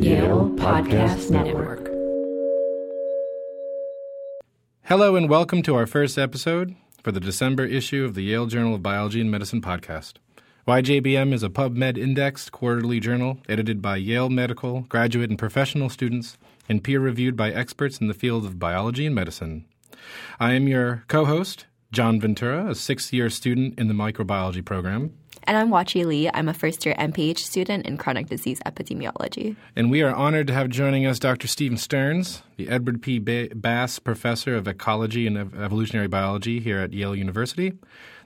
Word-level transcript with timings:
Yale 0.00 0.50
Podcast 0.56 1.30
Network. 1.30 1.86
Hello, 4.84 5.16
and 5.16 5.28
welcome 5.28 5.62
to 5.62 5.74
our 5.74 5.86
first 5.86 6.18
episode 6.18 6.76
for 7.02 7.12
the 7.12 7.20
December 7.20 7.64
issue 7.64 8.04
of 8.04 8.14
the 8.14 8.22
Yale 8.22 8.46
Journal 8.46 8.74
of 8.74 8.82
Biology 8.82 9.20
and 9.20 9.30
Medicine 9.30 9.62
podcast. 9.62 10.14
YJBM 10.68 11.32
is 11.32 11.42
a 11.42 11.48
PubMed 11.48 11.96
indexed 11.96 12.52
quarterly 12.52 13.00
journal 13.00 13.38
edited 13.48 13.80
by 13.80 13.96
Yale 13.96 14.28
medical, 14.28 14.82
graduate, 14.82 15.30
and 15.30 15.38
professional 15.38 15.88
students 15.88 16.36
and 16.68 16.84
peer 16.84 17.00
reviewed 17.00 17.36
by 17.36 17.50
experts 17.50 17.98
in 17.98 18.08
the 18.08 18.14
field 18.14 18.44
of 18.44 18.58
biology 18.58 19.06
and 19.06 19.14
medicine. 19.14 19.64
I 20.38 20.52
am 20.52 20.68
your 20.68 21.04
co 21.08 21.24
host, 21.24 21.66
John 21.90 22.20
Ventura, 22.20 22.68
a 22.68 22.74
sixth 22.74 23.12
year 23.12 23.30
student 23.30 23.78
in 23.78 23.88
the 23.88 23.94
microbiology 23.94 24.64
program. 24.64 25.16
And 25.48 25.56
I'm 25.56 25.70
Huaqi 25.70 26.04
Li. 26.04 26.28
I'm 26.34 26.48
a 26.48 26.54
first 26.54 26.84
year 26.84 26.96
MPH 26.98 27.38
student 27.38 27.86
in 27.86 27.96
chronic 27.96 28.26
disease 28.26 28.60
epidemiology. 28.66 29.54
And 29.76 29.92
we 29.92 30.02
are 30.02 30.12
honored 30.12 30.48
to 30.48 30.52
have 30.52 30.68
joining 30.68 31.06
us 31.06 31.20
Dr. 31.20 31.46
Stephen 31.46 31.78
Stearns, 31.78 32.42
the 32.56 32.68
Edward 32.68 33.00
P. 33.00 33.20
Bass 33.20 34.00
Professor 34.00 34.56
of 34.56 34.66
Ecology 34.66 35.24
and 35.24 35.38
Evolutionary 35.38 36.08
Biology 36.08 36.58
here 36.58 36.80
at 36.80 36.92
Yale 36.92 37.14
University, 37.14 37.74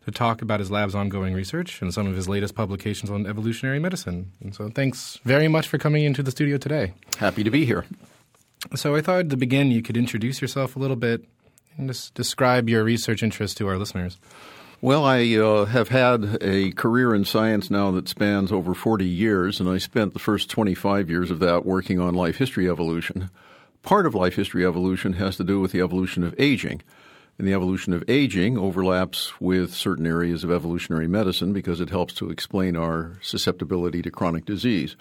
to 0.06 0.11
talk 0.11 0.41
about 0.41 0.61
his 0.61 0.70
lab's 0.70 0.95
ongoing 0.95 1.34
research 1.34 1.83
and 1.83 1.92
some 1.92 2.06
of 2.06 2.16
his 2.16 2.27
latest 2.27 2.55
publications 2.55 3.11
on 3.11 3.27
evolutionary 3.27 3.78
medicine. 3.78 4.33
And 4.42 4.55
so 4.55 4.70
thanks 4.70 5.20
very 5.23 5.47
much 5.47 5.69
for 5.69 5.77
coming 5.77 6.05
into 6.05 6.23
the 6.23 6.30
studio 6.30 6.56
today. 6.56 6.95
Happy 7.19 7.45
to 7.45 7.50
be 7.50 7.66
here. 7.66 7.84
So 8.75 8.95
I 8.95 9.02
thought 9.02 9.28
to 9.28 9.37
begin 9.37 9.70
you 9.70 9.83
could 9.83 9.98
introduce 9.98 10.41
yourself 10.41 10.75
a 10.75 10.78
little 10.78 10.97
bit 10.97 11.23
and 11.77 11.87
just 11.87 12.14
describe 12.14 12.70
your 12.70 12.83
research 12.83 13.23
interest 13.23 13.59
to 13.59 13.69
our 13.69 13.77
listeners. 13.77 14.19
Well, 14.83 15.05
I 15.05 15.34
uh, 15.34 15.66
have 15.66 15.91
had 15.91 16.39
a 16.41 16.73
career 16.73 17.15
in 17.15 17.27
science 17.27 17.70
now 17.70 17.91
that 17.91 18.09
spans 18.09 18.51
over 18.51 18.73
40 18.73 19.05
years, 19.05 19.61
and 19.61 19.69
I 19.69 19.77
spent 19.77 20.15
the 20.15 20.19
first 20.19 20.48
25 20.48 21.11
years 21.11 21.30
of 21.30 21.39
that 21.41 21.66
working 21.66 22.01
on 22.01 22.15
life 22.15 22.39
history 22.39 22.66
evolution. 22.66 23.29
Part 23.83 24.06
of 24.06 24.15
life 24.15 24.37
history 24.37 24.65
evolution 24.65 25.12
has 25.14 25.36
to 25.36 25.45
do 25.45 25.61
with 25.61 25.73
the 25.73 25.83
evolution 25.83 26.25
of 26.25 26.34
aging. 26.39 26.81
And 27.39 27.47
the 27.47 27.53
evolution 27.53 27.92
of 27.92 28.08
aging 28.08 28.56
overlaps 28.56 29.39
with 29.39 29.75
certain 29.75 30.06
areas 30.06 30.45
of 30.45 30.51
evolutionary 30.51 31.06
medicine 31.06 31.53
because 31.53 31.83
it 31.83 31.91
helps 31.91 32.14
to 32.14 32.31
explain 32.31 32.75
our 32.75 33.19
susceptibility 33.20 34.01
to 34.01 34.11
chronic 34.11 34.47
disease. 34.47 34.97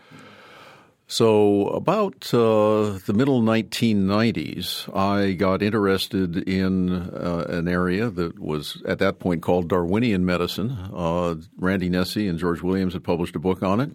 So, 1.11 1.69
about 1.69 2.31
uh, 2.35 2.99
the 3.07 3.15
middle 3.15 3.41
1990s, 3.41 4.95
I 4.95 5.31
got 5.31 5.63
interested 5.63 6.47
in 6.47 6.91
uh, 6.91 7.47
an 7.49 7.67
area 7.67 8.11
that 8.11 8.38
was 8.38 8.79
at 8.88 8.99
that 8.99 9.17
point 9.17 9.41
called 9.41 9.69
Darwinian 9.69 10.23
medicine. 10.23 10.69
Uh, 10.93 11.38
Randy 11.57 11.89
Nesse 11.89 12.27
and 12.27 12.38
George 12.38 12.61
Williams 12.61 12.93
had 12.93 13.03
published 13.03 13.35
a 13.35 13.39
book 13.39 13.63
on 13.63 13.79
it. 13.79 13.89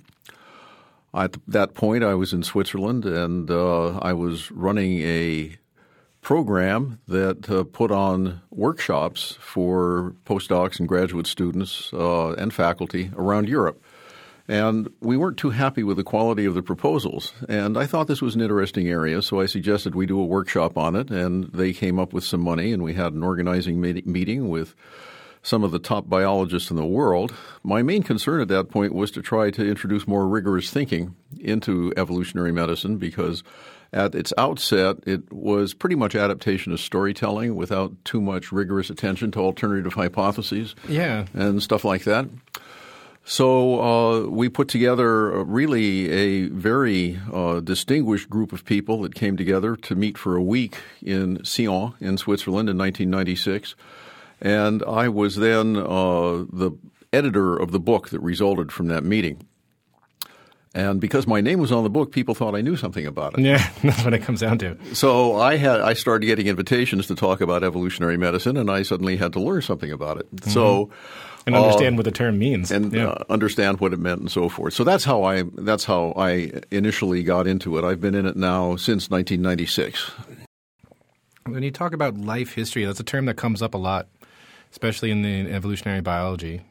At 1.14 1.36
that 1.46 1.74
point, 1.74 2.02
I 2.02 2.14
was 2.14 2.32
in 2.32 2.42
Switzerland 2.42 3.04
and 3.04 3.48
uh, 3.48 3.96
I 3.98 4.12
was 4.12 4.50
running 4.50 5.00
a 5.02 5.56
program 6.20 6.98
that 7.06 7.48
uh, 7.48 7.62
put 7.62 7.92
on 7.92 8.40
workshops 8.50 9.38
for 9.38 10.16
postdocs 10.24 10.80
and 10.80 10.88
graduate 10.88 11.28
students 11.28 11.92
uh, 11.92 12.32
and 12.32 12.52
faculty 12.52 13.12
around 13.14 13.48
Europe. 13.48 13.80
And 14.46 14.90
we 15.00 15.16
weren't 15.16 15.38
too 15.38 15.50
happy 15.50 15.82
with 15.82 15.96
the 15.96 16.04
quality 16.04 16.44
of 16.44 16.54
the 16.54 16.62
proposals. 16.62 17.32
And 17.48 17.78
I 17.78 17.86
thought 17.86 18.08
this 18.08 18.20
was 18.20 18.34
an 18.34 18.42
interesting 18.42 18.88
area, 18.88 19.22
so 19.22 19.40
I 19.40 19.46
suggested 19.46 19.94
we 19.94 20.06
do 20.06 20.20
a 20.20 20.24
workshop 20.24 20.76
on 20.76 20.96
it. 20.96 21.10
And 21.10 21.44
they 21.52 21.72
came 21.72 21.98
up 21.98 22.12
with 22.12 22.24
some 22.24 22.42
money, 22.42 22.72
and 22.72 22.82
we 22.82 22.94
had 22.94 23.14
an 23.14 23.22
organizing 23.22 23.80
meeting 23.80 24.48
with 24.50 24.74
some 25.42 25.62
of 25.62 25.70
the 25.70 25.78
top 25.78 26.08
biologists 26.08 26.70
in 26.70 26.76
the 26.76 26.84
world. 26.84 27.32
My 27.62 27.82
main 27.82 28.02
concern 28.02 28.40
at 28.40 28.48
that 28.48 28.70
point 28.70 28.94
was 28.94 29.10
to 29.12 29.22
try 29.22 29.50
to 29.50 29.66
introduce 29.66 30.08
more 30.08 30.26
rigorous 30.26 30.70
thinking 30.70 31.14
into 31.38 31.92
evolutionary 31.96 32.52
medicine 32.52 32.96
because 32.96 33.42
at 33.92 34.14
its 34.14 34.32
outset, 34.36 34.96
it 35.06 35.32
was 35.32 35.72
pretty 35.72 35.94
much 35.94 36.16
adaptation 36.16 36.72
of 36.72 36.80
storytelling 36.80 37.54
without 37.54 37.92
too 38.04 38.20
much 38.20 38.50
rigorous 38.50 38.90
attention 38.90 39.30
to 39.32 39.38
alternative 39.38 39.92
hypotheses 39.92 40.74
yeah. 40.88 41.26
and 41.34 41.62
stuff 41.62 41.84
like 41.84 42.04
that. 42.04 42.26
So 43.24 43.80
uh, 43.80 44.28
we 44.28 44.50
put 44.50 44.68
together 44.68 45.42
really 45.44 46.10
a 46.10 46.48
very 46.48 47.18
uh, 47.32 47.60
distinguished 47.60 48.28
group 48.28 48.52
of 48.52 48.64
people 48.64 49.00
that 49.02 49.14
came 49.14 49.36
together 49.36 49.76
to 49.76 49.94
meet 49.94 50.18
for 50.18 50.36
a 50.36 50.42
week 50.42 50.76
in 51.02 51.42
Sion 51.42 51.94
in 52.00 52.18
Switzerland 52.18 52.68
in 52.68 52.76
1996. 52.76 53.74
And 54.42 54.82
I 54.82 55.08
was 55.08 55.36
then 55.36 55.76
uh, 55.76 56.44
the 56.52 56.76
editor 57.14 57.56
of 57.56 57.72
the 57.72 57.80
book 57.80 58.10
that 58.10 58.20
resulted 58.20 58.70
from 58.70 58.88
that 58.88 59.04
meeting. 59.04 59.46
And 60.74 61.00
because 61.00 61.26
my 61.26 61.40
name 61.40 61.60
was 61.60 61.70
on 61.70 61.84
the 61.84 61.90
book, 61.90 62.10
people 62.10 62.34
thought 62.34 62.56
I 62.56 62.60
knew 62.60 62.76
something 62.76 63.06
about 63.06 63.38
it. 63.38 63.44
Yeah, 63.44 63.70
that's 63.84 64.04
what 64.04 64.12
it 64.12 64.22
comes 64.22 64.40
down 64.40 64.58
to. 64.58 64.76
So 64.92 65.40
I 65.40 65.56
had 65.56 65.80
I 65.80 65.94
started 65.94 66.26
getting 66.26 66.48
invitations 66.48 67.06
to 67.06 67.14
talk 67.14 67.40
about 67.40 67.62
evolutionary 67.62 68.16
medicine, 68.16 68.56
and 68.56 68.68
I 68.68 68.82
suddenly 68.82 69.16
had 69.16 69.32
to 69.34 69.40
learn 69.40 69.62
something 69.62 69.92
about 69.92 70.18
it. 70.18 70.34
Mm-hmm. 70.34 70.50
So 70.50 70.90
and 71.46 71.54
understand 71.54 71.94
uh, 71.94 71.96
what 71.98 72.04
the 72.04 72.10
term 72.10 72.38
means 72.38 72.70
and 72.70 72.92
yeah. 72.92 73.08
uh, 73.08 73.24
understand 73.28 73.80
what 73.80 73.92
it 73.92 73.98
meant 73.98 74.20
and 74.20 74.30
so 74.30 74.48
forth. 74.48 74.74
So 74.74 74.84
that's 74.84 75.04
how 75.04 75.24
I 75.24 75.42
that's 75.54 75.84
how 75.84 76.12
I 76.16 76.50
initially 76.70 77.22
got 77.22 77.46
into 77.46 77.78
it. 77.78 77.84
I've 77.84 78.00
been 78.00 78.14
in 78.14 78.26
it 78.26 78.36
now 78.36 78.76
since 78.76 79.10
1996. 79.10 80.10
When 81.46 81.62
you 81.62 81.70
talk 81.70 81.92
about 81.92 82.16
life 82.16 82.54
history, 82.54 82.84
that's 82.84 83.00
a 83.00 83.04
term 83.04 83.26
that 83.26 83.36
comes 83.36 83.60
up 83.60 83.74
a 83.74 83.78
lot, 83.78 84.08
especially 84.70 85.10
in 85.10 85.22
the 85.22 85.50
evolutionary 85.52 86.00
biology. 86.00 86.62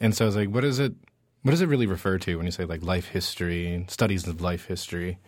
And 0.00 0.14
so 0.14 0.26
it's 0.26 0.36
like, 0.36 0.48
what 0.48 0.64
is 0.64 0.78
it? 0.78 0.94
What 1.42 1.52
does 1.52 1.62
it 1.62 1.68
really 1.68 1.86
refer 1.86 2.18
to 2.18 2.36
when 2.36 2.44
you 2.44 2.52
say 2.52 2.66
like 2.66 2.82
life 2.82 3.08
history, 3.08 3.86
studies 3.88 4.26
of 4.26 4.42
life 4.42 4.66
history? 4.66 5.18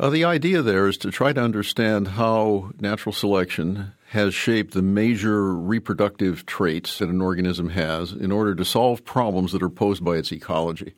Uh, 0.00 0.10
the 0.10 0.24
idea 0.24 0.62
there 0.62 0.88
is 0.88 0.96
to 0.98 1.12
try 1.12 1.32
to 1.32 1.40
understand 1.40 2.08
how 2.08 2.72
natural 2.80 3.12
selection 3.12 3.92
has 4.08 4.34
shaped 4.34 4.74
the 4.74 4.82
major 4.82 5.54
reproductive 5.54 6.44
traits 6.44 6.98
that 6.98 7.08
an 7.08 7.20
organism 7.20 7.68
has 7.68 8.10
in 8.10 8.32
order 8.32 8.56
to 8.56 8.64
solve 8.64 9.04
problems 9.04 9.52
that 9.52 9.62
are 9.62 9.70
posed 9.70 10.02
by 10.02 10.16
its 10.16 10.32
ecology. 10.32 10.94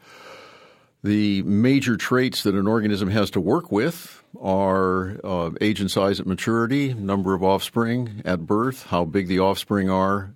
The 1.04 1.42
major 1.42 1.98
traits 1.98 2.42
that 2.44 2.54
an 2.54 2.66
organism 2.66 3.10
has 3.10 3.30
to 3.32 3.40
work 3.40 3.70
with 3.70 4.22
are 4.40 5.20
uh, 5.22 5.50
age 5.60 5.82
and 5.82 5.90
size 5.90 6.18
at 6.18 6.26
maturity, 6.26 6.94
number 6.94 7.34
of 7.34 7.42
offspring 7.42 8.22
at 8.24 8.46
birth, 8.46 8.86
how 8.86 9.04
big 9.04 9.26
the 9.26 9.40
offspring 9.40 9.90
are, 9.90 10.32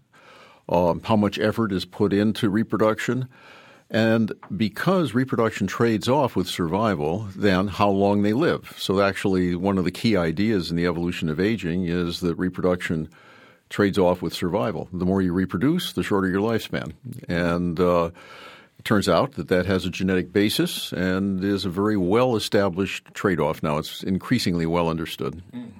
um, 0.68 1.00
how 1.04 1.16
much 1.16 1.38
effort 1.38 1.72
is 1.72 1.86
put 1.86 2.12
into 2.12 2.50
reproduction, 2.50 3.28
and 3.90 4.32
because 4.56 5.14
reproduction 5.14 5.66
trades 5.66 6.08
off 6.08 6.34
with 6.34 6.48
survival, 6.48 7.28
then 7.36 7.68
how 7.68 7.88
long 7.88 8.22
they 8.22 8.32
live. 8.32 8.74
So, 8.76 9.00
actually, 9.00 9.54
one 9.54 9.78
of 9.78 9.84
the 9.84 9.92
key 9.92 10.16
ideas 10.16 10.70
in 10.70 10.76
the 10.76 10.86
evolution 10.86 11.28
of 11.28 11.38
aging 11.38 11.86
is 11.86 12.20
that 12.20 12.34
reproduction 12.34 13.08
trades 13.68 13.98
off 13.98 14.22
with 14.22 14.32
survival. 14.32 14.88
The 14.92 15.04
more 15.04 15.22
you 15.22 15.32
reproduce, 15.32 15.92
the 15.92 16.02
shorter 16.02 16.28
your 16.28 16.40
lifespan. 16.40 16.92
And 17.28 17.78
uh, 17.78 18.10
it 18.78 18.84
turns 18.84 19.08
out 19.08 19.32
that 19.32 19.48
that 19.48 19.66
has 19.66 19.84
a 19.84 19.90
genetic 19.90 20.32
basis 20.32 20.92
and 20.92 21.42
is 21.42 21.64
a 21.64 21.70
very 21.70 21.96
well 21.96 22.36
established 22.36 23.06
trade 23.14 23.40
off 23.40 23.62
now. 23.62 23.78
It's 23.78 24.02
increasingly 24.02 24.66
well 24.66 24.88
understood. 24.88 25.42
Mm. 25.54 25.70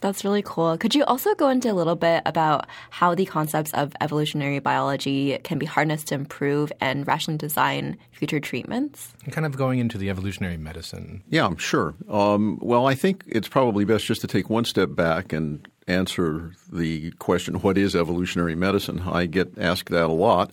That's 0.00 0.24
really 0.24 0.42
cool. 0.42 0.76
Could 0.78 0.94
you 0.94 1.04
also 1.04 1.34
go 1.34 1.48
into 1.48 1.70
a 1.70 1.74
little 1.74 1.96
bit 1.96 2.22
about 2.24 2.66
how 2.90 3.14
the 3.14 3.26
concepts 3.26 3.72
of 3.74 3.92
evolutionary 4.00 4.60
biology 4.60 5.38
can 5.42 5.58
be 5.58 5.66
harnessed 5.66 6.08
to 6.08 6.14
improve 6.14 6.72
and 6.80 7.06
rationally 7.06 7.38
design 7.38 7.98
future 8.12 8.40
treatments? 8.40 9.12
And 9.24 9.32
kind 9.32 9.46
of 9.46 9.56
going 9.56 9.80
into 9.80 9.98
the 9.98 10.10
evolutionary 10.10 10.56
medicine. 10.56 11.22
Yeah, 11.28 11.50
sure. 11.56 11.94
Um, 12.08 12.58
well, 12.62 12.86
I 12.86 12.94
think 12.94 13.24
it's 13.26 13.48
probably 13.48 13.84
best 13.84 14.04
just 14.04 14.20
to 14.20 14.26
take 14.26 14.48
one 14.48 14.64
step 14.64 14.94
back 14.94 15.32
and 15.32 15.66
answer 15.88 16.52
the 16.70 17.10
question 17.12 17.54
what 17.56 17.78
is 17.78 17.96
evolutionary 17.96 18.54
medicine? 18.54 19.00
I 19.00 19.26
get 19.26 19.58
asked 19.58 19.90
that 19.90 20.04
a 20.04 20.12
lot. 20.12 20.52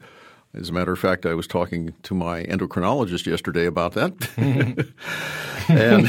As 0.53 0.69
a 0.69 0.73
matter 0.73 0.93
of 0.93 0.99
fact, 0.99 1.25
I 1.25 1.33
was 1.33 1.47
talking 1.47 1.93
to 2.03 2.15
my 2.15 2.43
endocrinologist 2.43 3.25
yesterday 3.25 3.65
about 3.65 3.93
that. 3.93 4.13
and 5.69 6.07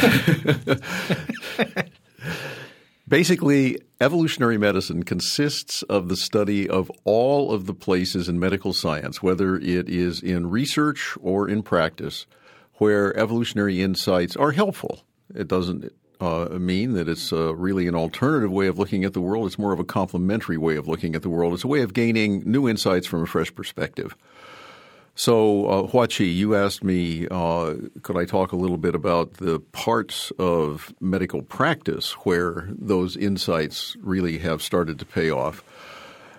Basically, 3.08 3.78
evolutionary 4.00 4.58
medicine 4.58 5.04
consists 5.04 5.82
of 5.84 6.08
the 6.08 6.16
study 6.16 6.68
of 6.68 6.91
all 7.04 7.53
of 7.53 7.66
the 7.66 7.74
places 7.74 8.28
in 8.28 8.41
medical 8.41 8.72
science, 8.72 9.22
whether 9.22 9.54
it 9.56 9.88
is 9.88 10.20
in 10.20 10.50
research 10.50 11.16
or 11.22 11.48
in 11.48 11.62
practice, 11.62 12.26
where 12.74 13.16
evolutionary 13.16 13.80
insights 13.80 14.34
are 14.34 14.50
helpful. 14.50 15.04
It 15.32 15.47
doesn't 15.47 15.92
uh, 16.20 16.48
mean 16.58 16.94
that 16.94 17.08
it's 17.08 17.32
uh, 17.32 17.54
really 17.54 17.86
an 17.86 17.94
alternative 17.94 18.50
way 18.50 18.66
of 18.66 18.76
looking 18.76 19.04
at 19.04 19.12
the 19.12 19.20
world. 19.20 19.47
It's 19.47 19.58
more 19.58 19.72
of 19.72 19.78
a 19.78 19.84
complementary 19.84 20.56
way 20.56 20.74
of 20.74 20.88
looking 20.88 21.14
at 21.14 21.22
the 21.22 21.30
world. 21.30 21.54
It's 21.54 21.64
a 21.64 21.68
way 21.68 21.82
of 21.82 21.94
gaining 21.94 22.42
new 22.44 22.68
insights 22.68 23.06
from 23.06 23.22
a 23.22 23.26
fresh 23.26 23.54
perspective. 23.54 24.16
So, 25.18 25.66
uh, 25.66 25.83
Huaqi, 25.89 26.33
you 26.33 26.54
asked 26.54 26.84
me, 26.84 27.27
uh, 27.30 27.74
could 28.03 28.18
I 28.18 28.27
talk 28.27 28.53
a 28.53 28.57
little 28.57 28.77
bit 28.77 28.95
about 28.95 29.34
the 29.34 29.60
parts 29.60 30.30
of 30.39 30.95
medical 31.01 31.41
practice 31.41 32.13
where 32.24 32.68
those 32.68 33.16
insights 33.16 33.97
really 34.03 34.36
have 34.39 34.60
started 34.60 34.98
to 34.98 35.07
pay 35.07 35.30
off? 35.30 35.65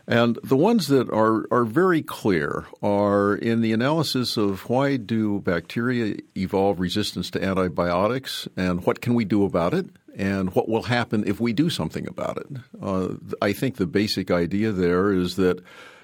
And 0.08 0.38
the 0.44 0.56
ones 0.56 0.88
that 0.88 1.10
are, 1.10 1.48
are 1.50 1.66
very 1.66 2.04
clear 2.04 2.68
are 2.84 3.36
in 3.36 3.62
the 3.62 3.74
analysis 3.74 4.38
of 4.38 4.70
why 4.70 4.98
do 4.98 5.40
bacteria 5.40 6.18
evolve 6.38 6.80
resistance 6.80 7.32
to 7.32 7.44
antibiotics 7.44 8.48
and 8.56 8.86
what 8.86 9.02
can 9.02 9.16
we 9.16 9.26
do 9.26 9.44
about 9.44 9.74
it 9.74 9.88
and 10.16 10.54
what 10.54 10.70
will 10.70 10.84
happen 10.84 11.24
if 11.28 11.40
we 11.40 11.52
do 11.52 11.72
something 11.72 12.08
about 12.08 12.38
it. 12.38 12.48
Uh, 12.80 13.16
I 13.42 13.54
think 13.54 13.78
the 13.78 13.88
basic 13.88 14.30
idea 14.30 14.72
there 14.72 15.12
is 15.12 15.36
that 15.38 15.64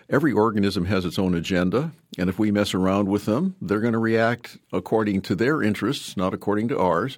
every 0.09 0.31
organism 0.31 0.85
has 0.85 1.05
its 1.05 1.19
own 1.19 1.35
agenda, 1.35 1.91
and 2.17 2.29
if 2.29 2.39
we 2.39 2.51
mess 2.51 2.73
around 2.73 3.07
with 3.07 3.25
them, 3.25 3.55
they're 3.61 3.79
going 3.79 3.93
to 3.93 3.99
react 3.99 4.57
according 4.71 5.21
to 5.23 5.35
their 5.35 5.61
interests, 5.61 6.17
not 6.17 6.33
according 6.33 6.67
to 6.69 6.79
ours, 6.79 7.17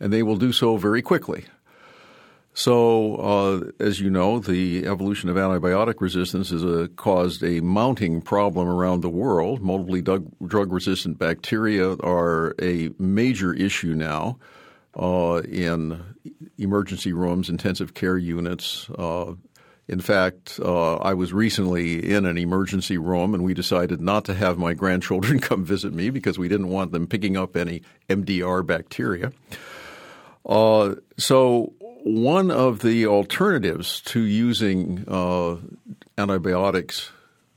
and 0.00 0.12
they 0.12 0.22
will 0.22 0.36
do 0.36 0.52
so 0.52 0.76
very 0.76 1.02
quickly. 1.02 1.44
So, 2.58 3.16
uh, 3.16 3.84
as 3.84 4.00
you 4.00 4.08
know, 4.08 4.38
the 4.38 4.86
evolution 4.86 5.28
of 5.28 5.36
antibiotic 5.36 6.00
resistance 6.00 6.48
has 6.48 6.64
a, 6.64 6.88
caused 6.88 7.44
a 7.44 7.60
mounting 7.60 8.22
problem 8.22 8.66
around 8.66 9.02
the 9.02 9.10
world. 9.10 9.60
Multiply 9.60 10.00
drug 10.46 10.72
resistant 10.72 11.18
bacteria 11.18 11.96
are 11.96 12.54
a 12.58 12.90
major 12.98 13.52
issue 13.52 13.94
now 13.94 14.38
uh, 14.98 15.42
in 15.46 16.02
emergency 16.56 17.12
rooms, 17.12 17.50
intensive 17.50 17.92
care 17.92 18.16
units. 18.16 18.88
In 19.88 20.00
fact, 20.00 20.58
uh, 20.60 20.96
I 20.96 21.14
was 21.14 21.32
recently 21.32 22.12
in 22.12 22.26
an 22.26 22.38
emergency 22.38 22.98
room 22.98 23.34
and 23.34 23.44
we 23.44 23.54
decided 23.54 24.00
not 24.00 24.24
to 24.24 24.34
have 24.34 24.58
my 24.58 24.74
grandchildren 24.82 25.38
come 25.38 25.64
visit 25.64 25.92
me 25.92 26.10
because 26.10 26.38
we 26.38 26.48
didn't 26.48 26.68
want 26.68 26.92
them 26.92 27.06
picking 27.06 27.36
up 27.36 27.56
any 27.56 27.82
MDR 28.08 28.66
bacteria. 28.66 29.32
Uh, 30.44 30.94
so 31.16 31.72
one 32.04 32.50
of 32.50 32.80
the 32.80 33.06
alternatives 33.06 34.00
to 34.02 34.20
using 34.20 35.04
uh, 35.08 35.56
antibiotics 36.18 37.10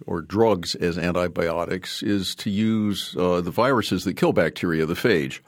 or 0.07 0.21
drugs 0.21 0.75
as 0.75 0.97
antibiotics 0.97 2.01
is 2.01 2.33
to 2.33 2.49
use 2.49 3.15
uh, 3.17 3.41
the 3.41 3.51
viruses 3.51 4.05
that 4.05 4.15
kill 4.15 4.33
bacteria, 4.33 4.85
the 4.85 4.93
phage. 4.93 5.39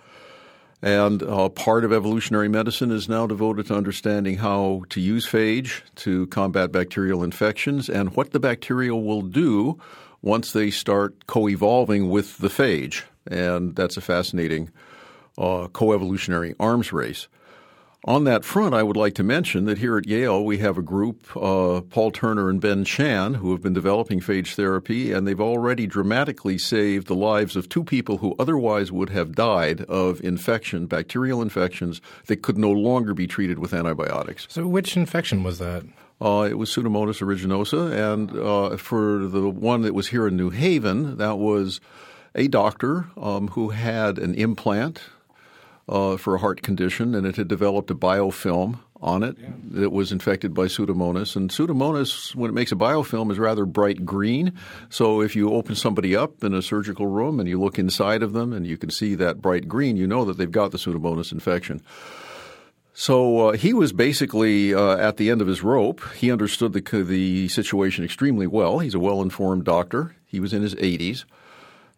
And 0.82 1.22
uh, 1.22 1.50
part 1.50 1.86
of 1.86 1.94
evolutionary 1.94 2.48
medicine 2.50 2.92
is 2.92 3.08
now 3.08 3.28
devoted 3.28 3.68
to 3.68 3.76
understanding 3.76 4.38
how 4.38 4.84
to 4.90 5.00
use 5.00 5.28
phage 5.28 5.82
to 5.98 6.26
combat 6.28 6.72
bacterial 6.72 7.24
infections 7.24 7.88
and 7.88 8.16
what 8.16 8.32
the 8.32 8.40
bacteria 8.40 8.96
will 8.96 9.22
do 9.22 9.80
once 10.24 10.54
they 10.54 10.72
start 10.72 11.28
co 11.28 11.48
evolving 11.48 12.10
with 12.10 12.40
the 12.40 12.48
phage. 12.48 13.04
And 13.28 13.76
that's 13.76 13.98
a 13.98 14.02
fascinating 14.02 14.72
uh, 15.38 15.68
co 15.68 15.94
evolutionary 15.94 16.56
arms 16.60 16.92
race. 16.92 17.28
On 18.06 18.24
that 18.24 18.44
front, 18.44 18.74
I 18.74 18.82
would 18.82 18.98
like 18.98 19.14
to 19.16 19.24
mention 19.24 19.66
that 19.66 19.78
here 19.78 19.96
at 19.96 20.08
Yale 20.08 20.44
we 20.44 20.58
have 20.58 20.76
a 20.76 20.82
group, 20.82 21.28
uh, 21.38 21.82
Paul 21.82 22.10
Turner 22.10 22.50
and 22.50 22.60
Ben 22.60 22.84
Chan, 22.84 23.36
who 23.36 23.52
have 23.52 23.62
been 23.62 23.74
developing 23.74 24.20
phage 24.20 24.56
therapy, 24.56 25.12
and 25.12 25.28
they've 25.28 25.40
already 25.40 25.86
dramatically 25.86 26.58
saved 26.58 27.06
the 27.06 27.14
lives 27.14 27.56
of 27.56 27.70
two 27.70 27.84
people 27.84 28.18
who 28.18 28.36
otherwise 28.40 28.92
would 28.92 29.12
have 29.12 29.36
died 29.36 29.82
of 29.82 30.20
infection, 30.24 30.88
bacterial 30.88 31.44
infections 31.44 32.02
that 32.26 32.42
could 32.42 32.58
no 32.58 32.72
longer 32.72 33.14
be 33.14 33.28
treated 33.28 33.60
with 33.60 33.72
antibiotics. 33.72 34.48
So, 34.50 34.66
which 34.66 34.98
infection 34.98 35.44
was 35.44 35.60
that? 35.60 35.84
Uh, 36.20 36.48
it 36.50 36.58
was 36.58 36.72
Pseudomonas 36.72 37.22
aeruginosa, 37.22 38.14
and 38.14 38.32
uh, 38.32 38.78
for 38.78 39.28
the 39.28 39.48
one 39.48 39.84
that 39.84 39.94
was 39.94 40.08
here 40.08 40.28
in 40.28 40.36
New 40.36 40.50
Haven, 40.50 41.18
that 41.18 41.38
was 41.38 41.80
a 42.34 42.48
doctor 42.48 43.06
um, 43.16 43.50
who 43.50 43.70
had 43.70 44.18
an 44.18 44.34
implant 44.34 45.02
uh, 45.88 46.18
for 46.18 46.36
a 46.36 46.40
heart 46.40 46.62
condition, 46.62 47.16
and 47.16 47.26
it 47.26 47.36
had 47.36 47.48
developed 47.48 47.92
a 47.92 47.96
biofilm 47.96 48.80
on 49.02 49.24
it 49.24 49.36
yeah. 49.40 49.50
that 49.72 49.90
was 49.92 50.12
infected 50.12 50.54
by 50.54 50.66
Pseudomonas. 50.66 51.36
And 51.36 51.50
Pseudomonas, 51.50 52.36
when 52.36 52.50
it 52.50 52.54
makes 52.54 52.72
a 52.72 52.76
biofilm, 52.76 53.32
is 53.32 53.40
rather 53.40 53.66
bright 53.66 54.06
green. 54.06 54.54
So 54.90 55.22
if 55.22 55.36
you 55.36 55.54
open 55.54 55.76
somebody 55.76 56.16
up 56.16 56.44
in 56.44 56.54
a 56.54 56.62
surgical 56.62 57.08
room 57.08 57.40
and 57.40 57.50
you 57.50 57.60
look 57.60 57.80
inside 57.80 58.22
of 58.22 58.34
them 58.34 58.54
and 58.54 58.66
you 58.66 58.78
can 58.78 58.92
see 58.92 59.16
that 59.16 59.42
bright 59.42 59.68
green, 59.68 59.98
you 59.98 60.06
know 60.06 60.24
that 60.26 60.38
they've 60.38 60.52
got 60.52 60.72
the 60.72 60.78
Pseudomonas 60.78 61.32
infection. 61.32 61.82
So 62.94 63.50
uh, 63.50 63.52
he 63.54 63.74
was 63.74 63.94
basically 63.94 64.74
uh, 64.74 64.98
at 64.98 65.18
the 65.18 65.32
end 65.32 65.42
of 65.42 65.48
his 65.48 65.64
rope. 65.64 66.02
He 66.16 66.32
understood 66.32 66.74
the, 66.74 67.04
the 67.04 67.48
situation 67.48 68.04
extremely 68.04 68.48
well. 68.48 68.80
He's 68.80 68.94
a 68.94 69.00
well 69.00 69.22
informed 69.22 69.64
doctor. 69.64 70.16
He 70.26 70.40
was 70.40 70.54
in 70.54 70.62
his 70.62 70.76
80s. 70.76 71.26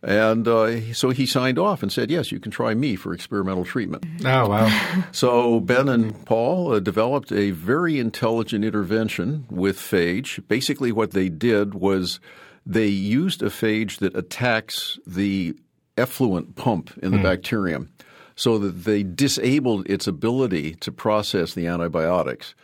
And 0.03 0.47
uh, 0.49 0.93
so 0.93 1.11
he 1.11 1.25
signed 1.25 1.57
off 1.57 1.81
and 1.81 1.91
said, 1.91 2.11
Yes, 2.11 2.31
you 2.31 2.39
can 2.39 2.51
try 2.51 2.73
me 2.73 2.95
for 2.95 3.13
experimental 3.13 3.65
treatment. 3.65 4.05
Oh, 4.25 4.47
wow. 4.47 5.03
so 5.11 5.59
Ben 5.59 5.89
and 5.89 6.25
Paul 6.25 6.73
uh, 6.73 6.79
developed 6.79 7.31
a 7.31 7.51
very 7.51 7.99
intelligent 7.99 8.63
intervention 8.63 9.45
with 9.49 9.77
phage. 9.77 10.45
Basically, 10.47 10.91
what 10.91 11.11
they 11.11 11.29
did 11.29 11.73
was 11.73 12.19
they 12.65 12.87
used 12.87 13.41
a 13.41 13.47
phage 13.47 13.99
that 13.99 14.15
attacks 14.15 14.97
the 15.05 15.55
efflux 15.97 16.47
pump 16.55 16.97
in 17.03 17.11
the 17.11 17.17
mm. 17.17 17.23
bacterium 17.23 17.91
so 18.35 18.57
that 18.57 18.83
they 18.85 19.03
disabled 19.03 19.87
its 19.89 20.07
ability 20.07 20.75
to 20.75 20.91
process 20.91 21.53
the 21.53 21.67
antibiotics. 21.67 22.55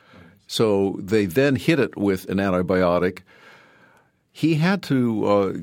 So 0.47 0.97
they 0.99 1.25
then 1.25 1.55
hit 1.55 1.79
it 1.79 1.97
with 1.97 2.27
an 2.29 2.37
antibiotic. 2.37 3.19
He 4.31 4.55
had 4.55 4.81
to 4.83 5.25
uh, 5.25 5.53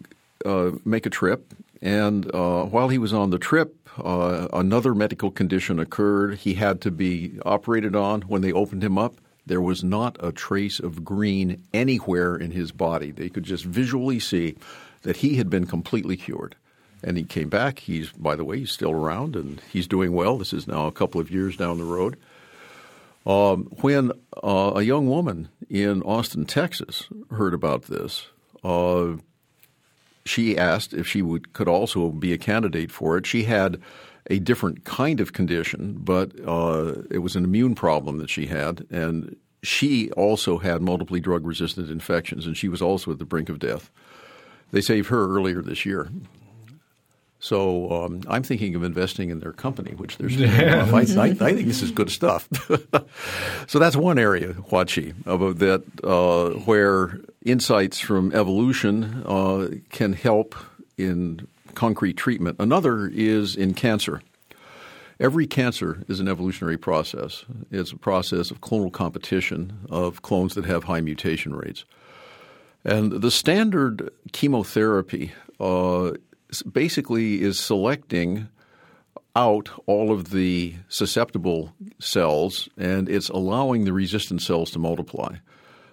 uh, 0.48 0.72
make 0.84 1.06
a 1.06 1.10
trip 1.10 1.52
and 1.82 2.32
uh, 2.34 2.64
while 2.64 2.88
he 2.88 2.98
was 2.98 3.12
on 3.12 3.30
the 3.30 3.38
trip, 3.38 3.88
uh, 3.98 4.48
another 4.52 4.94
medical 4.94 5.30
condition 5.30 5.78
occurred. 5.78 6.38
He 6.38 6.54
had 6.54 6.80
to 6.82 6.90
be 6.90 7.38
operated 7.44 7.94
on. 7.94 8.22
When 8.22 8.42
they 8.42 8.52
opened 8.52 8.82
him 8.82 8.98
up, 8.98 9.16
there 9.46 9.60
was 9.60 9.84
not 9.84 10.16
a 10.20 10.32
trace 10.32 10.80
of 10.80 11.04
green 11.04 11.62
anywhere 11.72 12.36
in 12.36 12.50
his 12.50 12.72
body. 12.72 13.10
They 13.10 13.28
could 13.28 13.44
just 13.44 13.64
visually 13.64 14.18
see 14.18 14.56
that 15.02 15.18
he 15.18 15.36
had 15.36 15.48
been 15.48 15.66
completely 15.66 16.16
cured. 16.16 16.56
And 17.02 17.16
he 17.16 17.24
came 17.24 17.48
back. 17.48 17.78
He's, 17.80 18.10
by 18.10 18.36
the 18.36 18.44
way, 18.44 18.58
he's 18.58 18.72
still 18.72 18.90
around 18.90 19.36
and 19.36 19.60
he's 19.70 19.86
doing 19.86 20.12
well. 20.12 20.38
This 20.38 20.52
is 20.52 20.66
now 20.66 20.86
a 20.86 20.92
couple 20.92 21.20
of 21.20 21.30
years 21.30 21.56
down 21.56 21.78
the 21.78 21.84
road. 21.84 22.16
Um, 23.24 23.64
when 23.80 24.12
uh, 24.42 24.72
a 24.76 24.82
young 24.82 25.08
woman 25.08 25.48
in 25.68 26.02
Austin, 26.02 26.46
Texas, 26.46 27.08
heard 27.30 27.54
about 27.54 27.82
this, 27.82 28.28
uh, 28.64 29.14
she 30.26 30.58
asked 30.58 30.92
if 30.92 31.06
she 31.06 31.22
would 31.22 31.52
could 31.52 31.68
also 31.68 32.10
be 32.10 32.32
a 32.32 32.38
candidate 32.38 32.90
for 32.90 33.16
it. 33.16 33.26
She 33.26 33.44
had 33.44 33.80
a 34.28 34.38
different 34.38 34.84
kind 34.84 35.20
of 35.20 35.32
condition, 35.32 35.98
but 35.98 36.32
uh, 36.46 37.02
it 37.10 37.18
was 37.18 37.36
an 37.36 37.44
immune 37.44 37.74
problem 37.74 38.18
that 38.18 38.30
she 38.30 38.46
had, 38.46 38.86
and 38.90 39.36
she 39.62 40.10
also 40.12 40.58
had 40.58 40.82
multiply 40.82 41.18
drug 41.18 41.46
resistant 41.46 41.90
infections, 41.90 42.46
and 42.46 42.56
she 42.56 42.68
was 42.68 42.82
also 42.82 43.12
at 43.12 43.18
the 43.18 43.24
brink 43.24 43.48
of 43.48 43.58
death. 43.58 43.90
They 44.72 44.80
saved 44.80 45.08
her 45.08 45.28
earlier 45.28 45.62
this 45.62 45.86
year. 45.86 46.10
So 47.38 47.90
um, 47.90 48.22
I'm 48.28 48.42
thinking 48.42 48.74
of 48.74 48.82
investing 48.82 49.30
in 49.30 49.40
their 49.40 49.52
company, 49.52 49.92
which 49.92 50.16
they're. 50.16 50.28
I, 50.94 51.00
I, 51.00 51.22
I, 51.22 51.34
think 51.34 51.66
this 51.66 51.82
is 51.82 51.90
good 51.90 52.10
stuff. 52.10 52.48
so 53.66 53.78
that's 53.78 53.96
one 53.96 54.18
area, 54.18 54.54
Huaqi, 54.54 55.14
of 55.26 55.58
that 55.58 55.82
uh, 56.02 56.58
where 56.60 57.20
insights 57.44 58.00
from 58.00 58.32
evolution 58.34 59.22
uh, 59.26 59.68
can 59.90 60.14
help 60.14 60.54
in 60.96 61.46
concrete 61.74 62.16
treatment. 62.16 62.56
Another 62.58 63.06
is 63.06 63.54
in 63.54 63.74
cancer. 63.74 64.22
Every 65.20 65.46
cancer 65.46 66.04
is 66.08 66.20
an 66.20 66.28
evolutionary 66.28 66.76
process. 66.76 67.44
It's 67.70 67.92
a 67.92 67.96
process 67.96 68.50
of 68.50 68.60
clonal 68.60 68.92
competition 68.92 69.78
of 69.90 70.22
clones 70.22 70.54
that 70.54 70.66
have 70.66 70.84
high 70.84 71.00
mutation 71.00 71.54
rates. 71.54 71.84
And 72.84 73.12
the 73.12 73.30
standard 73.30 74.10
chemotherapy 74.32 75.32
uh, 75.58 76.12
basically 76.70 77.42
is 77.42 77.58
selecting 77.58 78.48
out 79.34 79.68
all 79.86 80.10
of 80.10 80.30
the 80.30 80.74
susceptible 80.88 81.72
cells 81.98 82.68
and 82.78 83.08
it's 83.08 83.28
allowing 83.28 83.84
the 83.84 83.92
resistant 83.92 84.40
cells 84.40 84.70
to 84.70 84.78
multiply. 84.78 85.36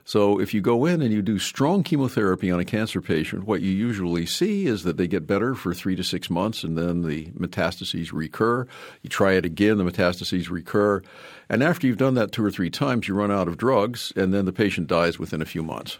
So 0.05 0.39
if 0.39 0.53
you 0.53 0.59
go 0.59 0.85
in 0.85 1.01
and 1.01 1.13
you 1.13 1.21
do 1.21 1.39
strong 1.39 1.81
chemotherapy 1.81 2.51
on 2.51 2.59
a 2.59 2.65
cancer 2.65 3.01
patient, 3.01 3.45
what 3.45 3.61
you 3.61 3.71
usually 3.71 4.25
see 4.25 4.65
is 4.65 4.83
that 4.83 4.97
they 4.97 5.07
get 5.07 5.27
better 5.27 5.55
for 5.55 5.73
three 5.73 5.95
to 5.95 6.03
six 6.03 6.29
months 6.29 6.63
and 6.63 6.77
then 6.77 7.03
the 7.03 7.27
metastases 7.27 8.11
recur. 8.11 8.67
You 9.01 9.09
try 9.09 9.33
it 9.33 9.45
again, 9.45 9.77
the 9.77 9.85
metastases 9.85 10.49
recur. 10.49 11.01
And 11.47 11.63
after 11.63 11.87
you've 11.87 11.97
done 11.97 12.15
that 12.15 12.33
two 12.33 12.43
or 12.43 12.51
three 12.51 12.69
times, 12.69 13.07
you 13.07 13.13
run 13.13 13.31
out 13.31 13.47
of 13.47 13.57
drugs 13.57 14.11
and 14.15 14.33
then 14.33 14.45
the 14.45 14.51
patient 14.51 14.87
dies 14.87 15.19
within 15.19 15.41
a 15.41 15.45
few 15.45 15.63
months. 15.63 15.99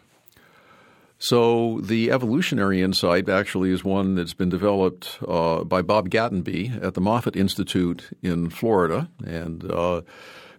So 1.24 1.80
the 1.80 2.12
evolutionary 2.12 2.82
insight 2.82 3.30
actually 3.30 3.72
is 3.72 3.82
one 3.82 4.16
that's 4.16 4.34
been 4.34 4.50
developed 4.50 5.20
uh, 5.26 5.64
by 5.64 5.82
Bob 5.82 6.10
Gatenby 6.10 6.84
at 6.84 6.96
the 6.96 7.00
Moffitt 7.00 7.38
Institute 7.38 8.10
in 8.22 8.50
Florida, 8.50 9.10
and 9.26 9.64
uh, 9.72 10.02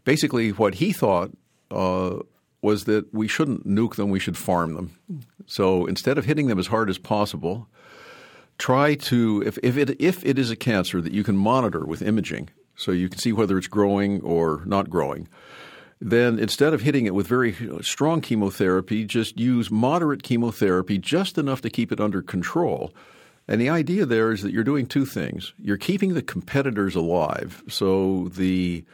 basically 0.05 0.53
what 0.53 0.77
he 0.77 0.91
thought 0.91 1.33
uh, 1.71 2.17
was 2.63 2.85
that 2.85 3.13
we 3.13 3.29
shouldn't 3.29 3.69
nuke 3.69 3.97
them; 3.97 4.09
we 4.09 4.19
should 4.19 4.39
farm 4.39 4.73
them. 4.73 4.99
So 5.45 5.85
instead 5.85 6.17
of 6.17 6.25
hitting 6.25 6.47
them 6.47 6.59
as 6.59 6.69
hard 6.69 6.89
as 6.89 6.97
possible, 6.97 7.69
try 8.57 8.95
to 8.95 9.43
if, 9.45 9.59
if 9.63 9.77
it 9.77 10.01
if 10.01 10.25
it 10.25 10.39
is 10.39 10.51
a 10.51 10.57
cancer 10.57 11.03
that 11.03 11.13
you 11.13 11.25
can 11.25 11.37
monitor 11.37 11.85
with 11.85 12.01
imaging, 12.01 12.49
so 12.75 12.91
you 12.91 13.11
can 13.11 13.19
see 13.19 13.35
whether 13.35 13.59
it's 13.59 13.67
growing 13.67 14.23
or 14.23 14.63
not 14.65 14.89
growing 14.89 15.29
then 16.05 16.39
instead 16.39 16.75
of 16.75 16.83
hitting 16.83 17.07
it 17.07 17.15
with 17.15 17.27
very 17.27 17.57
strong 17.81 18.21
chemotherapy, 18.21 19.07
just 19.07 19.41
use 19.41 19.71
moderate 19.71 20.23
chemotherapy, 20.23 20.99
just 20.99 21.39
enough 21.39 21.63
to 21.63 21.71
keep 21.71 21.91
it 21.91 21.99
under 21.99 22.21
control. 22.21 22.93
And 23.49 23.59
the 23.59 23.71
idea 23.71 24.05
there 24.05 24.31
is 24.31 24.43
that 24.43 24.53
you're 24.53 24.65
doing 24.65 24.85
two 24.85 25.07
things. 25.07 25.55
You're 25.59 25.79
keeping 25.79 26.13
the 26.13 26.21
competitors 26.21 26.95
alive. 26.95 27.63
So 27.69 28.29
the 28.29 28.85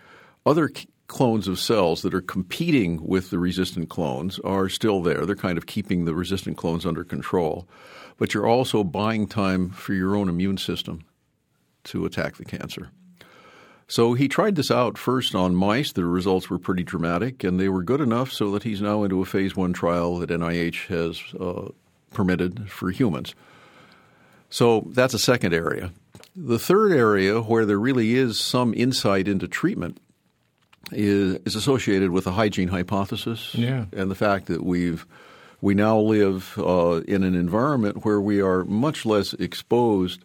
other 0.46 0.70
clones 1.08 1.48
of 1.48 1.58
cells 1.58 2.02
that 2.02 2.14
are 2.14 2.20
competing 2.20 3.04
with 3.04 3.30
the 3.30 3.40
resistant 3.40 3.88
clones 3.88 4.38
are 4.44 4.68
still 4.68 5.02
there. 5.02 5.26
They're 5.26 5.34
kind 5.34 5.58
of 5.58 5.66
keeping 5.66 6.04
the 6.04 6.14
resistant 6.14 6.58
clones 6.58 6.86
under 6.86 7.02
control. 7.02 7.68
But 8.18 8.34
you're 8.34 8.46
also 8.46 8.84
buying 8.84 9.26
time 9.26 9.70
for 9.70 9.94
your 9.94 10.14
own 10.14 10.28
immune 10.28 10.58
system 10.58 11.02
to 11.84 12.06
attack 12.06 12.36
the 12.36 12.44
cancer. 12.44 12.92
So 13.90 14.14
he 14.14 14.28
tried 14.28 14.54
this 14.54 14.70
out 14.70 14.96
first 14.96 15.34
on 15.34 15.56
mice. 15.56 15.90
The 15.90 16.04
results 16.04 16.48
were 16.48 16.60
pretty 16.60 16.84
dramatic, 16.84 17.42
and 17.42 17.58
they 17.58 17.68
were 17.68 17.82
good 17.82 18.00
enough 18.00 18.32
so 18.32 18.52
that 18.52 18.62
he's 18.62 18.80
now 18.80 19.02
into 19.02 19.20
a 19.20 19.24
phase 19.24 19.56
one 19.56 19.72
trial 19.72 20.18
that 20.18 20.30
NIH 20.30 20.86
has 20.86 21.20
uh, 21.40 21.72
permitted 22.14 22.70
for 22.70 22.92
humans. 22.92 23.34
So 24.48 24.86
that's 24.90 25.12
a 25.12 25.18
second 25.18 25.54
area. 25.54 25.90
The 26.36 26.58
third 26.58 26.92
area 26.92 27.40
where 27.40 27.66
there 27.66 27.80
really 27.80 28.14
is 28.14 28.38
some 28.38 28.72
insight 28.74 29.26
into 29.26 29.48
treatment 29.48 29.98
is, 30.92 31.40
is 31.44 31.56
associated 31.56 32.12
with 32.12 32.22
the 32.24 32.32
hygiene 32.32 32.68
hypothesis 32.68 33.56
yeah. 33.56 33.86
and 33.92 34.08
the 34.08 34.14
fact 34.14 34.46
that 34.46 34.64
we've 34.64 35.04
we 35.62 35.74
now 35.74 35.98
live 35.98 36.54
uh, 36.58 37.02
in 37.06 37.22
an 37.22 37.34
environment 37.34 38.04
where 38.04 38.20
we 38.20 38.40
are 38.40 38.64
much 38.64 39.04
less 39.04 39.34
exposed 39.34 40.24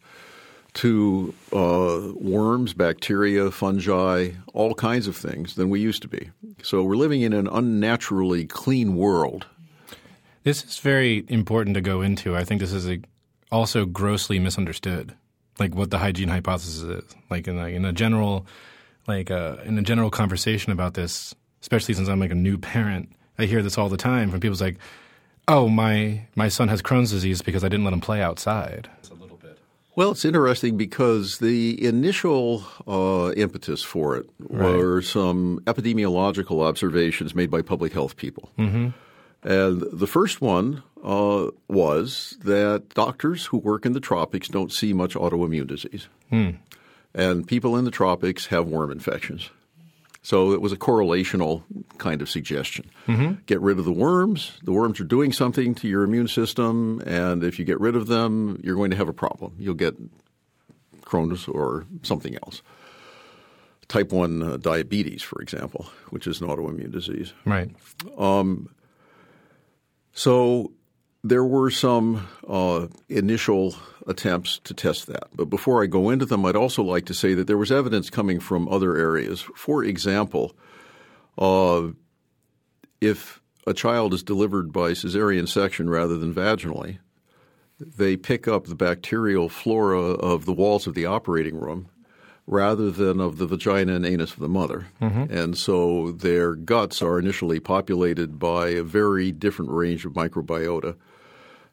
to 0.75 1.33
uh, 1.53 2.11
worms, 2.15 2.73
bacteria, 2.73 3.49
fungi, 3.49 4.31
all 4.53 4.73
kinds 4.73 5.07
of 5.07 5.15
things 5.15 5.55
than 5.55 5.69
we 5.69 5.79
used 5.79 6.01
to 6.01 6.07
be. 6.07 6.29
So 6.63 6.83
we're 6.83 6.97
living 6.97 7.21
in 7.21 7.33
an 7.33 7.47
unnaturally 7.47 8.45
clean 8.45 8.95
world. 8.95 9.45
This 10.43 10.63
is 10.63 10.77
very 10.79 11.25
important 11.29 11.75
to 11.75 11.81
go 11.81 12.01
into. 12.01 12.35
I 12.35 12.43
think 12.43 12.59
this 12.59 12.73
is 12.73 12.87
a, 12.89 12.99
also 13.51 13.85
grossly 13.85 14.37
misunderstood, 14.37 15.15
like 15.59 15.73
what 15.73 15.91
the 15.91 15.97
hygiene 15.97 16.29
hypothesis 16.29 16.81
is. 16.81 17.15
Like 17.29 17.47
in 17.47 17.57
a, 17.57 17.67
in 17.67 17.85
a 17.85 17.93
general, 17.93 18.45
like 19.07 19.31
uh, 19.31 19.57
in 19.63 19.79
a 19.79 19.81
general 19.81 20.11
conversation 20.11 20.73
about 20.73 20.93
this, 20.93 21.33
especially 21.61 21.93
since 21.93 22.09
I'm 22.09 22.19
like 22.19 22.31
a 22.31 22.35
new 22.35 22.57
parent, 22.57 23.11
I 23.39 23.45
hear 23.45 23.63
this 23.63 23.77
all 23.77 23.89
the 23.89 23.97
time 23.97 24.29
from 24.29 24.39
people. 24.41 24.57
Like, 24.59 24.77
"Oh, 25.47 25.67
my 25.67 26.27
my 26.35 26.47
son 26.49 26.67
has 26.67 26.81
Crohn's 26.81 27.11
disease 27.11 27.41
because 27.41 27.63
I 27.63 27.69
didn't 27.69 27.85
let 27.85 27.93
him 27.93 28.01
play 28.01 28.21
outside." 28.21 28.89
Well, 29.95 30.11
it's 30.11 30.25
interesting 30.25 30.75
because 30.75 31.37
the 31.37 31.85
initial 31.85 32.65
uh, 32.85 33.31
impetus 33.37 33.81
for 33.81 34.17
it 34.17 34.29
were 34.39 34.95
right. 34.95 35.03
some 35.05 35.61
epidemiological 35.65 36.65
observations 36.65 37.33
made 37.33 37.49
by 37.49 37.61
public 37.61 37.93
health 37.93 38.17
people. 38.17 38.51
Mm-hmm. 38.59 38.89
And 39.43 39.83
the 39.93 40.07
first 40.07 40.41
one 40.41 40.83
uh, 41.03 41.51
was 41.69 42.37
that 42.43 42.89
doctors 42.89 43.45
who 43.45 43.57
work 43.57 43.85
in 43.85 43.93
the 43.93 43.99
tropics 43.99 44.49
don't 44.49 44.71
see 44.71 44.91
much 44.91 45.13
autoimmune 45.13 45.67
disease. 45.67 46.07
Mm. 46.31 46.57
And 47.13 47.47
people 47.47 47.77
in 47.77 47.85
the 47.85 47.91
tropics 47.91 48.47
have 48.47 48.67
worm 48.67 48.91
infections. 48.91 49.49
So 50.25 50.53
it 50.53 50.61
was 50.61 50.71
a 50.71 50.75
correlational 50.75 51.61
kind 51.99 52.19
of 52.19 52.31
suggestion. 52.31 52.89
Mm-hmm. 53.05 53.43
Get 53.45 53.61
rid 53.61 53.77
of 53.77 53.85
the 53.85 53.91
worms. 53.91 54.53
The 54.63 54.71
worms 54.71 54.99
are 54.99 55.03
doing 55.03 55.31
something 55.31 55.75
to 55.75 55.87
your 55.87 56.01
immune 56.01 56.27
system, 56.27 56.99
and 57.05 57.43
if 57.43 57.59
you 57.59 57.65
get 57.65 57.79
rid 57.79 57.95
of 57.95 58.07
them, 58.07 58.59
you're 58.63 58.75
going 58.75 58.89
to 58.89 58.97
have 58.97 59.07
a 59.07 59.13
problem. 59.13 59.53
You'll 59.59 59.75
get 59.75 59.93
Crohn's 61.01 61.47
or 61.47 61.85
something 62.01 62.33
else. 62.43 62.63
Type 63.87 64.11
1 64.11 64.41
uh, 64.41 64.57
diabetes, 64.57 65.21
for 65.21 65.39
example, 65.43 65.91
which 66.09 66.25
is 66.25 66.41
an 66.41 66.47
autoimmune 66.47 66.91
disease. 66.91 67.31
Right. 67.45 67.69
Um, 68.17 68.73
so 70.11 70.71
there 71.25 71.43
were 71.43 71.71
some 71.71 72.27
uh, 72.47 72.85
initial 73.09 73.75
attempts 74.05 74.59
to 74.59 74.75
test 74.75 75.07
that. 75.07 75.27
But 75.33 75.45
before 75.45 75.81
I 75.81 75.87
go 75.87 76.11
into 76.11 76.27
them, 76.27 76.45
I'd 76.45 76.55
also 76.55 76.83
like 76.83 77.05
to 77.07 77.15
say 77.15 77.33
that 77.33 77.47
there 77.47 77.57
was 77.57 77.71
evidence 77.71 78.11
coming 78.11 78.39
from 78.39 78.69
other 78.69 78.95
areas. 78.95 79.41
For 79.55 79.83
example, 79.83 80.55
uh, 81.39 81.87
if 83.01 83.41
a 83.65 83.73
child 83.73 84.13
is 84.13 84.21
delivered 84.21 84.71
by 84.71 84.91
cesarean 84.91 85.47
section 85.47 85.89
rather 85.89 86.15
than 86.15 86.31
vaginally, 86.31 86.99
they 87.79 88.15
pick 88.15 88.47
up 88.47 88.67
the 88.67 88.75
bacterial 88.75 89.49
flora 89.49 89.99
of 89.99 90.45
the 90.45 90.53
walls 90.53 90.85
of 90.85 90.93
the 90.93 91.07
operating 91.07 91.59
room 91.59 91.89
rather 92.45 92.91
than 92.91 93.19
of 93.19 93.39
the 93.39 93.47
vagina 93.47 93.95
and 93.95 94.05
anus 94.05 94.33
of 94.33 94.39
the 94.39 94.47
mother. 94.47 94.85
Mm-hmm. 95.01 95.35
And 95.35 95.57
so 95.57 96.11
their 96.11 96.53
guts 96.53 97.01
are 97.01 97.17
initially 97.17 97.59
populated 97.59 98.37
by 98.37 98.69
a 98.69 98.83
very 98.83 99.31
different 99.31 99.71
range 99.71 100.05
of 100.05 100.13
microbiota 100.13 100.95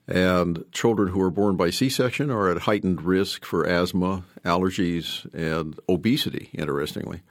and 0.09 0.65
children 0.73 1.09
who 1.09 1.21
are 1.21 1.31
born 1.31 1.57
by 1.57 1.71
C 1.71 1.89
section 1.89 2.31
are 2.31 2.51
at 2.51 2.63
heightened 2.63 3.03
risk 3.03 3.45
for 3.45 3.67
asthma, 3.67 4.25
allergies, 4.45 5.33
and 5.33 5.79
obesity, 5.89 6.51
interestingly. 6.55 7.23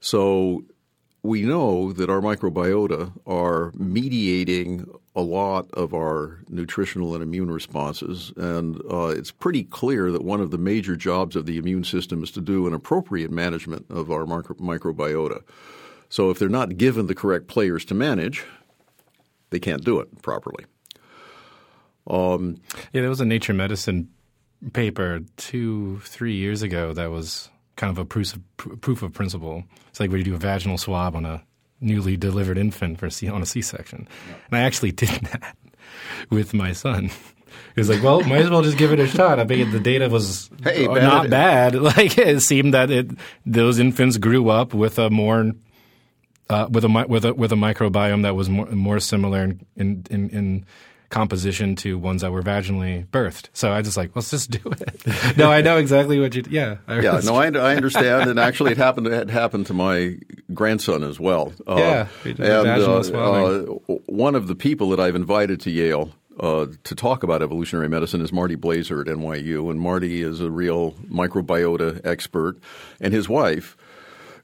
So 0.00 0.64
we 1.22 1.42
know 1.42 1.92
that 1.92 2.10
our 2.10 2.20
microbiota 2.20 3.12
are 3.26 3.72
mediating 3.76 4.86
a 5.16 5.22
lot 5.22 5.70
of 5.72 5.94
our 5.94 6.40
nutritional 6.48 7.14
and 7.14 7.22
immune 7.22 7.50
responses. 7.50 8.32
And 8.36 8.80
uh, 8.90 9.06
it's 9.08 9.30
pretty 9.30 9.64
clear 9.64 10.10
that 10.10 10.24
one 10.24 10.40
of 10.40 10.50
the 10.50 10.58
major 10.58 10.96
jobs 10.96 11.36
of 11.36 11.46
the 11.46 11.56
immune 11.56 11.84
system 11.84 12.22
is 12.22 12.30
to 12.32 12.40
do 12.40 12.66
an 12.66 12.74
appropriate 12.74 13.30
management 13.30 13.86
of 13.88 14.10
our 14.10 14.26
micro- 14.26 14.56
microbiota. 14.56 15.42
So 16.08 16.30
if 16.30 16.38
they're 16.38 16.48
not 16.48 16.76
given 16.76 17.06
the 17.06 17.14
correct 17.14 17.46
players 17.46 17.84
to 17.86 17.94
manage, 17.94 18.44
they 19.50 19.60
can't 19.60 19.84
do 19.84 20.00
it 20.00 20.20
properly. 20.20 20.66
Um, 22.06 22.60
yeah, 22.92 23.00
there 23.00 23.10
was 23.10 23.20
a 23.20 23.24
Nature 23.24 23.54
Medicine 23.54 24.08
paper 24.72 25.20
two, 25.36 26.00
three 26.00 26.34
years 26.34 26.62
ago 26.62 26.92
that 26.92 27.10
was 27.10 27.50
kind 27.76 27.90
of 27.90 27.98
a 27.98 28.04
proof 28.04 28.34
of, 28.34 28.80
proof 28.80 29.02
of 29.02 29.12
principle. 29.12 29.64
It's 29.88 30.00
like 30.00 30.10
where 30.10 30.18
you 30.18 30.24
do 30.24 30.34
a 30.34 30.38
vaginal 30.38 30.78
swab 30.78 31.16
on 31.16 31.24
a 31.24 31.42
newly 31.80 32.16
delivered 32.16 32.58
infant 32.58 32.98
for 32.98 33.10
C, 33.10 33.28
on 33.28 33.42
a 33.42 33.46
C-section, 33.46 34.08
yeah. 34.28 34.34
and 34.48 34.58
I 34.58 34.62
actually 34.62 34.92
did 34.92 35.08
that 35.32 35.56
with 36.30 36.54
my 36.54 36.72
son. 36.72 37.10
It 37.76 37.80
was 37.80 37.88
like, 37.88 38.02
well, 38.02 38.20
might 38.22 38.42
as 38.42 38.50
well 38.50 38.62
just 38.62 38.78
give 38.78 38.92
it 38.92 39.00
a 39.00 39.06
shot. 39.06 39.38
I 39.38 39.44
bet 39.44 39.70
the 39.70 39.80
data 39.80 40.08
was 40.08 40.50
hey, 40.62 40.86
not 40.86 41.30
bad. 41.30 41.74
Like 41.84 42.18
it 42.18 42.40
seemed 42.40 42.74
that 42.74 42.90
it 42.90 43.10
those 43.44 43.78
infants 43.78 44.16
grew 44.16 44.48
up 44.48 44.74
with 44.74 44.98
a 44.98 45.10
more 45.10 45.52
uh, 46.50 46.68
with 46.70 46.84
a 46.84 47.06
with 47.08 47.24
a 47.24 47.34
with 47.34 47.52
a 47.52 47.56
microbiome 47.56 48.22
that 48.22 48.34
was 48.34 48.48
more 48.48 48.66
more 48.66 49.00
similar 49.00 49.44
in 49.44 49.66
in, 49.76 50.06
in, 50.10 50.30
in 50.30 50.66
composition 51.14 51.76
to 51.76 51.96
ones 51.96 52.22
that 52.22 52.32
were 52.32 52.42
vaginally 52.42 53.06
birthed. 53.06 53.48
So 53.52 53.70
I 53.70 53.82
just 53.82 53.96
like, 53.96 54.10
let's 54.16 54.30
just 54.30 54.50
do 54.50 54.60
it. 54.68 55.36
no, 55.36 55.50
I 55.50 55.62
know 55.62 55.78
exactly 55.78 56.18
what 56.18 56.34
you. 56.34 56.42
Yeah, 56.50 56.78
I 56.88 57.00
yeah. 57.00 57.20
No, 57.24 57.36
I, 57.36 57.46
I 57.46 57.76
understand, 57.76 58.28
and 58.28 58.38
actually, 58.40 58.72
it 58.72 58.78
happened. 58.78 59.06
It 59.06 59.30
happened 59.30 59.66
to 59.68 59.74
my 59.74 60.18
grandson 60.52 61.04
as 61.04 61.20
well. 61.20 61.52
Uh, 61.68 61.76
yeah, 61.78 62.08
and 62.24 62.66
uh, 62.68 63.00
uh, 63.14 63.58
one 64.06 64.34
of 64.34 64.48
the 64.48 64.56
people 64.56 64.90
that 64.90 64.98
I've 64.98 65.14
invited 65.14 65.60
to 65.62 65.70
Yale. 65.70 66.10
Uh, 66.40 66.66
to 66.82 66.96
talk 66.96 67.22
about 67.22 67.42
evolutionary 67.42 67.88
medicine 67.88 68.20
is 68.20 68.32
Marty 68.32 68.56
Blaser 68.56 69.00
at 69.00 69.06
NYU, 69.06 69.70
and 69.70 69.80
Marty 69.80 70.20
is 70.20 70.40
a 70.40 70.50
real 70.50 70.90
microbiota 71.08 72.04
expert, 72.04 72.58
and 73.00 73.14
his 73.14 73.28
wife, 73.28 73.76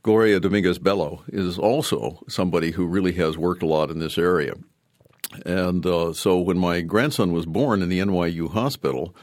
Gloria 0.04 0.38
Dominguez 0.38 0.78
Bello, 0.78 1.24
is 1.26 1.58
also 1.58 2.22
somebody 2.28 2.70
who 2.70 2.86
really 2.86 3.10
has 3.14 3.36
worked 3.36 3.64
a 3.64 3.66
lot 3.66 3.90
in 3.90 3.98
this 3.98 4.18
area. 4.18 4.54
And 5.46 5.86
uh, 5.86 6.12
so 6.12 6.38
when 6.38 6.58
my 6.58 6.80
grandson 6.80 7.32
was 7.32 7.46
born 7.46 7.82
in 7.82 7.88
the 7.88 8.00
NYU 8.00 8.50
hospital, 8.50 9.14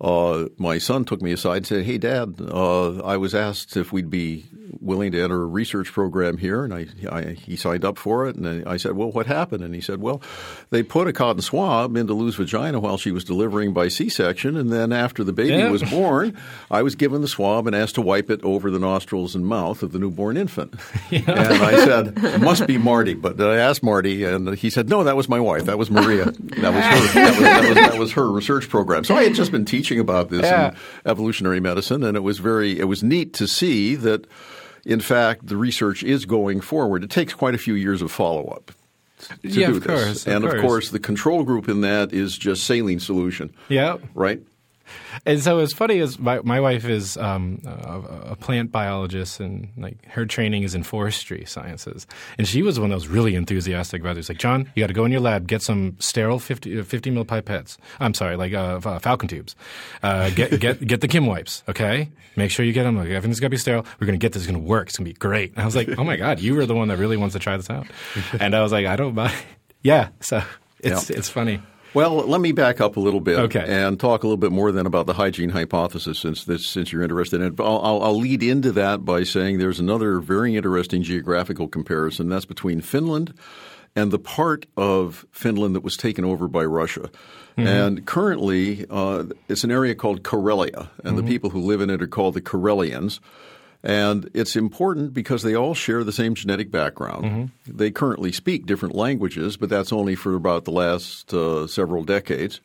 uh, 0.00 0.46
my 0.56 0.78
son 0.78 1.04
took 1.04 1.20
me 1.20 1.32
aside 1.32 1.58
and 1.58 1.66
said, 1.66 1.84
"Hey, 1.84 1.98
Dad, 1.98 2.36
uh, 2.40 3.00
I 3.00 3.16
was 3.16 3.34
asked 3.34 3.76
if 3.76 3.92
we'd 3.92 4.10
be 4.10 4.46
willing 4.80 5.12
to 5.12 5.22
enter 5.22 5.42
a 5.42 5.46
research 5.46 5.92
program 5.92 6.38
here, 6.38 6.64
and 6.64 6.72
I, 6.72 6.86
I, 7.10 7.22
he 7.32 7.56
signed 7.56 7.84
up 7.84 7.98
for 7.98 8.26
it. 8.26 8.36
And 8.36 8.66
I 8.66 8.76
said, 8.76 8.92
"Well, 8.92 9.10
what 9.12 9.26
happened?" 9.26 9.62
And 9.62 9.74
he 9.74 9.80
said, 9.80 10.00
"Well, 10.00 10.22
they 10.70 10.82
put 10.82 11.06
a 11.06 11.12
cotton 11.12 11.42
swab 11.42 11.96
into 11.96 12.14
Lou's 12.14 12.36
vagina 12.36 12.80
while 12.80 12.96
she 12.96 13.10
was 13.10 13.24
delivering 13.24 13.72
by 13.74 13.88
C-section, 13.88 14.56
and 14.56 14.72
then 14.72 14.92
after 14.92 15.22
the 15.22 15.32
baby 15.32 15.58
yeah. 15.58 15.70
was 15.70 15.82
born, 15.82 16.36
I 16.70 16.82
was 16.82 16.94
given 16.94 17.20
the 17.20 17.28
swab 17.28 17.66
and 17.66 17.76
asked 17.76 17.96
to 17.96 18.02
wipe 18.02 18.30
it 18.30 18.42
over 18.42 18.70
the 18.70 18.78
nostrils 18.78 19.34
and 19.34 19.46
mouth 19.46 19.82
of 19.82 19.92
the 19.92 19.98
newborn 19.98 20.36
infant." 20.36 20.74
Yeah. 21.10 21.22
And 21.26 21.62
I 21.62 21.84
said, 21.84 22.12
"It 22.18 22.40
must 22.40 22.66
be 22.66 22.78
Marty." 22.78 23.14
But 23.14 23.40
I 23.40 23.56
asked 23.56 23.82
Marty, 23.82 24.22
and 24.22 24.54
he 24.54 24.70
said, 24.70 24.88
"No, 24.88 25.02
that 25.04 25.16
was 25.16 25.28
my 25.28 25.40
wife. 25.40 25.64
That 25.64 25.76
was 25.76 25.90
Maria. 25.90 26.26
That 26.26 26.72
was 26.72 26.84
her. 26.84 27.14
That 27.14 27.30
was, 27.30 27.40
that 27.40 27.64
was, 27.64 27.74
that 27.74 27.98
was 27.98 28.12
her 28.12 28.30
research 28.30 28.68
program." 28.68 29.02
So 29.04 29.16
I 29.16 29.24
had 29.24 29.34
just 29.34 29.50
been 29.50 29.64
teaching 29.64 29.89
about 29.98 30.30
this 30.30 30.42
yeah. 30.42 30.68
in 30.70 30.76
evolutionary 31.06 31.60
medicine, 31.60 32.04
and 32.04 32.16
it 32.16 32.20
was 32.20 32.38
very 32.38 32.78
it 32.78 32.84
was 32.84 33.02
neat 33.02 33.32
to 33.34 33.48
see 33.48 33.96
that 33.96 34.26
in 34.84 35.00
fact, 35.00 35.46
the 35.46 35.56
research 35.56 36.02
is 36.02 36.24
going 36.24 36.60
forward. 36.60 37.04
It 37.04 37.10
takes 37.10 37.34
quite 37.34 37.54
a 37.54 37.58
few 37.58 37.74
years 37.74 38.02
of 38.02 38.10
follow 38.10 38.46
up. 38.46 38.72
To 39.42 39.48
yeah, 39.48 39.66
do 39.66 39.76
of 39.76 39.84
this. 39.84 40.04
course. 40.04 40.26
and 40.26 40.44
of, 40.44 40.54
of 40.54 40.60
course, 40.62 40.90
the 40.90 40.98
control 40.98 41.44
group 41.44 41.68
in 41.68 41.82
that 41.82 42.12
is 42.12 42.38
just 42.38 42.64
saline 42.64 43.00
solution. 43.00 43.54
Yeah. 43.68 43.98
Right? 44.14 44.40
And 45.26 45.42
so 45.42 45.58
it's 45.58 45.72
funny 45.72 45.98
as 46.00 46.18
my, 46.18 46.40
my 46.42 46.60
wife 46.60 46.84
is 46.84 47.16
um, 47.16 47.60
a, 47.64 48.30
a, 48.32 48.36
plant 48.36 48.72
biologist 48.72 49.40
and 49.40 49.68
like 49.76 50.04
her 50.06 50.24
training 50.24 50.62
is 50.62 50.74
in 50.74 50.82
forestry 50.82 51.44
sciences 51.44 52.06
and 52.38 52.48
she 52.48 52.62
was 52.62 52.80
one 52.80 52.90
that 52.90 52.96
was 52.96 53.08
really 53.08 53.34
enthusiastic 53.34 54.00
about 54.00 54.16
it. 54.16 54.20
It's 54.20 54.28
like 54.28 54.38
John, 54.38 54.70
you 54.74 54.82
got 54.82 54.88
to 54.88 54.92
go 54.92 55.04
in 55.04 55.12
your 55.12 55.20
lab, 55.20 55.46
get 55.46 55.62
some 55.62 55.96
sterile 55.98 56.38
50, 56.38 56.80
uh, 56.80 56.84
50 56.84 57.10
mil 57.10 57.24
pipettes. 57.24 57.76
I'm 57.98 58.14
sorry, 58.14 58.36
like 58.36 58.52
uh, 58.52 58.80
falcon 59.00 59.28
tubes. 59.28 59.56
Uh, 60.02 60.30
get 60.30 60.58
get 60.60 60.86
get 60.86 61.00
the 61.00 61.08
Kim 61.08 61.26
wipes, 61.26 61.62
okay? 61.68 62.10
Make 62.36 62.50
sure 62.50 62.64
you 62.64 62.72
get 62.72 62.84
them. 62.84 62.96
Like, 62.96 63.08
everything's 63.08 63.40
got 63.40 63.46
to 63.46 63.50
be 63.50 63.56
sterile. 63.56 63.84
We're 63.98 64.06
going 64.06 64.18
to 64.18 64.22
get 64.22 64.32
this. 64.32 64.42
It's 64.42 64.50
going 64.50 64.62
to 64.62 64.66
work. 64.66 64.88
It's 64.88 64.98
going 64.98 65.06
to 65.06 65.12
be 65.12 65.18
great. 65.18 65.52
And 65.52 65.60
I 65.62 65.64
was 65.64 65.76
like, 65.76 65.98
oh 65.98 66.04
my 66.04 66.16
god, 66.16 66.40
you 66.40 66.54
were 66.54 66.66
the 66.66 66.74
one 66.74 66.88
that 66.88 66.98
really 66.98 67.16
wants 67.16 67.34
to 67.34 67.38
try 67.38 67.56
this 67.56 67.70
out. 67.70 67.86
And 68.38 68.54
I 68.54 68.62
was 68.62 68.72
like, 68.72 68.86
I 68.86 68.96
don't 68.96 69.14
buy. 69.14 69.32
Yeah, 69.82 70.08
so 70.20 70.42
it's 70.80 71.08
yeah. 71.08 71.16
it's 71.16 71.30
funny. 71.30 71.62
Well, 71.92 72.16
let 72.18 72.40
me 72.40 72.52
back 72.52 72.80
up 72.80 72.96
a 72.96 73.00
little 73.00 73.20
bit 73.20 73.38
okay. 73.38 73.64
and 73.66 73.98
talk 73.98 74.22
a 74.22 74.26
little 74.26 74.36
bit 74.36 74.52
more 74.52 74.70
then 74.70 74.86
about 74.86 75.06
the 75.06 75.14
hygiene 75.14 75.50
hypothesis, 75.50 76.18
since 76.18 76.44
this, 76.44 76.64
since 76.64 76.92
you're 76.92 77.02
interested 77.02 77.40
in 77.40 77.48
it. 77.48 77.60
I'll, 77.60 77.80
I'll, 77.80 78.02
I'll, 78.02 78.18
lead 78.18 78.42
into 78.42 78.70
that 78.72 79.04
by 79.04 79.24
saying 79.24 79.58
there's 79.58 79.80
another 79.80 80.20
very 80.20 80.56
interesting 80.56 81.02
geographical 81.02 81.66
comparison. 81.66 82.28
That's 82.28 82.44
between 82.44 82.80
Finland 82.80 83.34
and 83.96 84.12
the 84.12 84.18
part 84.18 84.66
of 84.76 85.26
Finland 85.32 85.74
that 85.74 85.82
was 85.82 85.96
taken 85.96 86.24
over 86.24 86.46
by 86.46 86.64
Russia. 86.64 87.10
Mm-hmm. 87.56 87.66
And 87.66 88.06
currently, 88.06 88.86
uh, 88.88 89.24
it's 89.48 89.64
an 89.64 89.70
area 89.70 89.94
called 89.94 90.22
Karelia, 90.22 90.88
and 90.98 91.16
mm-hmm. 91.16 91.16
the 91.16 91.22
people 91.24 91.50
who 91.50 91.60
live 91.60 91.80
in 91.80 91.90
it 91.90 92.02
are 92.02 92.06
called 92.06 92.34
the 92.34 92.40
Karelians. 92.40 93.18
And 93.82 94.28
it's 94.34 94.56
important 94.56 95.14
because 95.14 95.42
they 95.42 95.54
all 95.54 95.74
share 95.74 96.04
the 96.04 96.12
same 96.12 96.34
genetic 96.34 96.70
background. 96.70 97.24
Mm-hmm. 97.24 97.76
They 97.76 97.90
currently 97.90 98.30
speak 98.30 98.66
different 98.66 98.94
languages, 98.94 99.56
but 99.56 99.70
that's 99.70 99.92
only 99.92 100.14
for 100.14 100.34
about 100.34 100.66
the 100.66 100.70
last 100.70 101.32
uh, 101.32 101.66
several 101.66 102.04
decades, 102.04 102.60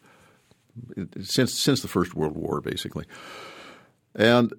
since 1.21 1.53
since 1.53 1.81
the 1.81 1.87
First 1.87 2.15
World 2.15 2.35
War, 2.35 2.59
basically. 2.59 3.05
And 4.13 4.53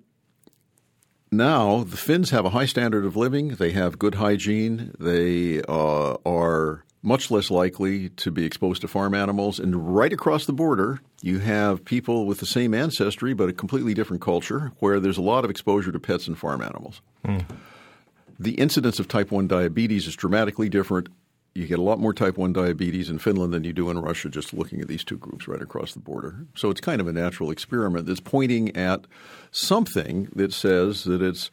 now 1.31 1.85
the 1.85 1.97
Finns 1.97 2.31
have 2.31 2.47
a 2.47 2.51
high 2.51 2.67
standard 2.67 3.05
of 3.05 3.17
living. 3.17 3.49
They 3.49 3.73
have 3.73 3.99
good 3.99 4.15
hygiene. 4.15 4.95
They 4.99 5.61
uh, 5.63 6.17
are 6.25 6.85
much 7.07 7.31
less 7.31 7.53
likely 7.53 8.09
to 8.11 8.33
be 8.33 8.45
exposed 8.45 8.81
to 8.83 8.89
farm 8.89 9.15
animals. 9.15 9.61
And 9.61 9.97
right 9.97 10.13
across 10.13 10.47
the 10.47 10.53
border, 10.53 11.01
you 11.23 11.39
have 11.39 11.85
people 11.85 12.27
with 12.27 12.41
the 12.41 12.47
same 12.47 12.75
ancestry 12.75 13.33
but 13.33 13.49
a 13.49 13.53
completely 13.53 13.95
different 13.95 14.21
culture 14.21 14.73
where 14.81 14.99
there's 14.99 15.17
a 15.17 15.23
lot 15.23 15.45
of 15.45 15.51
exposure 15.51 15.93
to 15.93 16.01
pets 16.01 16.27
and 16.27 16.37
farm 16.37 16.61
animals. 16.61 17.01
Mm. 17.25 17.45
The 18.41 18.55
incidence 18.55 18.99
of 18.99 19.07
type 19.07 19.31
1 19.31 19.47
diabetes 19.47 20.09
is 20.09 20.17
dramatically 20.17 20.69
different. 20.69 21.09
You 21.55 21.69
get 21.69 21.79
a 21.79 21.83
lot 21.83 22.01
more 22.01 22.13
type 22.13 22.37
1 22.37 22.53
diabetes 22.53 23.09
in 23.09 23.21
Finland 23.21 23.55
than 23.55 23.63
you 23.63 23.73
do 23.73 23.89
in 23.89 24.01
Russia 24.01 24.29
just 24.29 24.53
looking 24.53 24.81
at 24.81 24.89
these 24.89 25.05
two 25.05 25.17
groups 25.17 25.47
right 25.47 25.63
across 25.63 25.93
the 25.93 26.01
border. 26.01 26.45
So 26.57 26.71
it's 26.71 26.81
kind 26.81 27.01
of 27.01 27.07
a 27.07 27.13
natural 27.13 27.53
experiment 27.53 28.07
that's 28.07 28.19
pointing 28.19 28.77
at 28.77 29.07
something 29.53 30.29
that 30.35 30.53
says 30.53 31.05
that 31.05 31.23
it's 31.23 31.53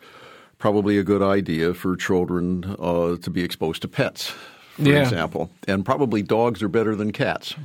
probably 0.58 0.98
a 0.98 1.04
good 1.04 1.22
idea 1.22 1.76
for 1.76 1.96
children 1.96 2.76
uh, 2.80 3.18
to 3.18 3.30
be 3.30 3.44
exposed 3.44 3.84
to 3.84 3.88
pets 3.88 4.34
for 4.76 4.82
yeah. 4.84 5.02
example. 5.02 5.52
And 5.68 5.86
probably 5.86 6.22
dogs 6.22 6.62
are 6.64 6.70
better 6.70 6.96
than 6.96 7.12
cats. 7.12 7.56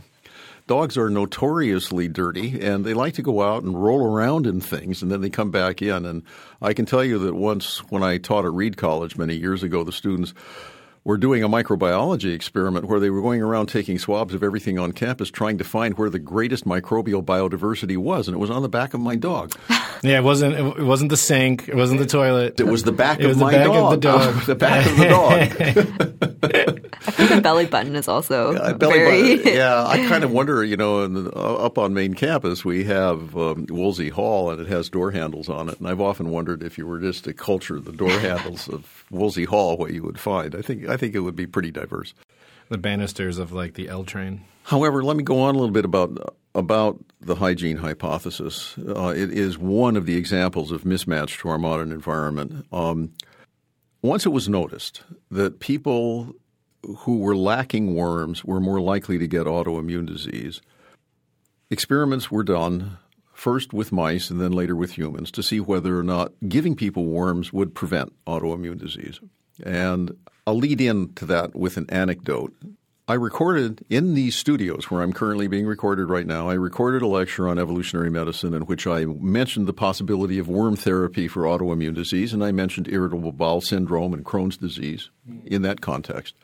Dogs 0.67 0.99
are 0.99 1.09
notoriously 1.09 2.09
dirty 2.09 2.61
and 2.61 2.85
they 2.85 2.93
like 2.93 3.15
to 3.15 3.23
go 3.23 3.43
out 3.43 3.63
and 3.63 3.83
roll 3.83 4.05
around 4.05 4.47
in 4.47 4.61
things 4.61 5.01
and 5.01 5.11
then 5.11 5.23
they 5.23 5.31
come 5.31 5.51
back 5.51 5.81
in. 5.81 6.05
And 6.05 6.23
I 6.61 6.75
can 6.75 6.85
tell 6.85 7.03
you 7.03 7.19
that 7.21 7.35
once 7.35 7.79
when 7.91 8.03
I 8.03 8.19
taught 8.19 8.45
at 8.45 8.53
Reed 8.53 8.77
College 8.77 9.17
many 9.17 9.35
years 9.35 9.63
ago, 9.63 9.83
the 9.83 9.93
students 9.93 10.35
were 11.05 11.17
doing 11.17 11.43
a 11.43 11.49
microbiology 11.49 12.35
experiment 12.35 12.87
where 12.87 13.01
they 13.01 13.11
were 13.11 13.23
going 13.23 13.41
around 13.41 13.67
taking 13.67 13.99
swabs 13.99 14.35
of 14.35 14.43
everything 14.43 14.79
on 14.79 14.93
campus 14.93 15.31
trying 15.31 15.59
to 15.59 15.65
find 15.65 15.97
where 15.97 16.11
the 16.11 16.19
greatest 16.19 16.65
microbial 16.65 17.25
biodiversity 17.25 17.97
was 17.97 18.29
and 18.29 18.35
it 18.35 18.39
was 18.39 18.51
on 18.51 18.63
the 18.63 18.69
back 18.69 18.95
of 18.95 19.01
my 19.01 19.17
dog. 19.17 19.53
Yeah, 20.01 20.19
it 20.19 20.23
wasn't 20.23 20.55
it 20.55 20.85
wasn't 20.85 21.11
the 21.11 21.17
sink, 21.17 21.69
it 21.69 21.75
wasn't 21.75 21.99
the 21.99 22.07
toilet. 22.07 22.61
It 22.61 22.67
was 22.69 22.85
the 22.85 22.93
back 22.93 23.19
it 23.19 23.25
of 23.25 23.31
was 23.31 23.39
my 23.39 23.51
the 23.51 23.59
back 23.59 23.67
dog. 23.67 23.85
Of 23.85 23.91
the 23.91 24.09
dog. 24.09 24.43
the 24.47 24.55
back 24.55 24.87
of 24.87 24.97
the 24.97 25.05
dog. 25.09 25.33
I 27.03 27.11
think 27.11 27.31
the 27.31 27.41
belly 27.43 27.67
button 27.67 27.97
is 27.97 28.07
also 28.07 28.53
yeah, 28.53 28.75
very 28.75 29.39
button, 29.39 29.55
Yeah, 29.55 29.85
I 29.85 30.07
kind 30.07 30.23
of 30.23 30.31
wonder, 30.31 30.63
you 30.63 30.77
know, 30.77 31.07
the, 31.09 31.33
uh, 31.37 31.55
up 31.55 31.79
on 31.79 31.95
main 31.95 32.15
campus 32.15 32.65
we 32.65 32.85
have 32.85 33.37
um, 33.37 33.67
Woolsey 33.69 34.09
Hall 34.09 34.51
and 34.51 34.61
it 34.61 34.69
has 34.69 34.89
door 34.89 35.11
handles 35.11 35.49
on 35.49 35.69
it 35.69 35.79
and 35.81 35.89
I've 35.89 36.01
often 36.01 36.31
wondered 36.31 36.63
if 36.63 36.79
you 36.79 36.87
were 36.87 37.01
just 37.01 37.25
to 37.25 37.33
culture 37.33 37.81
the 37.81 37.91
door 37.91 38.11
handles 38.11 38.69
of 38.69 39.05
Woolsey 39.11 39.45
Hall 39.45 39.77
what 39.77 39.93
you 39.93 40.05
would 40.05 40.21
find. 40.21 40.55
I 40.55 40.63
think 40.63 40.89
I 40.89 40.97
think 40.99 41.15
it 41.15 41.21
would 41.21 41.37
be 41.37 41.47
pretty 41.47 41.71
diverse. 41.71 42.13
The 42.69 42.79
banisters 42.79 43.39
of 43.39 43.53
like 43.53 43.75
the 43.75 43.89
L 43.89 44.05
train. 44.05 44.43
However, 44.65 45.03
let 45.03 45.17
me 45.17 45.23
go 45.23 45.41
on 45.41 45.55
a 45.55 45.59
little 45.59 45.73
bit 45.73 45.87
about 45.87 46.37
about 46.55 46.99
the 47.21 47.37
hygiene 47.37 47.79
hypothesis. 47.79 48.77
Uh, 48.79 49.15
it 49.17 49.31
is 49.31 49.57
one 49.57 49.97
of 49.97 50.05
the 50.07 50.17
examples 50.17 50.71
of 50.71 50.83
mismatch 50.83 51.39
to 51.39 51.49
our 51.49 51.59
modern 51.59 51.93
environment. 51.93 52.67
Um, 52.73 53.13
once 54.03 54.27
it 54.27 54.31
was 54.31 54.49
noticed 54.49 55.03
that 55.31 55.61
people 55.61 56.35
who 56.99 57.19
were 57.19 57.37
lacking 57.37 57.95
worms 57.95 58.45
were 58.45 58.61
more 58.61 58.81
likely 58.81 59.19
to 59.19 59.27
get 59.27 59.47
autoimmune 59.47 60.07
disease, 60.07 60.61
experiments 61.71 62.31
were 62.31 62.45
done 62.45 62.99
first 63.33 63.73
with 63.73 63.93
mice 63.93 64.31
and 64.31 64.41
then 64.41 64.53
later 64.53 64.75
with 64.75 64.99
humans 64.99 65.31
to 65.31 65.43
see 65.43 65.61
whether 65.61 65.99
or 65.99 66.03
not 66.03 66.33
giving 66.49 66.75
people 66.75 67.07
worms 67.07 67.53
would 67.53 67.75
prevent 67.75 68.13
autoimmune 68.27 68.79
disease. 68.79 69.21
And 69.65 70.17
I'll 70.49 70.57
lead 70.57 70.81
into 70.81 71.27
that 71.27 71.55
with 71.55 71.77
an 71.77 71.85
anecdote. 71.91 72.55
I 73.07 73.13
recorded 73.13 73.85
in 73.91 74.15
these 74.15 74.35
studios 74.35 74.91
where 74.91 75.03
I'm 75.03 75.13
currently 75.13 75.47
being 75.47 75.67
recorded 75.67 76.09
right 76.09 76.27
now, 76.27 76.49
I 76.49 76.55
recorded 76.55 77.03
a 77.03 77.07
lecture 77.07 77.47
on 77.47 77.59
evolutionary 77.59 78.09
medicine 78.09 78.55
in 78.55 78.63
which 78.63 78.87
I 78.87 79.05
mentioned 79.05 79.67
the 79.67 79.75
possibility 79.75 80.39
of 80.39 80.49
worm 80.49 80.75
therapy 80.75 81.29
for 81.29 81.43
autoimmune 81.43 81.95
disease, 81.95 82.33
and 82.33 82.43
I 82.43 82.53
mentioned 82.53 82.89
irritable 82.89 83.33
bowel 83.33 83.61
syndrome 83.61 84.15
and 84.15 84.25
Crohn's 84.25 84.57
disease 84.57 85.11
in 85.45 85.61
that 85.63 85.83
context. 85.83 86.35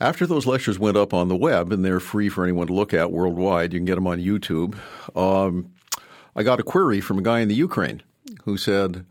After 0.00 0.26
those 0.26 0.44
lectures 0.44 0.80
went 0.80 0.96
up 0.96 1.14
on 1.14 1.28
the 1.28 1.36
web, 1.36 1.70
and 1.70 1.84
they're 1.84 2.00
free 2.00 2.28
for 2.28 2.42
anyone 2.42 2.66
to 2.66 2.74
look 2.74 2.92
at 2.92 3.12
worldwide, 3.12 3.72
you 3.72 3.78
can 3.78 3.86
get 3.86 3.94
them 3.94 4.08
on 4.08 4.18
YouTube. 4.18 4.76
Um, 5.14 5.72
I 6.34 6.42
got 6.42 6.58
a 6.58 6.64
query 6.64 7.00
from 7.00 7.20
a 7.20 7.22
guy 7.22 7.38
in 7.38 7.48
the 7.48 7.54
Ukraine 7.54 8.02
who 8.42 8.56
said, 8.56 9.06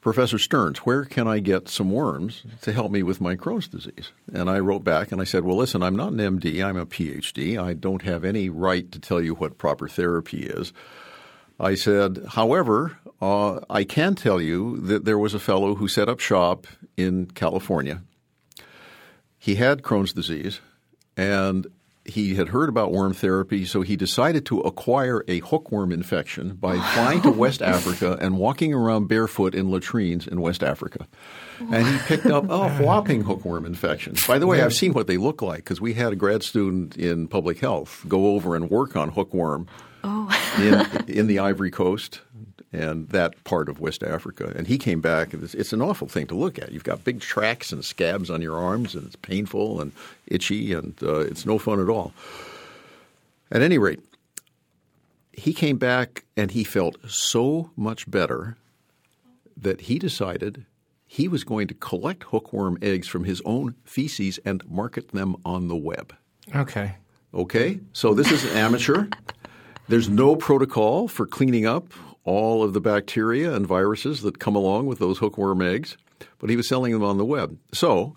Professor 0.00 0.38
Stearns, 0.38 0.78
where 0.78 1.04
can 1.04 1.28
I 1.28 1.40
get 1.40 1.68
some 1.68 1.90
worms 1.90 2.42
to 2.62 2.72
help 2.72 2.90
me 2.90 3.02
with 3.02 3.20
my 3.20 3.36
Crohn's 3.36 3.68
disease? 3.68 4.12
And 4.32 4.48
I 4.48 4.58
wrote 4.58 4.82
back 4.82 5.12
and 5.12 5.20
I 5.20 5.24
said, 5.24 5.44
Well, 5.44 5.56
listen, 5.56 5.82
I'm 5.82 5.96
not 5.96 6.12
an 6.12 6.18
MD, 6.18 6.64
I'm 6.64 6.78
a 6.78 6.86
PhD. 6.86 7.58
I 7.58 7.74
don't 7.74 8.02
have 8.02 8.24
any 8.24 8.48
right 8.48 8.90
to 8.92 8.98
tell 8.98 9.20
you 9.20 9.34
what 9.34 9.58
proper 9.58 9.88
therapy 9.88 10.44
is. 10.44 10.72
I 11.58 11.74
said, 11.74 12.24
however, 12.30 12.96
uh, 13.20 13.60
I 13.68 13.84
can 13.84 14.14
tell 14.14 14.40
you 14.40 14.78
that 14.78 15.04
there 15.04 15.18
was 15.18 15.34
a 15.34 15.38
fellow 15.38 15.74
who 15.74 15.88
set 15.88 16.08
up 16.08 16.18
shop 16.18 16.66
in 16.96 17.26
California. 17.26 18.02
He 19.38 19.56
had 19.56 19.82
Crohn's 19.82 20.14
disease, 20.14 20.60
and 21.18 21.66
he 22.04 22.34
had 22.34 22.48
heard 22.48 22.68
about 22.68 22.92
worm 22.92 23.12
therapy, 23.12 23.64
so 23.64 23.82
he 23.82 23.94
decided 23.94 24.46
to 24.46 24.60
acquire 24.60 25.22
a 25.28 25.40
hookworm 25.40 25.92
infection 25.92 26.54
by 26.54 26.78
flying 26.94 27.20
to 27.22 27.30
West 27.30 27.60
Africa 27.60 28.16
and 28.20 28.38
walking 28.38 28.72
around 28.72 29.06
barefoot 29.06 29.54
in 29.54 29.70
latrines 29.70 30.26
in 30.26 30.40
West 30.40 30.62
Africa. 30.62 31.06
And 31.58 31.86
he 31.86 31.98
picked 31.98 32.26
up 32.26 32.48
a 32.48 32.70
whopping 32.82 33.22
hookworm 33.22 33.66
infection. 33.66 34.14
By 34.26 34.38
the 34.38 34.46
way, 34.46 34.62
I've 34.62 34.74
seen 34.74 34.94
what 34.94 35.06
they 35.06 35.18
look 35.18 35.42
like 35.42 35.58
because 35.58 35.80
we 35.80 35.92
had 35.92 36.12
a 36.12 36.16
grad 36.16 36.42
student 36.42 36.96
in 36.96 37.28
public 37.28 37.58
health 37.58 38.04
go 38.08 38.34
over 38.34 38.56
and 38.56 38.70
work 38.70 38.96
on 38.96 39.10
hookworm 39.10 39.66
oh. 40.02 40.28
in, 40.58 41.08
in 41.18 41.26
the 41.26 41.38
Ivory 41.38 41.70
Coast 41.70 42.22
and 42.72 43.08
that 43.08 43.42
part 43.44 43.68
of 43.68 43.80
West 43.80 44.02
Africa. 44.02 44.52
And 44.54 44.66
he 44.66 44.78
came 44.78 45.00
back. 45.00 45.34
It's, 45.34 45.54
it's, 45.54 45.72
an 45.72 45.82
awful 45.82 46.06
thing 46.06 46.26
to 46.28 46.34
look 46.34 46.58
at. 46.58 46.72
You've 46.72 46.84
got 46.84 47.04
big 47.04 47.20
tracks 47.20 47.72
and 47.72 47.84
scabs 47.84 48.30
on 48.30 48.42
your 48.42 48.56
arms, 48.56 48.94
and 48.94 49.06
it's 49.06 49.16
painful 49.16 49.80
and 49.80 49.92
itchy, 50.26 50.72
and 50.72 50.94
uh, 51.02 51.20
it's 51.20 51.44
no 51.44 51.58
fun 51.58 51.80
at 51.80 51.88
all. 51.88 52.12
At 53.50 53.62
any 53.62 53.78
rate, 53.78 54.00
he 55.32 55.52
came 55.52 55.78
back 55.78 56.24
and 56.36 56.52
he 56.52 56.64
felt 56.64 56.96
so 57.10 57.70
much 57.76 58.08
better 58.08 58.56
that 59.56 59.82
he 59.82 59.98
decided 59.98 60.66
he 61.06 61.26
was 61.26 61.42
going 61.42 61.66
to 61.66 61.74
collect 61.74 62.24
hookworm 62.24 62.78
eggs 62.82 63.08
from 63.08 63.24
his 63.24 63.42
own 63.44 63.74
feces 63.84 64.38
and 64.44 64.68
market 64.70 65.10
them 65.10 65.34
on 65.44 65.66
the 65.66 65.76
web. 65.76 66.14
Okay. 66.54 66.94
Okay? 67.34 67.80
So 67.92 68.14
this 68.14 68.30
is 68.30 68.44
an 68.44 68.56
amateur. 68.56 69.08
There's 69.88 70.08
no 70.08 70.36
protocol 70.36 71.08
for 71.08 71.26
cleaning 71.26 71.66
up 71.66 71.92
all 72.24 72.62
of 72.62 72.72
the 72.72 72.80
bacteria 72.80 73.54
and 73.54 73.66
viruses 73.66 74.22
that 74.22 74.38
come 74.38 74.56
along 74.56 74.86
with 74.86 74.98
those 74.98 75.18
hookworm 75.18 75.62
eggs, 75.62 75.96
but 76.38 76.50
he 76.50 76.56
was 76.56 76.68
selling 76.68 76.92
them 76.92 77.04
on 77.04 77.18
the 77.18 77.24
web. 77.24 77.56
So 77.72 78.14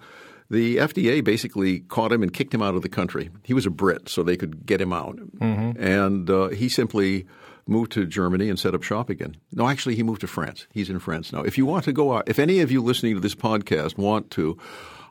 the 0.50 0.78
FDA 0.78 1.24
basically 1.24 1.80
caught 1.82 2.12
him 2.12 2.22
and 2.22 2.34
kicked 2.34 2.54
him 2.54 2.62
out 2.62 2.76
of 2.76 2.82
the 2.82 2.90
country. 2.90 3.30
He 3.44 3.54
was 3.54 3.66
a 3.66 3.70
Brit, 3.70 4.10
so 4.10 4.24
they 4.24 4.38
could 4.38 4.66
get 4.66 4.82
him 4.82 4.94
out. 4.94 5.18
Mm-hmm. 5.18 5.82
And 5.82 6.30
uh, 6.30 6.50
he 6.50 6.70
simply 6.70 7.26
moved 7.66 7.92
to 7.94 8.06
Germany 8.06 8.50
and 8.50 8.60
set 8.60 8.76
up 8.76 8.84
shop 8.84 9.10
again. 9.10 9.38
No, 9.52 9.68
actually, 9.68 9.96
he 9.96 10.04
moved 10.04 10.22
to 10.22 10.28
France. 10.28 10.68
He's 10.72 10.90
in 10.90 11.00
France 11.00 11.32
now. 11.32 11.42
If 11.42 11.58
you 11.58 11.66
want 11.66 11.86
to 11.86 11.94
go 11.94 12.14
out, 12.14 12.28
if 12.28 12.40
any 12.40 12.60
of 12.60 12.72
you 12.72 12.82
listening 12.82 13.16
to 13.16 13.22
this 13.22 13.36
podcast 13.36 13.98
want 13.98 14.32
to, 14.32 14.58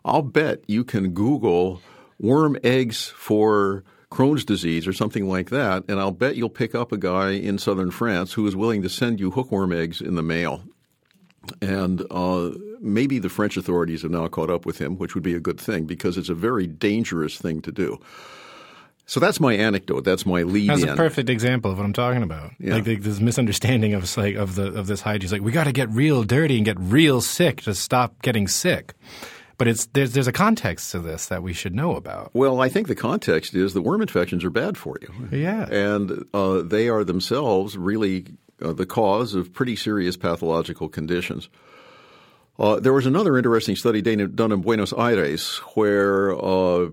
I'll 0.05 0.23
bet 0.23 0.63
you 0.67 0.85
can 0.85 1.11
Google 1.11 1.81
worm 2.21 2.59
eggs 2.63 3.07
for 3.07 3.85
Crohn's 4.13 4.45
disease 4.45 4.87
or 4.87 4.93
something 4.93 5.27
like 5.27 5.51
that, 5.51 5.85
and 5.89 5.99
I'll 5.99 6.11
bet 6.11 6.37
you'll 6.37 6.51
pick 6.51 6.75
up 6.75 6.93
a 6.93 6.99
guy 6.99 7.31
in 7.31 7.59
southern 7.59 7.91
France 7.91 8.35
who 8.35 8.47
is 8.47 8.55
willing 8.55 8.83
to 8.83 8.89
send 8.89 9.19
you 9.19 9.31
hookworm 9.31 9.73
eggs 9.73 10.01
in 10.01 10.17
the 10.17 10.23
mail. 10.23 10.63
And 11.61 12.07
uh, 12.11 12.51
maybe 12.81 13.19
the 13.19 13.31
French 13.31 13.57
authorities 13.57 14.03
have 14.03 14.11
now 14.11 14.29
caught 14.29 14.51
up 14.51 14.67
with 14.67 14.79
him, 14.79 14.97
which 14.97 15.15
would 15.15 15.25
be 15.25 15.35
a 15.35 15.41
good 15.41 15.59
thing 15.59 15.87
because 15.87 16.19
it's 16.19 16.29
a 16.29 16.35
very 16.35 16.67
dangerous 16.67 17.39
thing 17.39 17.63
to 17.63 17.73
do. 17.73 17.99
So 19.07 19.19
that's 19.19 19.41
my 19.41 19.55
anecdote. 19.55 20.05
That's 20.05 20.25
my 20.25 20.43
lead. 20.43 20.71
That's 20.71 20.83
in. 20.83 20.91
a 20.91 20.97
perfect 20.97 21.29
example 21.29 21.71
of 21.71 21.79
what 21.79 21.85
I'm 21.85 21.93
talking 21.93 22.23
about. 22.23 22.53
Yeah. 22.61 22.75
Like, 22.75 22.87
like 22.87 23.03
this 23.03 23.19
misunderstanding 23.19 23.95
of 23.95 24.17
like 24.17 24.37
of 24.37 24.55
the 24.55 24.67
of 24.67 24.87
this 24.87 25.01
hygiene. 25.01 25.25
It's 25.25 25.33
like 25.33 25.43
we 25.43 25.53
got 25.53 25.65
to 25.65 25.73
get 25.73 25.91
real 25.91 26.23
dirty 26.23 26.57
and 26.57 26.65
get 26.65 26.79
real 26.79 27.21
sick 27.21 27.63
to 27.63 27.75
stop 27.75 28.23
getting 28.23 28.47
sick. 28.47 28.95
But 29.59 29.69
it's 29.69 29.87
there's 29.87 30.13
there's 30.13 30.27
a 30.27 30.33
context 30.33 30.91
to 30.93 30.99
this 30.99 31.27
that 31.27 31.43
we 31.43 31.53
should 31.53 31.75
know 31.75 31.95
about. 31.97 32.31
Well, 32.35 32.61
I 32.61 32.69
think 32.69 32.89
the 32.89 32.95
context 32.95 33.55
is 33.55 33.75
that 33.75 33.83
worm 33.83 34.03
infections 34.03 34.45
are 34.45 34.51
bad 34.51 34.77
for 34.77 34.97
you. 35.01 35.39
Yeah. 35.39 35.67
And 35.71 36.25
uh, 36.33 36.63
they 36.63 36.89
are 36.89 37.05
themselves 37.05 37.77
really 37.77 38.27
uh, 38.61 38.73
the 38.73 38.87
cause 38.87 39.35
of 39.35 39.53
pretty 39.53 39.77
serious 39.77 40.17
pathological 40.17 40.89
conditions. 40.89 41.49
Uh, 42.59 42.79
there 42.81 42.93
was 42.93 43.07
another 43.07 43.37
interesting 43.37 43.77
study 43.77 44.03
done 44.03 44.53
in 44.53 44.61
Buenos 44.61 44.93
Aires 44.93 45.59
where 45.75 46.33
uh, 46.33 46.89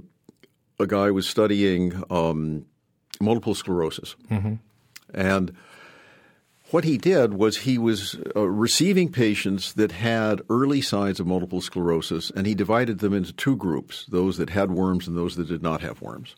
a 0.80 0.88
guy 0.88 1.12
was 1.12 1.28
studying 1.28 2.02
um, 2.10 2.66
multiple 3.20 3.54
sclerosis. 3.54 4.16
And 5.14 5.54
what 6.72 6.84
he 6.84 6.98
did 6.98 7.34
was 7.34 7.58
he 7.58 7.78
was 7.78 8.16
uh, 8.36 8.48
receiving 8.48 9.12
patients 9.12 9.74
that 9.74 9.92
had 9.92 10.42
early 10.50 10.82
signs 10.82 11.20
of 11.20 11.28
multiple 11.28 11.62
sclerosis, 11.62 12.32
and 12.32 12.46
he 12.46 12.54
divided 12.54 13.00
them 13.00 13.14
into 13.14 13.34
two 13.34 13.56
groups 13.56 14.06
those 14.10 14.38
that 14.38 14.52
had 14.52 14.72
worms 14.72 15.08
and 15.08 15.18
those 15.18 15.36
that 15.36 15.48
did 15.48 15.64
not 15.64 15.82
have 15.82 16.02
worms. 16.02 16.36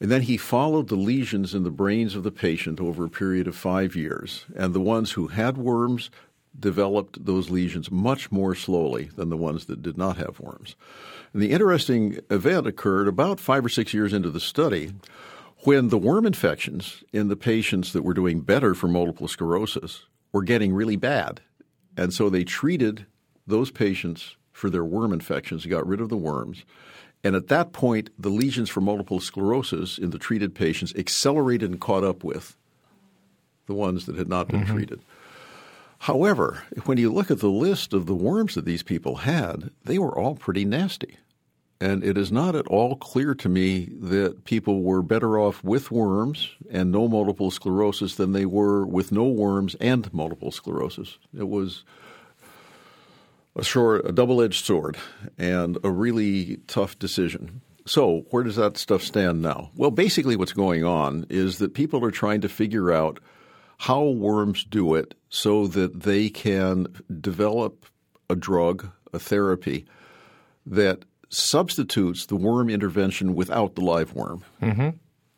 And 0.00 0.10
then 0.10 0.22
he 0.22 0.36
followed 0.36 0.88
the 0.88 0.96
lesions 0.96 1.54
in 1.54 1.62
the 1.62 1.70
brains 1.70 2.14
of 2.14 2.22
the 2.22 2.30
patient 2.30 2.80
over 2.80 3.04
a 3.04 3.10
period 3.10 3.46
of 3.46 3.56
five 3.56 3.96
years. 3.96 4.44
And 4.54 4.74
the 4.74 4.80
ones 4.80 5.12
who 5.12 5.28
had 5.28 5.56
worms 5.56 6.10
developed 6.58 7.24
those 7.24 7.50
lesions 7.50 7.90
much 7.90 8.30
more 8.30 8.54
slowly 8.54 9.10
than 9.16 9.30
the 9.30 9.36
ones 9.36 9.66
that 9.66 9.82
did 9.82 9.96
not 9.96 10.16
have 10.16 10.40
worms. 10.40 10.76
And 11.32 11.42
the 11.42 11.52
interesting 11.52 12.18
event 12.30 12.66
occurred 12.66 13.08
about 13.08 13.40
five 13.40 13.64
or 13.64 13.68
six 13.68 13.94
years 13.94 14.12
into 14.12 14.30
the 14.30 14.40
study 14.40 14.92
when 15.64 15.88
the 15.88 15.98
worm 15.98 16.26
infections 16.26 17.02
in 17.12 17.28
the 17.28 17.36
patients 17.36 17.92
that 17.92 18.02
were 18.02 18.14
doing 18.14 18.40
better 18.40 18.74
for 18.74 18.88
multiple 18.88 19.28
sclerosis 19.28 20.04
were 20.32 20.42
getting 20.42 20.72
really 20.72 20.96
bad. 20.96 21.40
And 21.96 22.12
so 22.12 22.28
they 22.28 22.44
treated 22.44 23.06
those 23.46 23.70
patients 23.70 24.36
for 24.52 24.70
their 24.70 24.84
worm 24.84 25.12
infections, 25.12 25.66
got 25.66 25.86
rid 25.86 26.00
of 26.00 26.08
the 26.08 26.16
worms. 26.16 26.64
And 27.24 27.34
at 27.34 27.48
that 27.48 27.72
point, 27.72 28.10
the 28.18 28.28
lesions 28.28 28.68
for 28.68 28.80
multiple 28.80 29.20
sclerosis 29.20 29.98
in 29.98 30.10
the 30.10 30.18
treated 30.18 30.54
patients 30.54 30.94
accelerated 30.94 31.70
and 31.70 31.80
caught 31.80 32.04
up 32.04 32.22
with 32.22 32.56
the 33.66 33.74
ones 33.74 34.06
that 34.06 34.16
had 34.16 34.28
not 34.28 34.48
been 34.48 34.60
mm-hmm. 34.60 34.74
treated. 34.74 35.00
However, 36.00 36.62
when 36.84 36.98
you 36.98 37.12
look 37.12 37.30
at 37.30 37.40
the 37.40 37.50
list 37.50 37.92
of 37.92 38.06
the 38.06 38.14
worms 38.14 38.54
that 38.54 38.64
these 38.64 38.82
people 38.82 39.16
had, 39.16 39.70
they 39.84 39.98
were 39.98 40.16
all 40.16 40.34
pretty 40.34 40.64
nasty. 40.64 41.16
And 41.80 42.02
it 42.02 42.16
is 42.16 42.32
not 42.32 42.54
at 42.54 42.66
all 42.68 42.96
clear 42.96 43.34
to 43.34 43.48
me 43.48 43.90
that 44.00 44.44
people 44.44 44.82
were 44.82 45.02
better 45.02 45.38
off 45.38 45.62
with 45.62 45.90
worms 45.90 46.50
and 46.70 46.90
no 46.90 47.06
multiple 47.06 47.50
sclerosis 47.50 48.14
than 48.14 48.32
they 48.32 48.46
were 48.46 48.86
with 48.86 49.12
no 49.12 49.24
worms 49.24 49.74
and 49.78 50.12
multiple 50.14 50.50
sclerosis. 50.50 51.18
It 51.36 51.48
was 51.48 51.84
a 53.54 53.64
short, 53.64 54.06
a 54.08 54.12
double-edged 54.12 54.64
sword, 54.64 54.96
and 55.36 55.78
a 55.84 55.90
really 55.90 56.58
tough 56.66 56.98
decision. 56.98 57.60
So, 57.86 58.26
where 58.30 58.42
does 58.42 58.56
that 58.56 58.76
stuff 58.76 59.02
stand 59.02 59.42
now? 59.42 59.70
Well, 59.76 59.90
basically, 59.90 60.36
what's 60.36 60.52
going 60.52 60.84
on 60.84 61.26
is 61.30 61.58
that 61.58 61.74
people 61.74 62.04
are 62.04 62.10
trying 62.10 62.40
to 62.40 62.48
figure 62.48 62.90
out 62.90 63.20
how 63.78 64.02
worms 64.02 64.64
do 64.64 64.94
it 64.94 65.14
so 65.28 65.66
that 65.68 66.02
they 66.02 66.28
can 66.28 66.86
develop 67.20 67.86
a 68.28 68.34
drug, 68.34 68.90
a 69.12 69.18
therapy 69.18 69.86
that 70.64 71.04
substitutes 71.28 72.26
the 72.26 72.36
worm 72.36 72.68
intervention 72.70 73.34
without 73.34 73.74
the 73.74 73.80
live 73.80 74.14
worm. 74.14 74.44
Mm-hmm. 74.62 74.90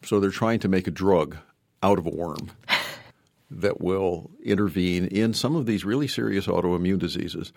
So 0.04 0.20
they're 0.20 0.30
trying 0.30 0.60
to 0.60 0.68
make 0.68 0.86
a 0.86 0.92
drug 0.92 1.36
out 1.82 1.98
of 1.98 2.06
a 2.06 2.10
worm 2.10 2.50
that 3.50 3.80
will 3.80 4.30
intervene 4.42 5.06
in 5.06 5.34
some 5.34 5.56
of 5.56 5.66
these 5.66 5.84
really 5.84 6.08
serious 6.08 6.46
autoimmune 6.46 6.98
diseases. 6.98 7.52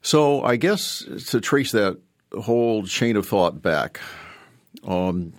So 0.00 0.42
I 0.42 0.56
guess 0.56 1.04
to 1.28 1.40
trace 1.40 1.72
that 1.72 1.98
whole 2.32 2.84
chain 2.84 3.16
of 3.16 3.26
thought 3.26 3.62
back, 3.62 4.00
um, 4.84 5.32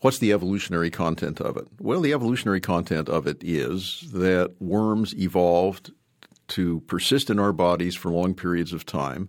what's 0.00 0.18
the 0.18 0.32
evolutionary 0.32 0.90
content 0.90 1.40
of 1.40 1.56
it? 1.56 1.66
Well, 1.80 2.00
the 2.00 2.12
evolutionary 2.12 2.60
content 2.60 3.08
of 3.08 3.26
it 3.26 3.38
is 3.42 4.04
that 4.12 4.60
worms 4.60 5.14
evolved 5.16 5.92
to 6.48 6.80
persist 6.80 7.30
in 7.30 7.38
our 7.38 7.52
bodies 7.52 7.94
for 7.94 8.10
long 8.10 8.34
periods 8.34 8.72
of 8.72 8.84
time 8.84 9.28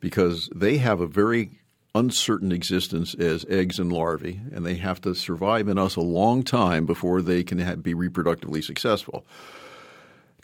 because 0.00 0.48
they 0.54 0.78
have 0.78 1.00
a 1.00 1.06
very 1.06 1.61
uncertain 1.94 2.52
existence 2.52 3.14
as 3.14 3.44
eggs 3.48 3.78
and 3.78 3.92
larvae, 3.92 4.40
and 4.52 4.64
they 4.64 4.76
have 4.76 5.00
to 5.02 5.14
survive 5.14 5.68
in 5.68 5.78
us 5.78 5.96
a 5.96 6.00
long 6.00 6.42
time 6.42 6.86
before 6.86 7.20
they 7.20 7.44
can 7.44 7.58
ha- 7.58 7.76
be 7.76 7.94
reproductively 7.94 8.64
successful. 8.64 9.26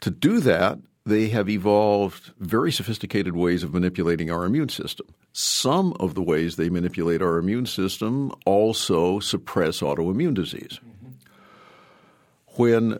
To 0.01 0.11
do 0.11 0.39
that, 0.41 0.79
they 1.05 1.29
have 1.29 1.49
evolved 1.49 2.33
very 2.39 2.71
sophisticated 2.71 3.35
ways 3.35 3.63
of 3.63 3.73
manipulating 3.73 4.29
our 4.29 4.45
immune 4.45 4.69
system. 4.69 5.07
Some 5.31 5.93
of 5.99 6.13
the 6.13 6.21
ways 6.21 6.55
they 6.55 6.69
manipulate 6.69 7.21
our 7.21 7.37
immune 7.37 7.65
system 7.65 8.31
also 8.45 9.19
suppress 9.19 9.79
autoimmune 9.79 10.35
disease. 10.35 10.79
Mm-hmm. 10.85 12.61
When 12.61 12.99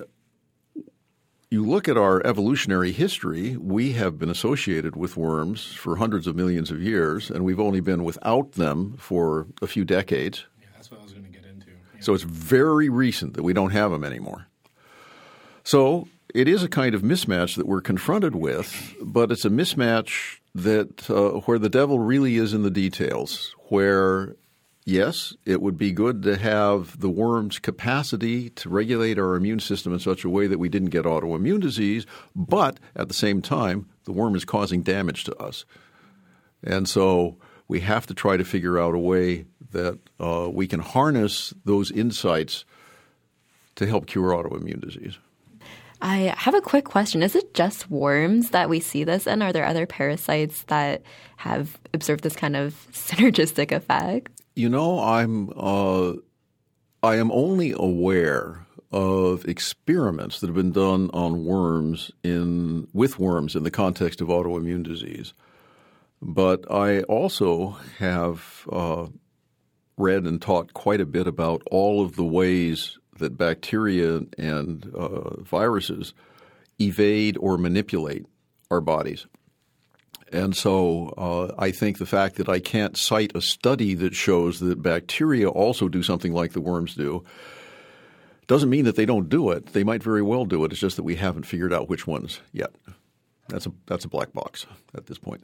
you 1.52 1.66
look 1.66 1.88
at 1.88 1.98
our 1.98 2.26
evolutionary 2.26 2.92
history, 2.92 3.58
we 3.58 3.94
have 3.94 4.20
been 4.20 4.30
associated 4.30 4.96
with 4.96 5.18
worms 5.18 5.66
for 5.66 5.96
hundreds 5.96 6.28
of 6.28 6.36
millions 6.36 6.70
of 6.70 6.82
years, 6.82 7.32
and 7.32 7.44
we've 7.44 7.60
only 7.60 7.80
been 7.80 8.04
without 8.04 8.52
them 8.54 8.96
for 9.00 9.48
a 9.62 9.68
few 9.68 9.84
decades. 9.84 10.46
Yeah, 10.62 10.68
that's 10.76 10.92
what 10.92 11.00
I 11.00 11.04
was 11.04 11.14
going 11.14 11.26
to 11.26 11.32
get 11.32 11.46
into. 11.46 11.72
So 12.02 12.14
it's 12.14 12.24
very 12.24 12.90
recent 12.90 13.34
that 13.34 13.44
we 13.44 13.54
don't 13.54 13.72
have 13.72 13.90
them 13.90 14.04
anymore. 14.04 14.46
So 15.64 16.08
it 16.36 16.48
is 16.48 16.62
a 16.62 16.70
kind 16.70 16.94
of 16.94 17.02
mismatch 17.02 17.56
that 17.56 17.66
we're 17.66 17.82
confronted 17.82 18.36
with, 18.36 18.96
but 19.02 19.32
it's 19.32 19.46
a 19.46 19.50
mismatch 19.50 20.38
that 20.54 21.10
uh, 21.10 21.40
where 21.42 21.58
the 21.58 21.70
devil 21.70 21.98
really 21.98 22.38
is 22.38 22.54
in 22.54 22.62
the 22.62 22.72
details. 22.72 23.56
Where 23.70 24.36
yes, 24.86 25.34
it 25.46 25.62
would 25.62 25.78
be 25.78 25.92
good 25.92 26.24
to 26.24 26.38
have 26.38 27.00
the 27.00 27.10
worm's 27.10 27.60
capacity 27.60 28.50
to 28.52 28.70
regulate 28.70 29.20
our 29.20 29.36
immune 29.36 29.60
system 29.60 29.94
in 29.94 30.00
such 30.00 30.24
a 30.24 30.30
way 30.30 30.48
that 30.48 30.60
we 30.60 30.70
didn't 30.70 30.90
get 30.90 31.06
autoimmune 31.06 31.62
disease, 31.62 32.06
but 32.36 32.80
at 32.96 33.08
the 33.08 33.14
same 33.14 33.42
time, 33.42 33.88
the 34.06 34.12
worm 34.12 34.36
is 34.36 34.46
causing 34.46 34.82
damage 34.82 35.24
to 35.26 35.36
us. 35.38 35.66
And 36.64 36.88
so 36.88 37.38
we 37.68 37.80
have 37.82 38.08
to 38.08 38.14
try 38.14 38.38
to 38.38 38.44
figure 38.44 38.80
out 38.80 38.96
a 38.96 39.00
way 39.00 39.46
that 39.72 40.00
uh, 40.20 40.50
we 40.52 40.68
can 40.68 40.80
harness 40.80 41.54
those 41.66 41.92
insights 41.92 42.66
to 43.76 43.86
help 43.86 44.08
cure 44.08 44.32
autoimmune 44.32 44.82
disease. 44.82 45.18
I 46.02 46.34
have 46.38 46.56
a 46.56 46.62
quick 46.62 46.86
question. 46.86 47.22
Is 47.22 47.36
it 47.36 47.54
just 47.54 47.90
worms 47.90 48.52
that 48.52 48.70
we 48.70 48.80
see 48.80 49.04
this 49.04 49.28
in? 49.28 49.42
Are 49.42 49.52
there 49.52 49.66
other 49.66 49.86
parasites 49.86 50.64
that 50.64 51.02
have 51.38 51.78
observed 51.94 52.24
this 52.24 52.36
kind 52.36 52.56
of 52.56 52.74
synergistic 52.92 53.72
effect? 53.72 54.39
You 54.60 54.68
know, 54.68 55.00
I'm 55.00 55.54
uh, 55.56 56.16
I 57.02 57.16
am 57.16 57.32
only 57.32 57.72
aware 57.72 58.68
of 58.92 59.48
experiments 59.48 60.42
that 60.42 60.48
have 60.48 60.56
been 60.58 60.74
done 60.74 61.10
on 61.14 61.46
worms 61.46 62.12
in 62.26 62.90
with 62.92 63.18
worms 63.18 63.56
in 63.56 63.64
the 63.64 63.72
context 63.72 64.20
of 64.20 64.28
autoimmune 64.28 64.84
disease, 64.84 65.34
but 66.22 66.70
I 66.70 67.04
also 67.04 67.78
have 68.00 68.68
uh, 68.70 69.08
read 69.96 70.26
and 70.26 70.42
taught 70.42 70.74
quite 70.74 71.00
a 71.00 71.06
bit 71.06 71.26
about 71.26 71.62
all 71.72 72.02
of 72.02 72.18
the 72.18 72.26
ways 72.26 73.00
that 73.18 73.38
bacteria 73.38 74.24
and 74.38 74.94
uh, 74.94 75.42
viruses 75.42 76.14
evade 76.82 77.38
or 77.40 77.58
manipulate 77.58 78.26
our 78.70 78.82
bodies. 78.82 79.26
And 80.32 80.56
so 80.56 81.14
uh, 81.18 81.56
I 81.58 81.72
think 81.72 81.98
the 81.98 82.06
fact 82.06 82.36
that 82.36 82.50
I 82.50 82.60
can't 82.60 82.96
cite 82.96 83.36
a 83.36 83.42
study 83.42 83.96
that 83.96 84.16
shows 84.16 84.60
that 84.60 84.82
bacteria 84.82 85.50
also 85.50 85.88
do 85.88 86.04
something 86.04 86.34
like 86.34 86.54
the 86.54 86.62
worms 86.62 86.96
do 86.96 87.24
doesn't 88.48 88.70
mean 88.70 88.86
that 88.86 88.96
they 88.96 89.06
don't 89.06 89.30
do 89.30 89.52
it. 89.52 89.68
They 89.74 89.84
might 89.84 90.04
very 90.04 90.22
well 90.22 90.46
do 90.46 90.64
it. 90.66 90.72
It's 90.72 90.82
just 90.82 90.96
that 90.96 91.04
we 91.04 91.16
haven't 91.16 91.46
figured 91.46 91.74
out 91.74 91.90
which 91.90 92.08
ones 92.08 92.42
yet. 92.52 92.72
That's 93.48 93.66
a 93.66 93.72
that's 93.88 94.06
a 94.06 94.10
black 94.10 94.34
box 94.34 94.66
at 94.96 95.08
this 95.08 95.18
point. 95.18 95.44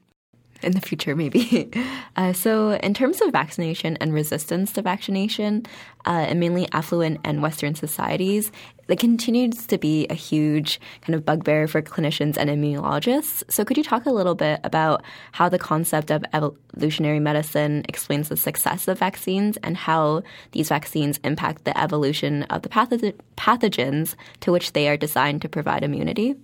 In 0.61 0.71
the 0.71 0.81
future, 0.81 1.15
maybe. 1.15 1.71
Uh, 2.17 2.31
so, 2.31 2.71
in 2.71 2.93
terms 2.93 3.19
of 3.19 3.29
vaccination 3.33 3.97
and 3.97 4.13
resistance 4.13 4.71
to 4.71 4.81
vaccination, 4.81 5.65
uh, 6.05 6.25
in 6.29 6.39
mainly 6.39 6.65
affluent 6.71 7.19
and 7.25 7.41
Western 7.41 7.75
societies, 7.75 8.53
it 8.87 8.99
continues 8.99 9.67
to 9.67 9.77
be 9.77 10.07
a 10.07 10.13
huge 10.13 10.79
kind 11.01 11.13
of 11.13 11.25
bugbear 11.25 11.67
for 11.67 11.81
clinicians 11.81 12.37
and 12.37 12.49
immunologists. 12.49 13.43
So, 13.51 13.65
could 13.65 13.75
you 13.75 13.83
talk 13.83 14.05
a 14.05 14.11
little 14.11 14.33
bit 14.33 14.61
about 14.63 15.03
how 15.33 15.49
the 15.49 15.59
concept 15.59 16.09
of 16.09 16.23
evolutionary 16.31 17.19
medicine 17.19 17.83
explains 17.89 18.29
the 18.29 18.37
success 18.37 18.87
of 18.87 18.99
vaccines 18.99 19.57
and 19.57 19.75
how 19.75 20.23
these 20.53 20.69
vaccines 20.69 21.19
impact 21.25 21.65
the 21.65 21.77
evolution 21.77 22.43
of 22.43 22.61
the 22.61 22.69
pathogens 22.69 24.15
to 24.39 24.53
which 24.53 24.71
they 24.71 24.87
are 24.87 24.95
designed 24.95 25.41
to 25.41 25.49
provide 25.49 25.83
immunity? 25.83 26.35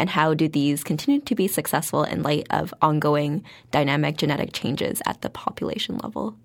And 0.00 0.08
how 0.08 0.32
do 0.32 0.48
these 0.48 0.82
continue 0.82 1.20
to 1.20 1.34
be 1.34 1.46
successful 1.46 2.04
in 2.04 2.22
light 2.22 2.46
of 2.48 2.72
ongoing 2.80 3.44
dynamic 3.70 4.16
genetic 4.16 4.54
changes 4.54 5.02
at 5.04 5.20
the 5.20 5.28
population 5.28 5.98
level? 5.98 6.36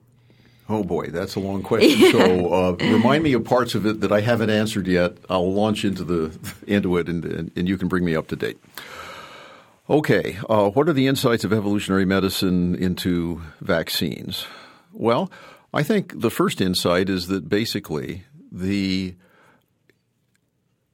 Oh 0.68 0.84
boy, 0.84 1.08
that's 1.08 1.36
a 1.36 1.40
long 1.40 1.64
question. 1.64 2.12
So 2.12 2.54
uh, 2.54 2.72
remind 2.74 3.24
me 3.24 3.32
of 3.32 3.46
parts 3.46 3.74
of 3.74 3.86
it 3.86 4.02
that 4.02 4.12
I 4.12 4.20
haven't 4.20 4.50
answered 4.50 4.88
yet. 4.88 5.14
I'll 5.30 5.54
launch 5.54 5.86
into 5.86 6.04
the 6.04 6.38
into 6.68 6.98
it, 6.98 7.08
and, 7.08 7.24
and, 7.24 7.52
and 7.56 7.66
you 7.70 7.78
can 7.78 7.88
bring 7.88 8.04
me 8.04 8.14
up 8.14 8.28
to 8.28 8.36
date. 8.36 8.58
Okay, 9.90 10.38
uh, 10.50 10.70
what 10.72 10.90
are 10.90 10.94
the 10.94 11.08
insights 11.08 11.46
of 11.46 11.54
evolutionary 11.54 12.06
medicine 12.06 12.76
into 12.76 13.42
vaccines? 13.62 14.48
Well, 14.92 15.32
I 15.74 15.82
think 15.82 16.20
the 16.20 16.32
first 16.32 16.60
insight 16.60 17.10
is 17.10 17.28
that 17.28 17.48
basically 17.48 18.26
the 18.52 19.16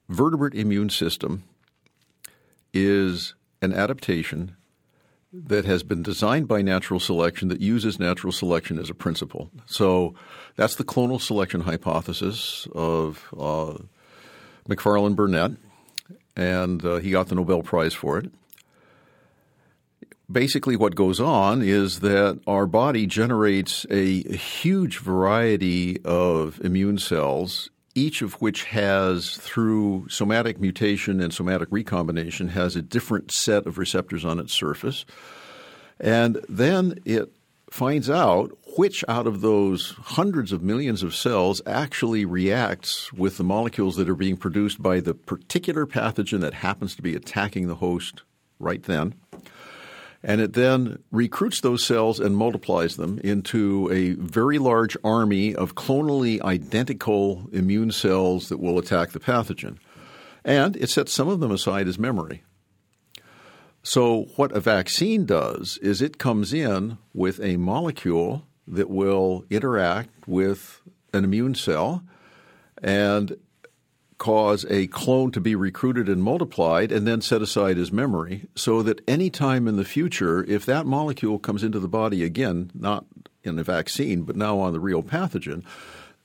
vertebrate 0.08 0.54
immune 0.54 0.90
system 0.90 1.42
is 2.72 3.34
an 3.60 3.72
adaptation 3.72 4.56
that 5.32 5.64
has 5.64 5.82
been 5.82 6.02
designed 6.02 6.46
by 6.46 6.60
natural 6.60 7.00
selection 7.00 7.48
that 7.48 7.60
uses 7.60 7.98
natural 7.98 8.32
selection 8.32 8.78
as 8.78 8.90
a 8.90 8.94
principle. 8.94 9.50
So 9.66 10.14
that's 10.56 10.76
the 10.76 10.84
clonal 10.84 11.20
selection 11.20 11.62
hypothesis 11.62 12.68
of 12.74 13.32
uh, 13.38 13.78
Macfarlane 14.68 15.14
Burnet, 15.14 15.56
and 16.36 16.84
uh, 16.84 16.96
he 16.96 17.10
got 17.10 17.28
the 17.28 17.34
Nobel 17.34 17.62
Prize 17.62 17.94
for 17.94 18.18
it. 18.18 18.30
Basically, 20.30 20.76
what 20.76 20.94
goes 20.94 21.20
on 21.20 21.62
is 21.62 22.00
that 22.00 22.40
our 22.46 22.66
body 22.66 23.06
generates 23.06 23.84
a 23.90 24.22
huge 24.34 24.98
variety 24.98 26.00
of 26.04 26.60
immune 26.62 26.98
cells 26.98 27.70
each 27.94 28.22
of 28.22 28.34
which 28.34 28.64
has, 28.64 29.36
through 29.36 30.08
somatic 30.08 30.60
mutation 30.60 31.20
and 31.20 31.32
somatic 31.32 31.68
recombination, 31.70 32.48
has 32.48 32.76
a 32.76 32.82
different 32.82 33.30
set 33.30 33.66
of 33.66 33.78
receptors 33.78 34.24
on 34.24 34.38
its 34.38 34.52
surface. 34.52 35.04
And 36.00 36.44
then 36.48 36.98
it 37.04 37.32
finds 37.70 38.10
out 38.10 38.56
which 38.76 39.04
out 39.08 39.26
of 39.26 39.40
those 39.40 39.94
hundreds 39.98 40.52
of 40.52 40.62
millions 40.62 41.02
of 41.02 41.14
cells 41.14 41.60
actually 41.66 42.24
reacts 42.24 43.12
with 43.12 43.36
the 43.36 43.44
molecules 43.44 43.96
that 43.96 44.08
are 44.08 44.14
being 44.14 44.36
produced 44.36 44.82
by 44.82 45.00
the 45.00 45.14
particular 45.14 45.86
pathogen 45.86 46.40
that 46.40 46.54
happens 46.54 46.94
to 46.96 47.02
be 47.02 47.14
attacking 47.14 47.68
the 47.68 47.74
host 47.74 48.22
right 48.58 48.82
then 48.84 49.14
and 50.22 50.40
it 50.40 50.52
then 50.52 51.02
recruits 51.10 51.60
those 51.60 51.84
cells 51.84 52.20
and 52.20 52.36
multiplies 52.36 52.96
them 52.96 53.18
into 53.24 53.90
a 53.92 54.12
very 54.12 54.58
large 54.58 54.96
army 55.02 55.54
of 55.54 55.74
clonally 55.74 56.40
identical 56.42 57.48
immune 57.52 57.90
cells 57.90 58.48
that 58.48 58.60
will 58.60 58.78
attack 58.78 59.10
the 59.10 59.20
pathogen. 59.20 59.78
And 60.44 60.76
it 60.76 60.90
sets 60.90 61.12
some 61.12 61.28
of 61.28 61.40
them 61.40 61.50
aside 61.50 61.88
as 61.88 61.98
memory. 61.98 62.42
So, 63.84 64.28
what 64.36 64.52
a 64.52 64.60
vaccine 64.60 65.26
does 65.26 65.78
is 65.82 66.00
it 66.00 66.18
comes 66.18 66.52
in 66.52 66.98
with 67.12 67.40
a 67.40 67.56
molecule 67.56 68.46
that 68.68 68.88
will 68.88 69.44
interact 69.50 70.28
with 70.28 70.80
an 71.12 71.24
immune 71.24 71.56
cell 71.56 72.04
and 72.80 73.36
cause 74.22 74.64
a 74.70 74.86
clone 74.86 75.32
to 75.32 75.40
be 75.40 75.56
recruited 75.56 76.08
and 76.08 76.22
multiplied 76.22 76.92
and 76.92 77.08
then 77.08 77.20
set 77.20 77.42
aside 77.42 77.76
as 77.76 77.90
memory 77.90 78.46
so 78.54 78.80
that 78.80 79.00
any 79.08 79.28
time 79.28 79.66
in 79.66 79.74
the 79.74 79.84
future, 79.84 80.44
if 80.44 80.64
that 80.64 80.86
molecule 80.86 81.40
comes 81.40 81.64
into 81.64 81.80
the 81.80 81.88
body 81.88 82.22
again, 82.22 82.70
not 82.72 83.04
in 83.42 83.58
a 83.58 83.64
vaccine, 83.64 84.22
but 84.22 84.36
now 84.36 84.60
on 84.60 84.72
the 84.72 84.78
real 84.78 85.02
pathogen, 85.02 85.64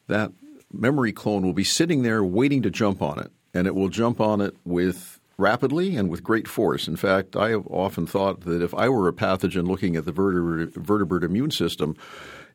that 0.05 0.31
memory 0.71 1.11
clone 1.11 1.43
will 1.43 1.53
be 1.53 1.63
sitting 1.63 2.03
there 2.03 2.23
waiting 2.23 2.61
to 2.61 2.69
jump 2.69 3.01
on 3.01 3.17
it. 3.17 3.31
And 3.51 3.65
it 3.65 3.73
will 3.73 3.89
jump 3.89 4.21
on 4.21 4.41
it 4.41 4.55
with 4.63 5.19
rapidly 5.39 5.95
and 5.95 6.07
with 6.07 6.23
great 6.23 6.47
force. 6.47 6.87
In 6.87 6.97
fact, 6.97 7.35
I 7.35 7.49
have 7.49 7.65
often 7.65 8.05
thought 8.05 8.41
that 8.41 8.61
if 8.61 8.75
I 8.75 8.89
were 8.89 9.07
a 9.07 9.13
pathogen 9.13 9.67
looking 9.67 9.95
at 9.95 10.05
the 10.05 10.11
vertebrate, 10.11 10.75
vertebrate 10.75 11.23
immune 11.23 11.49
system, 11.49 11.95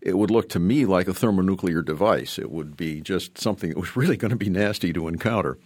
it 0.03 0.19
would 0.19 0.31
look 0.31 0.49
to 0.51 0.59
me 0.59 0.85
like 0.85 1.09
a 1.09 1.15
thermonuclear 1.15 1.83
device. 1.83 2.39
It 2.39 2.51
would 2.51 2.77
be 2.77 3.01
just 3.01 3.39
something 3.39 3.71
that 3.71 3.79
was 3.79 3.97
really 3.97 4.17
going 4.17 4.31
to 4.31 4.37
be 4.37 4.51
nasty 4.51 4.93
to 4.93 5.09
encounter. 5.09 5.59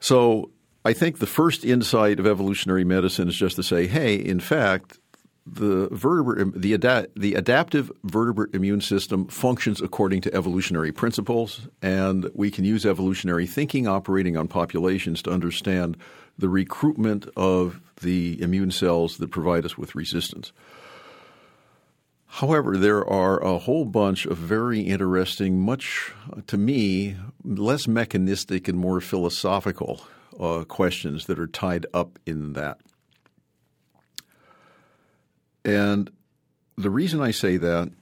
So 0.00 0.50
I 0.84 0.92
think 0.92 1.18
the 1.18 1.26
first 1.26 1.64
insight 1.64 2.20
of 2.20 2.26
evolutionary 2.26 2.84
medicine 2.84 3.28
is 3.28 3.36
just 3.36 3.56
to 3.56 3.62
say, 3.62 3.86
hey, 3.86 4.16
in 4.16 4.38
fact, 4.38 4.98
the 5.46 5.88
vertebrate, 5.90 6.54
the, 6.54 7.10
the 7.16 7.34
adaptive 7.34 7.92
vertebrate 8.04 8.54
immune 8.54 8.80
system 8.80 9.26
functions 9.26 9.82
according 9.82 10.22
to 10.22 10.34
evolutionary 10.34 10.92
principles, 10.92 11.68
and 11.82 12.30
we 12.34 12.50
can 12.50 12.64
use 12.64 12.86
evolutionary 12.86 13.46
thinking 13.46 13.86
operating 13.86 14.36
on 14.36 14.48
populations 14.48 15.22
to 15.22 15.30
understand 15.30 15.96
the 16.38 16.48
recruitment 16.48 17.28
of 17.36 17.80
the 18.00 18.40
immune 18.40 18.70
cells 18.70 19.18
that 19.18 19.30
provide 19.30 19.64
us 19.64 19.76
with 19.76 19.94
resistance. 19.94 20.52
However, 22.38 22.76
there 22.76 23.08
are 23.08 23.40
a 23.40 23.58
whole 23.58 23.84
bunch 23.84 24.26
of 24.26 24.36
very 24.36 24.80
interesting, 24.80 25.60
much 25.60 26.12
to 26.48 26.56
me, 26.56 27.16
less 27.44 27.86
mechanistic 27.86 28.66
and 28.66 28.76
more 28.76 29.00
philosophical 29.00 30.04
uh, 30.40 30.64
questions 30.64 31.26
that 31.26 31.38
are 31.38 31.46
tied 31.46 31.86
up 31.94 32.18
in 32.26 32.54
that. 32.54 32.80
And 35.64 36.10
the 36.76 36.90
reason 36.90 37.20
I 37.20 37.30
say 37.30 37.56
that 37.56 37.92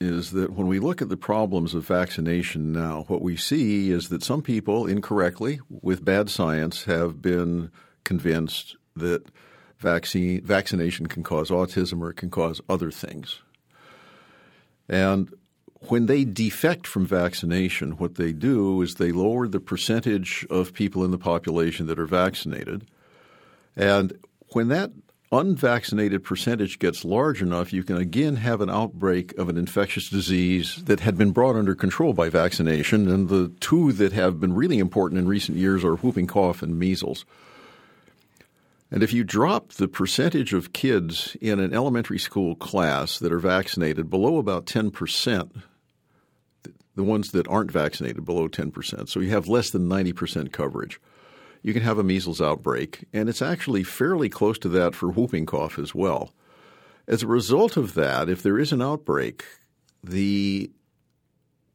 is 0.00 0.30
that 0.30 0.54
when 0.54 0.68
we 0.68 0.78
look 0.78 1.02
at 1.02 1.10
the 1.10 1.18
problems 1.18 1.74
of 1.74 1.86
vaccination 1.86 2.72
now, 2.72 3.04
what 3.08 3.20
we 3.20 3.36
see 3.36 3.90
is 3.90 4.08
that 4.08 4.24
some 4.24 4.40
people 4.40 4.86
incorrectly, 4.86 5.60
with 5.68 6.02
bad 6.02 6.30
science, 6.30 6.84
have 6.84 7.20
been 7.20 7.70
convinced 8.04 8.74
that 8.96 9.26
vaccine, 9.78 10.42
vaccination 10.42 11.08
can 11.08 11.22
cause 11.22 11.50
autism 11.50 12.00
or 12.00 12.08
it 12.08 12.16
can 12.16 12.30
cause 12.30 12.62
other 12.70 12.90
things. 12.90 13.42
And 14.92 15.34
when 15.88 16.04
they 16.04 16.24
defect 16.24 16.86
from 16.86 17.06
vaccination, 17.06 17.92
what 17.92 18.16
they 18.16 18.32
do 18.32 18.82
is 18.82 18.94
they 18.94 19.10
lower 19.10 19.48
the 19.48 19.58
percentage 19.58 20.46
of 20.50 20.74
people 20.74 21.02
in 21.02 21.10
the 21.10 21.18
population 21.18 21.86
that 21.86 21.98
are 21.98 22.06
vaccinated. 22.06 22.86
And 23.74 24.12
when 24.50 24.68
that 24.68 24.92
unvaccinated 25.32 26.22
percentage 26.22 26.78
gets 26.78 27.06
large 27.06 27.40
enough, 27.40 27.72
you 27.72 27.82
can 27.82 27.96
again 27.96 28.36
have 28.36 28.60
an 28.60 28.68
outbreak 28.68 29.32
of 29.38 29.48
an 29.48 29.56
infectious 29.56 30.10
disease 30.10 30.82
that 30.84 31.00
had 31.00 31.16
been 31.16 31.30
brought 31.30 31.56
under 31.56 31.74
control 31.74 32.12
by 32.12 32.28
vaccination. 32.28 33.08
And 33.08 33.30
the 33.30 33.50
two 33.60 33.92
that 33.92 34.12
have 34.12 34.38
been 34.38 34.52
really 34.52 34.78
important 34.78 35.18
in 35.18 35.26
recent 35.26 35.56
years 35.56 35.84
are 35.84 35.96
whooping 35.96 36.26
cough 36.26 36.62
and 36.62 36.78
measles. 36.78 37.24
And 38.92 39.02
if 39.02 39.14
you 39.14 39.24
drop 39.24 39.72
the 39.72 39.88
percentage 39.88 40.52
of 40.52 40.74
kids 40.74 41.34
in 41.40 41.58
an 41.60 41.72
elementary 41.72 42.18
school 42.18 42.54
class 42.54 43.18
that 43.20 43.32
are 43.32 43.38
vaccinated 43.38 44.10
below 44.10 44.36
about 44.36 44.66
10%, 44.66 45.62
the 46.94 47.02
ones 47.02 47.30
that 47.30 47.48
aren't 47.48 47.70
vaccinated 47.70 48.26
below 48.26 48.48
10%, 48.48 49.08
so 49.08 49.20
you 49.20 49.30
have 49.30 49.48
less 49.48 49.70
than 49.70 49.88
90% 49.88 50.52
coverage, 50.52 51.00
you 51.62 51.72
can 51.72 51.80
have 51.80 51.96
a 51.96 52.04
measles 52.04 52.42
outbreak. 52.42 53.06
And 53.14 53.30
it's 53.30 53.40
actually 53.40 53.82
fairly 53.82 54.28
close 54.28 54.58
to 54.58 54.68
that 54.68 54.94
for 54.94 55.08
whooping 55.08 55.46
cough 55.46 55.78
as 55.78 55.94
well. 55.94 56.34
As 57.08 57.22
a 57.22 57.26
result 57.26 57.78
of 57.78 57.94
that, 57.94 58.28
if 58.28 58.42
there 58.42 58.58
is 58.58 58.72
an 58.72 58.82
outbreak, 58.82 59.42
the 60.04 60.70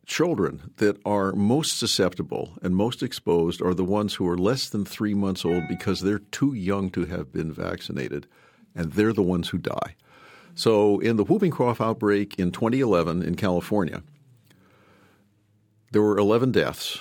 children 0.08 0.72
that 0.78 0.98
are 1.06 1.34
most 1.34 1.78
susceptible 1.78 2.58
and 2.62 2.76
most 2.76 3.04
exposed 3.04 3.62
are 3.62 3.74
the 3.74 3.84
ones 3.84 4.16
who 4.16 4.28
are 4.28 4.38
less 4.38 4.70
than 4.70 4.86
three 4.86 5.14
months 5.14 5.46
old 5.46 5.68
because 5.68 6.00
they're 6.00 6.20
too 6.20 6.54
young 6.54 6.90
to 6.90 7.06
have 7.06 7.32
been 7.32 7.52
vaccinated, 7.52 8.26
and 8.74 8.94
they're 8.94 9.14
the 9.14 9.22
ones 9.22 9.50
who 9.50 9.58
die. 9.58 9.96
So, 10.56 11.00
in 11.00 11.18
the 11.18 11.24
whooping 11.24 11.52
cough 11.52 11.82
outbreak 11.82 12.40
in 12.40 12.52
2011 12.52 13.22
in 13.22 13.36
California, 13.36 14.02
there 15.92 16.02
were 16.02 16.18
11 16.18 16.52
deaths. 16.54 17.00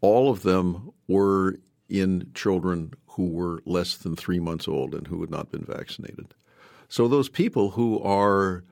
All 0.00 0.30
of 0.30 0.42
them 0.42 0.92
were 1.08 1.58
in 1.88 2.30
children 2.34 2.92
who 3.06 3.26
were 3.30 3.62
less 3.64 3.96
than 3.96 4.14
three 4.14 4.38
months 4.38 4.68
old 4.68 4.94
and 4.94 5.08
who 5.08 5.20
had 5.22 5.30
not 5.30 5.50
been 5.50 5.64
vaccinated. 5.64 6.34
So, 6.88 7.08
those 7.08 7.28
people 7.28 7.70
who 7.70 8.00
are 8.00 8.64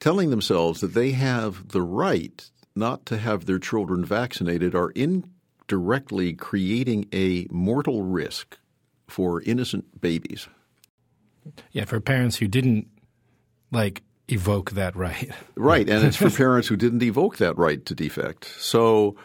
telling 0.00 0.30
themselves 0.30 0.80
that 0.80 0.94
they 0.94 1.12
have 1.12 1.68
the 1.68 1.82
right 1.82 2.50
not 2.74 3.06
to 3.06 3.16
have 3.16 3.46
their 3.46 3.58
children 3.58 4.04
vaccinated 4.04 4.74
are 4.74 4.90
indirectly 4.90 6.34
creating 6.34 7.08
a 7.12 7.46
mortal 7.50 8.02
risk 8.02 8.58
for 9.08 9.40
innocent 9.42 10.00
babies. 10.00 10.48
Yeah, 11.72 11.84
for 11.84 12.00
parents 12.00 12.36
who 12.36 12.48
didn't 12.48 12.88
like 13.72 14.02
evoke 14.28 14.72
that 14.72 14.94
right. 14.94 15.30
Right, 15.54 15.88
and 15.88 16.04
it's 16.04 16.16
for 16.16 16.30
parents 16.30 16.68
who 16.68 16.76
didn't 16.76 17.02
evoke 17.02 17.38
that 17.38 17.56
right 17.56 17.84
to 17.86 17.94
defect. 17.94 18.44
So, 18.58 19.16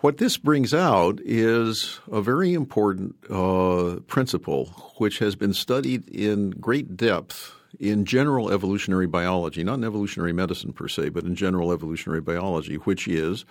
what 0.00 0.18
this 0.18 0.36
brings 0.36 0.74
out 0.74 1.18
is 1.24 1.98
a 2.12 2.20
very 2.20 2.52
important 2.52 3.16
uh, 3.30 4.00
principle 4.06 4.66
which 4.98 5.18
has 5.20 5.34
been 5.34 5.54
studied 5.54 6.08
in 6.10 6.50
great 6.50 6.96
depth 6.96 7.55
in 7.78 8.04
general 8.04 8.50
evolutionary 8.50 9.06
biology, 9.06 9.62
not 9.62 9.74
in 9.74 9.84
evolutionary 9.84 10.32
medicine 10.32 10.72
per 10.72 10.88
se, 10.88 11.10
but 11.10 11.24
in 11.24 11.34
general 11.34 11.72
evolutionary 11.72 12.20
biology, 12.20 12.76
which 12.76 13.06
is 13.06 13.44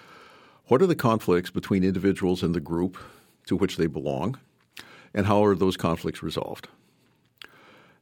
what 0.66 0.82
are 0.82 0.88
the 0.88 0.96
conflicts 0.96 1.52
between 1.52 1.84
individuals 1.84 2.42
and 2.42 2.56
the 2.56 2.60
group 2.60 2.98
to 3.48 3.56
which 3.56 3.78
they 3.78 3.88
belong, 3.88 4.40
and 5.14 5.26
how 5.26 5.44
are 5.44 5.56
those 5.56 5.78
conflicts 5.78 6.24
resolved? 6.24 6.68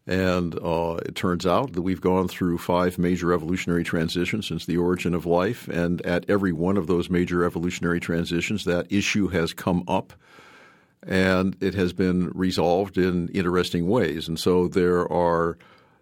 And 0.05 0.55
uh, 0.59 0.99
it 1.05 1.15
turns 1.15 1.45
out 1.45 1.73
that 1.73 1.81
we've 1.81 2.01
gone 2.01 2.27
through 2.27 2.57
five 2.57 2.97
major 2.97 3.31
evolutionary 3.31 3.85
transitions 3.85 4.47
since 4.47 4.65
the 4.65 4.77
origin 4.77 5.13
of 5.13 5.25
life. 5.25 5.69
And 5.69 6.05
at 6.05 6.29
every 6.29 6.51
one 6.51 6.75
of 6.75 6.87
those 6.87 7.09
major 7.09 7.45
evolutionary 7.45 8.01
transitions, 8.01 8.65
that 8.65 8.91
issue 8.91 9.29
has 9.29 9.53
come 9.53 9.83
up 9.87 10.13
and 11.05 11.55
it 11.61 11.73
has 11.73 11.93
been 11.93 12.31
resolved 12.33 12.97
in 12.97 13.29
interesting 13.29 13.87
ways. 13.87 14.27
And 14.27 14.39
so 14.39 14.67
there 14.67 15.09
are 15.11 15.57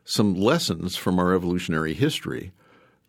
some 0.06 0.36
lessons 0.36 0.96
from 0.96 1.20
our 1.20 1.34
evolutionary 1.34 1.94
history 1.94 2.52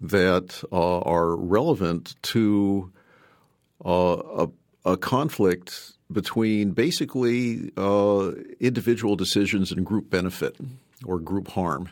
that 0.00 0.62
uh, 0.72 0.98
are 1.00 1.36
relevant 1.36 2.16
to 2.22 2.90
uh, 3.84 4.46
a, 4.84 4.92
a 4.92 4.96
conflict 4.96 5.92
between 6.10 6.72
basically 6.72 7.72
uh, 7.76 8.32
individual 8.60 9.16
decisions 9.16 9.72
and 9.72 9.86
group 9.86 10.10
benefit 10.10 10.56
or 11.04 11.18
group 11.18 11.48
harm. 11.48 11.88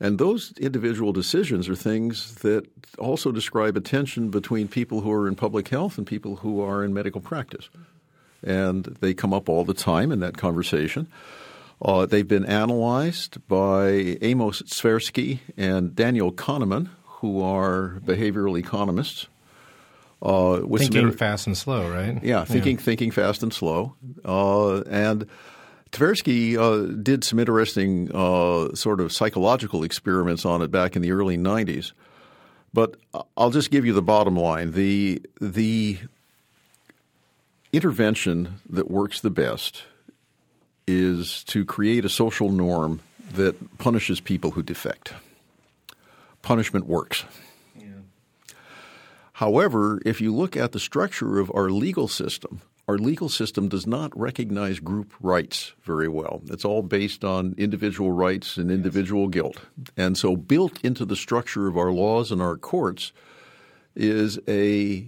And 0.00 0.18
those 0.18 0.52
individual 0.58 1.12
decisions 1.12 1.68
are 1.68 1.76
things 1.76 2.34
that 2.36 2.66
also 2.98 3.30
describe 3.30 3.76
a 3.76 3.80
tension 3.80 4.30
between 4.30 4.66
people 4.66 5.02
who 5.02 5.12
are 5.12 5.28
in 5.28 5.36
public 5.36 5.68
health 5.68 5.96
and 5.96 6.06
people 6.06 6.36
who 6.36 6.60
are 6.60 6.82
in 6.82 6.92
medical 6.92 7.20
practice. 7.20 7.68
And 8.42 8.84
they 9.00 9.14
come 9.14 9.32
up 9.32 9.48
all 9.48 9.64
the 9.64 9.74
time 9.74 10.10
in 10.10 10.18
that 10.18 10.36
conversation. 10.36 11.06
Uh, 11.84 12.06
they've 12.06 12.28
been 12.28 12.44
analyzed 12.44 13.46
by 13.48 14.16
Amos 14.22 14.62
Tversky 14.62 15.40
and 15.56 15.94
Daniel 15.96 16.32
Kahneman, 16.32 16.88
who 17.04 17.42
are 17.42 18.00
behavioral 18.04 18.58
economists. 18.58 19.26
Uh, 20.22 20.60
thinking 20.76 21.06
inter- 21.06 21.16
fast 21.16 21.48
and 21.48 21.58
slow, 21.58 21.90
right? 21.90 22.22
Yeah, 22.22 22.44
thinking 22.44 22.76
yeah. 22.76 22.82
thinking 22.82 23.10
fast 23.10 23.42
and 23.42 23.52
slow. 23.52 23.96
Uh, 24.24 24.82
and 24.82 25.26
Tversky 25.90 26.56
uh, 26.56 26.94
did 27.02 27.24
some 27.24 27.40
interesting 27.40 28.08
uh, 28.14 28.72
sort 28.74 29.00
of 29.00 29.12
psychological 29.12 29.82
experiments 29.82 30.44
on 30.44 30.62
it 30.62 30.70
back 30.70 30.94
in 30.94 31.02
the 31.02 31.10
early 31.10 31.36
'90s. 31.36 31.90
But 32.72 32.96
I'll 33.36 33.50
just 33.50 33.72
give 33.72 33.84
you 33.84 33.92
the 33.92 34.02
bottom 34.02 34.36
line: 34.36 34.72
the 34.72 35.20
the 35.40 35.98
intervention 37.72 38.60
that 38.70 38.88
works 38.88 39.20
the 39.20 39.30
best 39.30 39.82
is 40.86 41.44
to 41.44 41.64
create 41.64 42.04
a 42.04 42.08
social 42.08 42.50
norm 42.50 43.00
that 43.34 43.78
punishes 43.78 44.20
people 44.20 44.50
who 44.52 44.62
defect. 44.62 45.14
Punishment 46.42 46.86
works. 46.86 47.24
However, 49.34 50.00
if 50.04 50.20
you 50.20 50.34
look 50.34 50.56
at 50.56 50.72
the 50.72 50.78
structure 50.78 51.38
of 51.38 51.50
our 51.54 51.70
legal 51.70 52.06
system, 52.06 52.60
our 52.86 52.98
legal 52.98 53.28
system 53.28 53.68
does 53.68 53.86
not 53.86 54.16
recognize 54.18 54.78
group 54.78 55.14
rights 55.20 55.72
very 55.82 56.08
well. 56.08 56.42
It's 56.46 56.64
all 56.64 56.82
based 56.82 57.24
on 57.24 57.54
individual 57.56 58.12
rights 58.12 58.56
and 58.56 58.70
individual 58.70 59.28
guilt. 59.28 59.56
And 59.96 60.18
so, 60.18 60.36
built 60.36 60.84
into 60.84 61.04
the 61.04 61.16
structure 61.16 61.68
of 61.68 61.76
our 61.76 61.90
laws 61.90 62.30
and 62.30 62.42
our 62.42 62.56
courts 62.56 63.12
is 63.94 64.38
a 64.46 65.06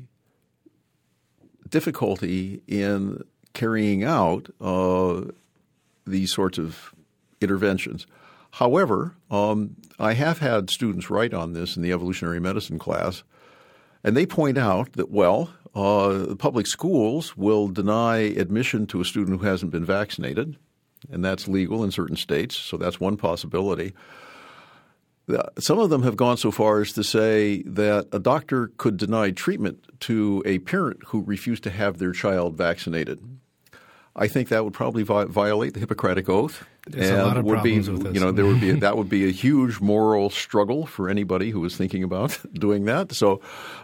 difficulty 1.69 2.63
in 2.67 3.23
carrying 3.53 4.05
out 4.05 4.49
uh, 4.61 5.23
these 6.07 6.33
sorts 6.33 6.59
of 6.59 6.95
interventions. 7.41 8.07
However, 8.53 9.17
um, 9.31 9.77
I 9.99 10.13
have 10.13 10.39
had 10.39 10.71
students 10.71 11.11
write 11.11 11.35
on 11.35 11.53
this 11.53 11.77
in 11.77 11.83
the 11.83 11.93
evolutionary 11.93 12.41
medicine 12.41 12.79
class, 12.79 13.25
and 14.05 14.17
they 14.17 14.27
point 14.27 14.59
out 14.59 14.93
that, 14.93 15.11
well, 15.11 15.51
uh, 15.75 16.35
public 16.39 16.67
schools 16.67 17.37
will 17.37 17.69
deny 17.69 18.19
admission 18.19 18.87
to 18.87 19.01
a 19.01 19.05
student 19.05 19.41
who 19.41 19.47
hasn't 19.47 19.73
been 19.73 19.85
vaccinated, 19.85 20.57
and 21.11 21.25
that's 21.25 21.49
legal 21.49 21.83
in 21.83 21.91
certain 21.91 22.17
states, 22.17 22.57
so 22.57 22.77
that's 22.77 23.01
one 23.01 23.17
possibility. 23.17 23.93
Some 25.59 25.79
of 25.79 25.91
them 25.91 26.03
have 26.03 26.17
gone 26.17 26.37
so 26.37 26.51
far 26.51 26.81
as 26.81 26.93
to 26.93 27.03
say 27.03 27.63
that 27.63 28.09
a 28.13 28.19
doctor 28.19 28.71
could 28.77 28.99
deny 28.99 29.31
treatment 29.31 29.85
to 30.01 30.43
a 30.45 30.59
parent 30.61 31.01
who 31.07 31.23
refused 31.23 31.63
to 31.65 31.71
have 31.71 31.99
their 31.99 32.13
child 32.13 32.57
vaccinated. 32.57 33.21
I 34.17 34.29
think 34.29 34.49
that 34.51 34.65
would 34.65 34.75
probably 34.75 35.03
vi- 35.03 35.25
violate 35.25 35.75
the 35.75 35.81
Hippocratic 35.81 36.29
Oath. 36.29 36.65
There's 36.87 37.11
and 37.11 37.21
a 37.21 37.25
lot 37.25 37.37
of 37.37 37.45
would 37.45 37.55
problems 37.55 37.87
be, 37.87 37.93
with 37.93 38.03
this. 38.05 38.15
You 38.15 38.21
know, 38.21 38.31
there 38.31 38.47
would 38.47 38.61
be 38.61 38.71
that 38.87 38.97
would 38.97 39.09
be 39.09 39.29
a 39.29 39.33
huge 39.33 39.81
moral 39.81 40.31
struggle 40.31 40.87
for 40.87 41.09
anybody 41.09 41.51
who 41.51 41.61
was 41.61 41.77
thinking 41.77 42.03
about 42.03 42.39
doing 42.53 42.85
that. 42.85 43.13
So, 43.13 43.41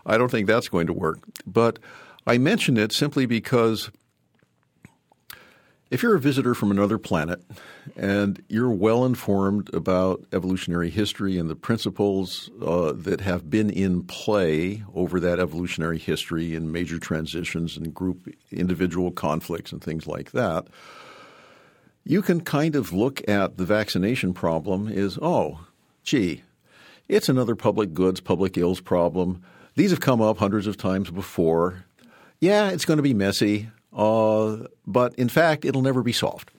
I 0.06 0.18
don't 0.18 0.30
think 0.30 0.46
that's 0.46 0.68
going 0.68 0.86
to 0.86 0.92
work. 0.92 1.18
But 1.46 1.78
I 2.26 2.38
mention 2.38 2.76
it 2.76 2.92
simply 2.92 3.26
because 3.26 3.90
if 5.90 6.04
you're 6.04 6.14
a 6.14 6.20
visitor 6.20 6.54
from 6.54 6.70
another 6.70 6.98
planet 6.98 7.42
and 7.96 8.42
you're 8.48 8.70
well 8.70 9.04
informed 9.04 9.72
about 9.74 10.24
evolutionary 10.32 10.88
history 10.88 11.36
and 11.36 11.50
the 11.50 11.56
principles 11.56 12.48
uh, 12.64 12.92
that 12.92 13.20
have 13.20 13.50
been 13.50 13.68
in 13.68 14.04
play 14.04 14.84
over 14.94 15.18
that 15.18 15.40
evolutionary 15.40 15.98
history 15.98 16.54
in 16.54 16.70
major 16.70 16.98
transitions 16.98 17.76
and 17.76 17.92
group 17.92 18.32
individual 18.52 19.10
conflicts 19.10 19.72
and 19.72 19.82
things 19.82 20.06
like 20.06 20.30
that, 20.30 20.68
you 22.04 22.22
can 22.22 22.40
kind 22.40 22.76
of 22.76 22.92
look 22.92 23.28
at 23.28 23.56
the 23.56 23.64
vaccination 23.64 24.32
problem 24.32 24.88
as, 24.88 25.18
oh, 25.20 25.60
gee, 26.04 26.42
it's 27.08 27.28
another 27.28 27.56
public 27.56 27.92
goods, 27.92 28.20
public 28.20 28.56
ills 28.56 28.80
problem. 28.80 29.42
These 29.74 29.90
have 29.90 30.00
come 30.00 30.22
up 30.22 30.38
hundreds 30.38 30.68
of 30.68 30.76
times 30.76 31.10
before. 31.10 31.84
Yeah, 32.40 32.70
it's 32.70 32.84
going 32.84 32.98
to 32.98 33.02
be 33.02 33.12
messy. 33.12 33.68
Uh, 33.92 34.66
but 34.86 35.14
in 35.14 35.28
fact, 35.28 35.64
it'll 35.64 35.82
never 35.82 36.02
be 36.02 36.12
solved. 36.12 36.50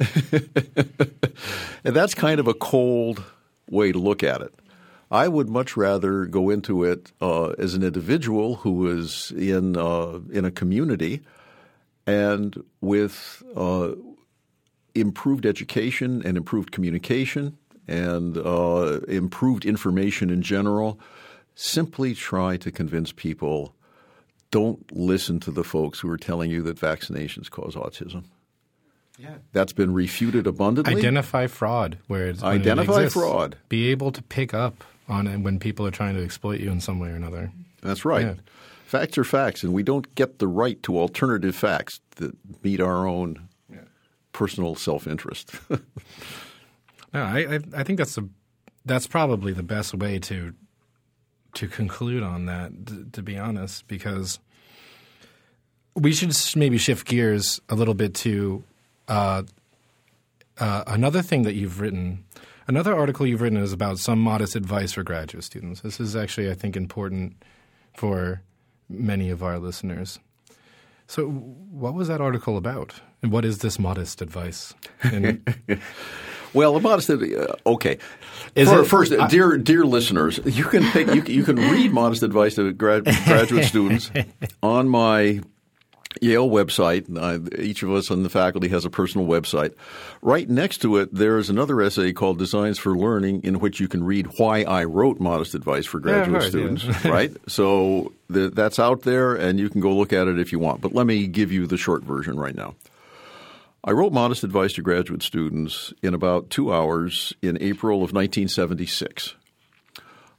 and 1.82 1.94
that's 1.94 2.14
kind 2.14 2.40
of 2.40 2.48
a 2.48 2.54
cold 2.54 3.22
way 3.68 3.92
to 3.92 3.98
look 3.98 4.22
at 4.22 4.40
it. 4.40 4.54
I 5.10 5.28
would 5.28 5.48
much 5.48 5.76
rather 5.76 6.24
go 6.24 6.50
into 6.50 6.84
it 6.84 7.12
uh, 7.20 7.48
as 7.58 7.74
an 7.74 7.82
individual 7.82 8.56
who 8.56 8.86
is 8.88 9.32
in 9.32 9.76
uh, 9.76 10.20
in 10.30 10.44
a 10.44 10.50
community 10.50 11.20
and 12.06 12.62
with 12.80 13.42
uh, 13.56 13.92
improved 14.94 15.46
education 15.46 16.22
and 16.24 16.36
improved 16.36 16.70
communication 16.70 17.58
and 17.88 18.38
uh, 18.38 19.00
improved 19.08 19.64
information 19.64 20.30
in 20.30 20.42
general. 20.42 20.98
Simply 21.56 22.14
try 22.14 22.56
to 22.58 22.70
convince 22.70 23.12
people 23.12 23.74
don't 24.50 24.90
listen 24.92 25.40
to 25.40 25.50
the 25.50 25.64
folks 25.64 26.00
who 26.00 26.10
are 26.10 26.16
telling 26.16 26.50
you 26.50 26.62
that 26.62 26.78
vaccinations 26.78 27.50
cause 27.50 27.74
autism. 27.74 28.24
Yeah. 29.18 29.36
That's 29.52 29.72
been 29.72 29.92
refuted 29.92 30.46
abundantly. 30.46 30.96
Identify 30.96 31.46
fraud 31.46 31.98
where 32.06 32.26
it's 32.28 32.42
identify 32.42 33.02
it 33.02 33.12
fraud. 33.12 33.56
Be 33.68 33.90
able 33.90 34.12
to 34.12 34.22
pick 34.22 34.54
up 34.54 34.82
on 35.08 35.26
it 35.26 35.38
when 35.38 35.58
people 35.58 35.86
are 35.86 35.90
trying 35.90 36.14
to 36.14 36.24
exploit 36.24 36.60
you 36.60 36.70
in 36.70 36.80
some 36.80 36.98
way 36.98 37.10
or 37.10 37.16
another. 37.16 37.52
That's 37.82 38.04
right. 38.04 38.24
Yeah. 38.24 38.34
Facts 38.86 39.18
are 39.18 39.24
facts, 39.24 39.62
and 39.62 39.72
we 39.72 39.82
don't 39.82 40.12
get 40.14 40.38
the 40.38 40.48
right 40.48 40.82
to 40.82 40.98
alternative 40.98 41.54
facts 41.54 42.00
that 42.16 42.34
meet 42.64 42.80
our 42.80 43.06
own 43.06 43.48
yeah. 43.70 43.82
personal 44.32 44.74
self 44.74 45.06
interest. 45.06 45.52
no, 45.70 45.80
I, 47.14 47.60
I 47.74 47.82
think 47.84 47.98
that's 47.98 48.16
a 48.18 48.28
that's 48.84 49.06
probably 49.06 49.52
the 49.52 49.62
best 49.62 49.94
way 49.94 50.18
to 50.20 50.54
to 51.54 51.68
conclude 51.68 52.22
on 52.22 52.46
that, 52.46 53.12
to, 53.12 53.22
be 53.22 53.36
honest, 53.36 53.86
because 53.88 54.38
we 55.94 56.12
should 56.12 56.34
maybe 56.56 56.78
shift 56.78 57.06
gears 57.06 57.60
a 57.68 57.74
little 57.74 57.94
bit 57.94 58.14
to 58.14 58.64
uh, 59.08 59.42
uh, 60.58 60.84
another 60.86 61.22
thing 61.22 61.42
that 61.42 61.54
you've 61.54 61.80
written. 61.80 62.24
Another 62.66 62.94
article 62.94 63.26
you've 63.26 63.40
written 63.40 63.58
is 63.58 63.72
about 63.72 63.98
some 63.98 64.20
modest 64.20 64.54
advice 64.54 64.92
for 64.92 65.02
graduate 65.02 65.44
students. 65.44 65.80
This 65.80 65.98
is 65.98 66.14
actually, 66.14 66.50
I 66.50 66.54
think, 66.54 66.76
important 66.76 67.42
for 67.96 68.42
many 68.88 69.30
of 69.30 69.42
our 69.42 69.58
listeners. 69.58 70.18
So, 71.06 71.26
what 71.28 71.94
was 71.94 72.06
that 72.08 72.20
article 72.20 72.56
about? 72.56 73.00
And 73.22 73.32
what 73.32 73.44
is 73.44 73.58
this 73.58 73.78
modest 73.78 74.22
advice? 74.22 74.74
Well, 76.52 76.78
modesty. 76.80 77.36
Uh, 77.36 77.54
okay. 77.66 77.98
Is 78.54 78.68
For, 78.68 78.80
it, 78.80 78.86
first, 78.86 79.12
I, 79.12 79.28
dear 79.28 79.56
dear 79.56 79.84
listeners, 79.84 80.40
you 80.44 80.64
can 80.64 80.84
pick, 80.90 81.06
you, 81.14 81.22
you 81.22 81.44
can 81.44 81.56
read 81.56 81.92
modest 81.92 82.22
advice 82.22 82.56
to 82.56 82.72
grad, 82.72 83.04
graduate 83.04 83.64
students 83.66 84.10
on 84.62 84.88
my 84.88 85.40
Yale 86.20 86.48
website. 86.48 87.06
Uh, 87.16 87.62
each 87.62 87.84
of 87.84 87.92
us 87.92 88.10
on 88.10 88.24
the 88.24 88.28
faculty 88.28 88.68
has 88.68 88.84
a 88.84 88.90
personal 88.90 89.26
website. 89.26 89.74
Right 90.22 90.48
next 90.48 90.78
to 90.78 90.96
it, 90.96 91.14
there 91.14 91.38
is 91.38 91.48
another 91.48 91.80
essay 91.80 92.12
called 92.12 92.38
Designs 92.38 92.78
for 92.78 92.96
Learning, 92.96 93.40
in 93.44 93.60
which 93.60 93.78
you 93.78 93.86
can 93.86 94.02
read 94.02 94.26
why 94.36 94.62
I 94.62 94.84
wrote 94.84 95.20
Modest 95.20 95.54
Advice 95.54 95.86
for 95.86 96.00
Graduate 96.00 96.42
heard, 96.42 96.50
Students. 96.50 96.84
yeah. 96.84 97.08
right? 97.10 97.30
So 97.46 98.12
the, 98.28 98.50
that's 98.50 98.80
out 98.80 99.02
there, 99.02 99.36
and 99.36 99.60
you 99.60 99.70
can 99.70 99.80
go 99.80 99.94
look 99.94 100.12
at 100.12 100.26
it 100.26 100.38
if 100.40 100.50
you 100.50 100.58
want. 100.58 100.80
But 100.80 100.92
let 100.92 101.06
me 101.06 101.28
give 101.28 101.52
you 101.52 101.68
the 101.68 101.76
short 101.76 102.02
version 102.02 102.38
right 102.38 102.56
now. 102.56 102.74
I 103.82 103.92
wrote 103.92 104.12
Modest 104.12 104.44
Advice 104.44 104.74
to 104.74 104.82
Graduate 104.82 105.22
Students 105.22 105.94
in 106.02 106.12
about 106.12 106.50
two 106.50 106.70
hours 106.70 107.32
in 107.40 107.56
April 107.62 107.96
of 107.98 108.12
1976. 108.12 109.36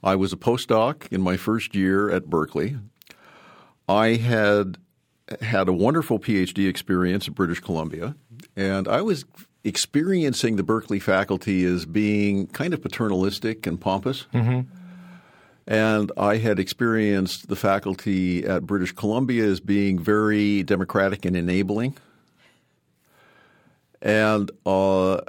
I 0.04 0.16
was 0.16 0.32
a 0.32 0.38
postdoc 0.38 1.12
in 1.12 1.22
my 1.22 1.38
first 1.38 1.74
year 1.74 2.12
at 2.12 2.28
Berkeley. 2.30 2.78
I 3.90 4.10
had 4.16 4.78
had 5.42 5.68
a 5.68 5.74
wonderful 5.74 6.20
PhD 6.20 6.70
experience 6.70 7.28
at 7.28 7.34
British 7.34 7.62
Columbia, 7.62 8.16
and 8.56 8.88
I 8.88 9.02
was 9.02 9.26
experiencing 9.64 10.56
the 10.56 10.64
Berkeley 10.64 11.00
faculty 11.00 11.66
as 11.66 11.86
being 11.86 12.46
kind 12.46 12.76
of 12.76 12.82
paternalistic 12.84 13.66
and 13.66 13.82
pompous. 13.82 14.28
Mm-hmm. 14.36 14.62
And 15.66 16.12
I 16.16 16.38
had 16.38 16.60
experienced 16.60 17.48
the 17.48 17.56
faculty 17.56 18.46
at 18.46 18.68
British 18.68 18.92
Columbia 18.92 19.46
as 19.46 19.60
being 19.60 19.98
very 19.98 20.62
democratic 20.62 21.26
and 21.26 21.36
enabling. 21.36 21.98
And 24.02 24.50
uh, 24.66 25.22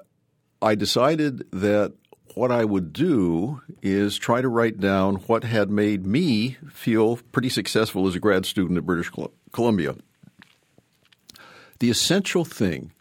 I 0.61 0.75
decided 0.75 1.51
that 1.53 1.93
what 2.35 2.51
I 2.51 2.65
would 2.65 2.93
do 2.93 3.61
is 3.83 4.17
try 4.17 4.41
to 4.41 4.49
write 4.49 4.81
down 4.81 5.17
what 5.17 5.45
had 5.45 5.71
made 5.71 6.07
me 6.07 6.57
feel 6.71 7.17
pretty 7.31 7.51
successful 7.51 8.07
as 8.07 8.15
a 8.15 8.21
grad 8.21 8.47
student 8.47 8.79
at 8.79 8.87
British 8.87 9.11
Columbia. 9.53 9.97
The 11.81 11.91
essential 11.91 12.45
thing 12.45 12.93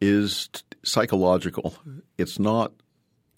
is 0.00 0.50
psychological. 0.82 1.76
It's 2.18 2.38
not 2.38 2.72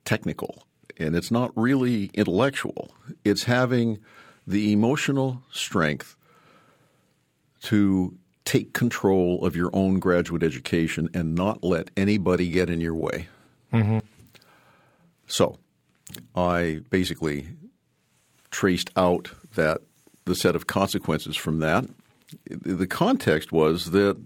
technical 0.04 0.64
and 0.98 1.14
it's 1.14 1.30
not 1.30 1.52
really 1.54 2.10
intellectual. 2.14 2.90
It's 3.24 3.44
having 3.44 3.98
the 4.46 4.72
emotional 4.72 5.42
strength 5.52 6.16
to 7.62 8.16
take 8.48 8.72
control 8.72 9.44
of 9.44 9.54
your 9.54 9.68
own 9.74 9.98
graduate 9.98 10.42
education 10.42 11.10
and 11.12 11.34
not 11.34 11.62
let 11.62 11.90
anybody 11.98 12.48
get 12.48 12.70
in 12.70 12.80
your 12.80 12.94
way. 12.94 13.28
So 15.26 15.58
I 16.34 16.80
basically 16.88 17.48
traced 18.50 18.90
out 18.96 19.30
that 19.54 19.82
the 20.24 20.34
set 20.34 20.56
of 20.56 20.66
consequences 20.66 21.36
from 21.36 21.58
that. 21.58 21.84
The 22.48 22.86
context 22.86 23.52
was 23.52 23.90
that 23.90 24.16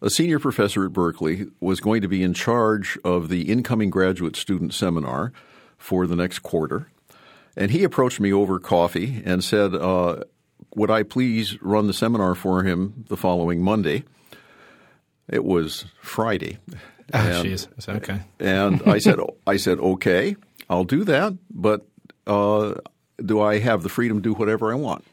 a 0.00 0.08
senior 0.08 0.38
professor 0.38 0.84
at 0.84 0.92
Berkeley 0.92 1.46
was 1.58 1.80
going 1.80 2.00
to 2.02 2.08
be 2.08 2.22
in 2.22 2.32
charge 2.32 2.96
of 3.04 3.28
the 3.28 3.50
incoming 3.50 3.90
graduate 3.90 4.36
student 4.36 4.72
seminar 4.72 5.32
for 5.78 6.06
the 6.06 6.14
next 6.14 6.40
quarter. 6.40 6.86
And 7.56 7.72
he 7.72 7.82
approached 7.82 8.20
me 8.20 8.32
over 8.32 8.60
coffee 8.60 9.20
and 9.24 9.42
said, 9.42 9.74
uh, 9.74 10.22
Would 10.74 10.90
I 10.90 11.02
please 11.02 11.60
run 11.62 11.86
the 11.86 11.92
seminar 11.94 12.34
for 12.34 12.62
him 12.62 13.04
the 13.08 13.16
following 13.16 13.62
Monday? 13.62 14.04
It 15.28 15.44
was 15.44 15.84
Friday. 16.00 16.58
Oh, 17.12 17.18
And- 17.18 17.46
jeez. 17.48 17.88
Okay. 17.88 18.20
and 18.40 18.82
I 18.86 18.98
said, 18.98 19.18
I 19.46 19.56
said, 19.56 19.78
okay, 19.78 20.36
I'll 20.68 20.84
do 20.84 21.04
that, 21.04 21.34
but 21.50 21.86
uh, 22.26 22.74
do 23.24 23.40
I 23.40 23.58
have 23.58 23.82
the 23.82 23.88
freedom 23.88 24.18
to 24.18 24.22
do 24.22 24.34
whatever 24.34 24.72
I 24.72 24.76
want? 24.76 25.04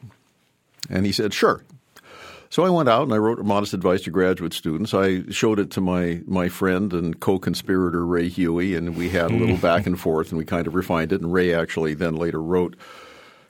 And 0.90 1.06
he 1.06 1.12
said, 1.12 1.34
sure. 1.34 1.64
So 2.50 2.66
I 2.66 2.70
went 2.70 2.90
out 2.90 3.04
and 3.04 3.14
I 3.14 3.18
wrote 3.18 3.40
a 3.40 3.44
modest 3.44 3.74
advice 3.74 4.02
to 4.02 4.12
graduate 4.12 4.54
students. 4.54 4.94
I 4.94 5.24
showed 5.30 5.58
it 5.58 5.72
to 5.72 5.82
my 5.82 6.22
my 6.26 6.50
friend 6.50 6.92
and 6.92 7.18
co-conspirator 7.18 8.06
Ray 8.06 8.28
Huey, 8.28 8.76
and 8.76 8.98
we 8.98 9.08
had 9.10 9.32
a 9.32 9.36
little 9.38 9.56
back 9.56 9.86
and 9.88 9.98
forth, 9.98 10.32
and 10.32 10.38
we 10.38 10.44
kind 10.44 10.68
of 10.68 10.76
refined 10.76 11.14
it. 11.14 11.22
And 11.22 11.32
Ray 11.32 11.54
actually 11.54 11.94
then 11.94 12.18
later 12.18 12.42
wrote 12.42 12.76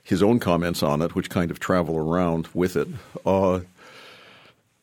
his 0.03 0.23
own 0.23 0.39
comments 0.39 0.83
on 0.83 1.01
it, 1.01 1.15
which 1.15 1.29
kind 1.29 1.51
of 1.51 1.59
travel 1.59 1.97
around 1.97 2.47
with 2.53 2.75
it. 2.75 2.87
Uh, 3.25 3.61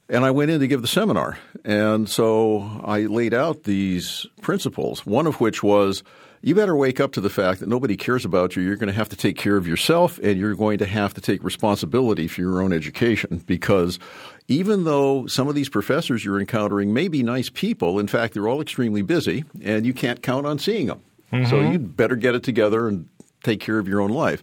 and 0.08 0.24
I 0.24 0.30
went 0.30 0.50
in 0.50 0.60
to 0.60 0.66
give 0.66 0.80
the 0.80 0.88
seminar. 0.88 1.38
And 1.64 2.08
so 2.08 2.80
I 2.84 3.00
laid 3.00 3.34
out 3.34 3.64
these 3.64 4.26
principles, 4.40 5.04
one 5.04 5.26
of 5.26 5.40
which 5.40 5.62
was 5.62 6.02
you 6.40 6.54
better 6.54 6.76
wake 6.76 7.00
up 7.00 7.12
to 7.12 7.20
the 7.20 7.28
fact 7.30 7.60
that 7.60 7.68
nobody 7.68 7.96
cares 7.96 8.24
about 8.24 8.54
you. 8.54 8.62
You're 8.62 8.76
going 8.76 8.88
to 8.88 8.94
have 8.94 9.08
to 9.08 9.16
take 9.16 9.36
care 9.36 9.56
of 9.56 9.66
yourself 9.66 10.18
and 10.18 10.38
you're 10.38 10.54
going 10.54 10.78
to 10.78 10.86
have 10.86 11.12
to 11.14 11.20
take 11.20 11.42
responsibility 11.42 12.28
for 12.28 12.40
your 12.40 12.62
own 12.62 12.72
education 12.72 13.42
because 13.46 13.98
even 14.46 14.84
though 14.84 15.26
some 15.26 15.48
of 15.48 15.54
these 15.54 15.68
professors 15.68 16.24
you're 16.24 16.40
encountering 16.40 16.94
may 16.94 17.08
be 17.08 17.22
nice 17.22 17.50
people, 17.50 17.98
in 17.98 18.06
fact, 18.06 18.34
they're 18.34 18.48
all 18.48 18.60
extremely 18.60 19.02
busy 19.02 19.44
and 19.62 19.84
you 19.84 19.92
can't 19.92 20.22
count 20.22 20.46
on 20.46 20.58
seeing 20.58 20.86
them. 20.86 21.02
So 21.48 21.60
you'd 21.60 21.96
better 21.96 22.16
get 22.16 22.34
it 22.34 22.42
together 22.44 22.88
and 22.88 23.08
take 23.42 23.60
care 23.60 23.78
of 23.78 23.86
your 23.86 24.00
own 24.00 24.10
life. 24.10 24.42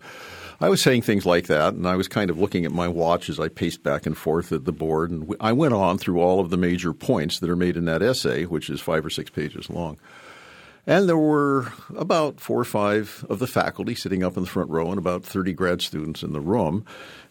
I 0.66 0.70
was 0.70 0.82
saying 0.82 1.04
things 1.04 1.28
like 1.28 1.46
that, 1.46 1.76
and 1.76 1.88
I 1.88 1.96
was 1.96 2.08
kind 2.08 2.32
of 2.32 2.40
looking 2.40 2.66
at 2.66 2.72
my 2.72 2.88
watch 2.88 3.30
as 3.30 3.40
I 3.40 3.50
paced 3.50 3.84
back 3.84 4.08
and 4.08 4.18
forth 4.18 4.52
at 4.52 4.66
the 4.66 4.72
board. 4.72 5.12
And 5.12 5.36
I 5.40 5.52
went 5.52 5.76
on 5.76 6.00
through 6.00 6.20
all 6.20 6.40
of 6.40 6.50
the 6.50 6.58
major 6.58 6.92
points 6.92 7.38
that 7.38 7.52
are 7.52 7.56
made 7.56 7.78
in 7.78 7.86
that 7.86 8.02
essay, 8.02 8.46
which 8.46 8.72
is 8.72 8.82
five 8.82 9.06
or 9.06 9.12
six 9.12 9.30
pages 9.30 9.70
long. 9.70 10.00
And 10.88 11.08
there 11.08 11.20
were 11.20 11.72
about 11.96 12.40
four 12.40 12.60
or 12.60 12.66
five 12.66 13.24
of 13.30 13.38
the 13.38 13.46
faculty 13.46 13.94
sitting 13.94 14.24
up 14.24 14.38
in 14.38 14.44
the 14.44 14.50
front 14.50 14.72
row 14.72 14.90
and 14.90 14.98
about 14.98 15.24
30 15.24 15.54
grad 15.54 15.84
students 15.84 16.24
in 16.24 16.34
the 16.34 16.42
room. 16.42 16.84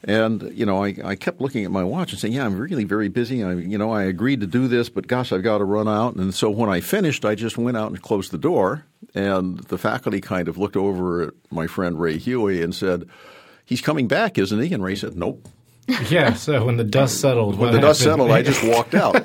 And, 0.05 0.53
you 0.57 0.65
know, 0.65 0.85
I, 0.85 0.95
I 1.05 1.17
kept 1.17 1.41
looking 1.41 1.65
at 1.65 1.73
my 1.73 1.83
watch 1.83 2.13
and 2.13 2.21
saying, 2.21 2.35
yeah, 2.35 2.47
I'm 2.47 2.57
really 2.57 2.85
very 2.85 3.09
busy. 3.09 3.43
I, 3.43 3.55
you 3.55 3.79
know, 3.79 3.91
I 3.91 4.05
agreed 4.05 4.43
to 4.43 4.47
do 4.47 4.69
this, 4.69 4.89
but 4.89 5.09
gosh, 5.09 5.33
I've 5.33 5.43
got 5.43 5.59
to 5.59 5.65
run 5.65 5.89
out. 5.89 6.15
And 6.15 6.33
so 6.33 6.51
when 6.51 6.71
I 6.71 6.81
finished, 6.81 7.25
I 7.25 7.35
just 7.35 7.59
went 7.59 7.77
out 7.77 7.91
and 7.91 8.01
closed 8.01 8.31
the 8.31 8.39
door. 8.39 8.87
And 9.15 9.59
the 9.59 9.79
faculty 9.79 10.21
kind 10.21 10.49
of 10.49 10.59
looked 10.59 10.77
over 10.77 11.23
at 11.23 11.35
my 11.51 11.67
friend 11.67 12.01
Ray 12.01 12.19
Huey 12.19 12.63
and 12.63 12.75
said, 12.75 13.09
he's 13.65 13.81
coming 13.81 14.09
back, 14.09 14.39
isn't 14.39 14.61
he? 14.61 14.73
And 14.73 14.83
Ray 14.83 14.97
said, 14.97 15.17
nope. 15.17 15.49
Yeah. 16.09 16.33
So 16.33 16.65
when 16.65 16.79
the 16.79 16.85
dust 16.85 17.21
settled, 17.21 17.59
When 17.59 17.73
the 17.73 17.81
dust 17.81 18.01
settled, 18.01 18.31
I 18.31 18.43
just 18.43 18.65
walked 18.65 18.95
out 18.95 19.23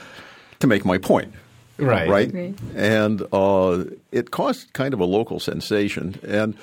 to 0.60 0.66
make 0.66 0.84
my 0.84 0.98
point 0.98 1.32
right. 1.78 2.08
right? 2.08 2.32
Right. 2.32 2.54
And 2.74 3.22
uh, 3.32 3.84
it 4.10 4.30
caused 4.30 4.72
kind 4.72 4.94
of 4.94 5.00
a 5.00 5.04
local 5.04 5.38
sensation. 5.40 6.18
And 6.26 6.56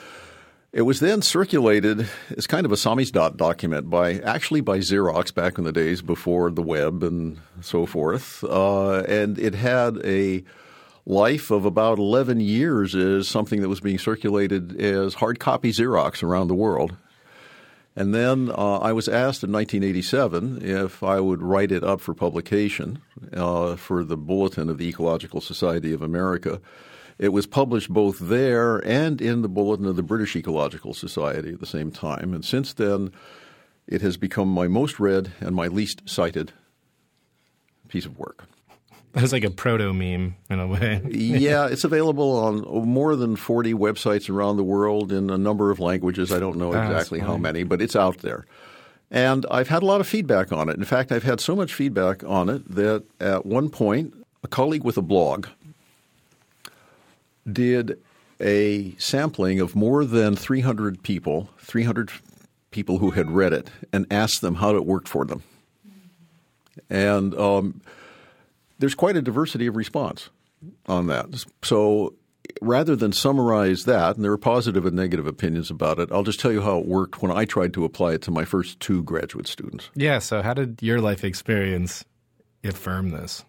it 0.72 0.84
was 0.84 1.00
then 1.00 1.22
circulated 1.22 2.08
as 2.38 2.48
kind 2.48 2.66
of 2.66 2.72
a 2.72 2.76
samizdat 2.76 3.38
document 3.38 3.90
by 3.90 4.16
actually 4.20 4.62
by 4.62 4.80
Xerox 4.80 5.34
back 5.34 5.58
in 5.58 5.64
the 5.64 5.72
days 5.72 6.02
before 6.02 6.52
the 6.52 6.62
web 6.62 7.02
and 7.02 7.40
so 7.62 7.86
forth. 7.86 8.44
Uh, 8.44 9.00
and 9.08 9.40
it 9.40 9.56
had 9.56 9.98
a 10.06 10.44
life 11.10 11.50
of 11.50 11.66
about 11.66 11.98
11 11.98 12.40
years 12.40 12.94
is 12.94 13.28
something 13.28 13.62
that 13.62 13.68
was 13.68 13.80
being 13.80 13.98
circulated 13.98 14.80
as 14.80 15.16
hard 15.16 15.40
copy 15.40 15.72
Xerox 15.72 16.22
around 16.22 16.48
the 16.48 16.56
world. 16.56 16.96
And 17.96 18.14
then 18.14 18.52
uh, 18.52 18.78
I 18.78 18.94
was 18.94 19.10
asked 19.10 19.44
in 19.44 19.52
1987 19.52 20.62
if 20.64 21.02
I 21.02 21.20
would 21.20 21.42
write 21.42 21.72
it 21.72 21.84
up 21.84 22.00
for 22.00 22.14
publication 22.14 23.02
uh, 23.34 23.76
for 23.76 24.04
the 24.04 24.16
Bulletin 24.16 24.70
of 24.70 24.78
the 24.78 24.88
Ecological 24.88 25.42
Society 25.42 25.94
of 25.94 26.04
America. 26.04 26.62
It 27.18 27.30
was 27.30 27.48
published 27.48 27.90
both 27.90 28.20
there 28.20 28.78
and 28.78 29.20
in 29.20 29.42
the 29.42 29.50
Bulletin 29.50 29.88
of 29.88 29.96
the 29.96 30.04
British 30.04 30.36
Ecological 30.36 30.94
Society 30.94 31.54
at 31.54 31.60
the 31.60 31.66
same 31.66 31.92
time. 31.92 32.36
And 32.36 32.46
since 32.46 32.72
then, 32.72 33.12
it 33.88 34.02
has 34.02 34.16
become 34.16 34.48
my 34.48 34.68
most 34.68 35.00
read 35.00 35.32
and 35.40 35.56
my 35.56 35.68
least 35.68 36.04
cited 36.06 36.54
piece 37.88 38.06
of 38.06 38.20
work. 38.20 38.46
Was 39.16 39.34
like 39.34 39.44
a 39.44 39.50
proto 39.50 39.92
meme 39.94 40.36
in 40.50 40.60
a 40.60 40.68
way. 40.68 41.02
yeah, 41.10 41.68
it's 41.68 41.84
available 41.84 42.38
on 42.38 42.62
more 42.88 43.16
than 43.16 43.36
40 43.36 43.74
websites 43.74 44.30
around 44.30 44.58
the 44.58 44.64
world 44.64 45.12
in 45.12 45.30
a 45.30 45.38
number 45.38 45.72
of 45.72 45.80
languages. 45.80 46.32
I 46.32 46.40
don't 46.40 46.58
know 46.58 46.74
Ah, 46.74 46.86
exactly 46.86 47.20
how 47.20 47.36
many, 47.38 47.64
but 47.64 47.82
it's 47.82 47.96
out 47.96 48.20
there. 48.20 48.46
And 49.10 49.46
I've 49.50 49.68
had 49.70 49.82
a 49.82 49.86
lot 49.88 50.00
of 50.00 50.08
feedback 50.08 50.52
on 50.52 50.70
it. 50.70 50.78
In 50.78 50.84
fact, 50.86 51.12
I've 51.12 51.24
had 51.24 51.40
so 51.40 51.56
much 51.56 51.74
feedback 51.74 52.24
on 52.24 52.50
it 52.50 52.70
that 52.76 53.04
at 53.20 53.46
one 53.48 53.70
point, 53.70 54.14
a 54.44 54.48
colleague 54.48 54.84
with 54.84 54.98
a 54.98 55.02
blog 55.02 55.48
did 57.52 58.00
a 58.40 58.96
sampling 58.98 59.60
of 59.60 59.76
more 59.76 60.06
than 60.06 60.36
300 60.36 61.02
people, 61.04 61.50
300 61.58 62.12
people 62.72 63.00
who 63.00 63.12
had 63.12 63.32
read 63.32 63.54
it, 63.54 63.70
and 63.92 64.06
asked 64.12 64.42
them 64.42 64.56
how 64.56 64.76
it 64.76 64.86
worked 64.86 65.08
for 65.08 65.26
them. 65.26 65.42
And 66.90 67.34
um, 67.36 67.82
there's 68.80 68.96
quite 68.96 69.16
a 69.16 69.22
diversity 69.22 69.68
of 69.68 69.76
response 69.76 70.30
on 70.88 71.08
that. 71.08 71.46
So 71.64 72.16
rather 72.62 72.96
than 72.96 73.12
summarize 73.12 73.86
that, 73.86 74.16
and 74.16 74.26
there 74.26 74.32
are 74.32 74.38
positive 74.38 74.86
and 74.86 74.96
negative 74.96 75.28
opinions 75.28 75.70
about 75.70 76.00
it, 76.00 76.12
I'll 76.12 76.24
just 76.24 76.40
tell 76.40 76.52
you 76.52 76.62
how 76.62 76.80
it 76.80 76.86
worked 76.86 77.22
when 77.22 77.32
I 77.32 77.46
tried 77.46 77.74
to 77.74 77.86
apply 77.86 78.14
it 78.14 78.22
to 78.24 78.32
my 78.32 78.46
first 78.46 78.80
two 78.80 79.04
graduate 79.04 79.48
students. 79.48 79.90
Yeah. 79.96 80.20
So 80.20 80.42
how 80.42 80.54
did 80.54 80.82
your 80.82 81.02
life 81.02 81.24
experience 81.24 82.06
affirm 82.64 83.12
this? 83.12 83.46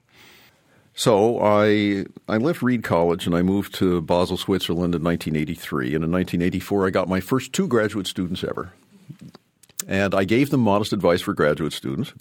So 0.93 1.41
I 1.41 2.05
I 2.29 2.37
left 2.37 2.63
Reed 2.63 2.83
College 2.83 3.27
and 3.27 3.35
I 3.35 3.43
moved 3.43 3.75
to 3.77 4.03
Basel, 4.03 4.37
Switzerland 4.37 4.95
in 4.95 5.03
1983. 5.03 5.95
And 5.95 6.05
in 6.05 6.11
1984, 6.11 6.87
I 6.87 6.91
got 6.91 7.09
my 7.09 7.21
first 7.21 7.53
two 7.53 7.69
graduate 7.69 8.07
students 8.07 8.45
ever. 8.45 8.73
And 9.89 10.15
I 10.15 10.25
gave 10.25 10.51
them 10.51 10.61
modest 10.61 10.93
advice 10.93 11.23
for 11.23 11.33
graduate 11.33 11.73
students. 11.73 12.13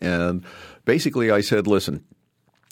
And 0.00 0.44
basically, 0.84 1.30
I 1.30 1.40
said, 1.40 1.66
listen, 1.66 2.04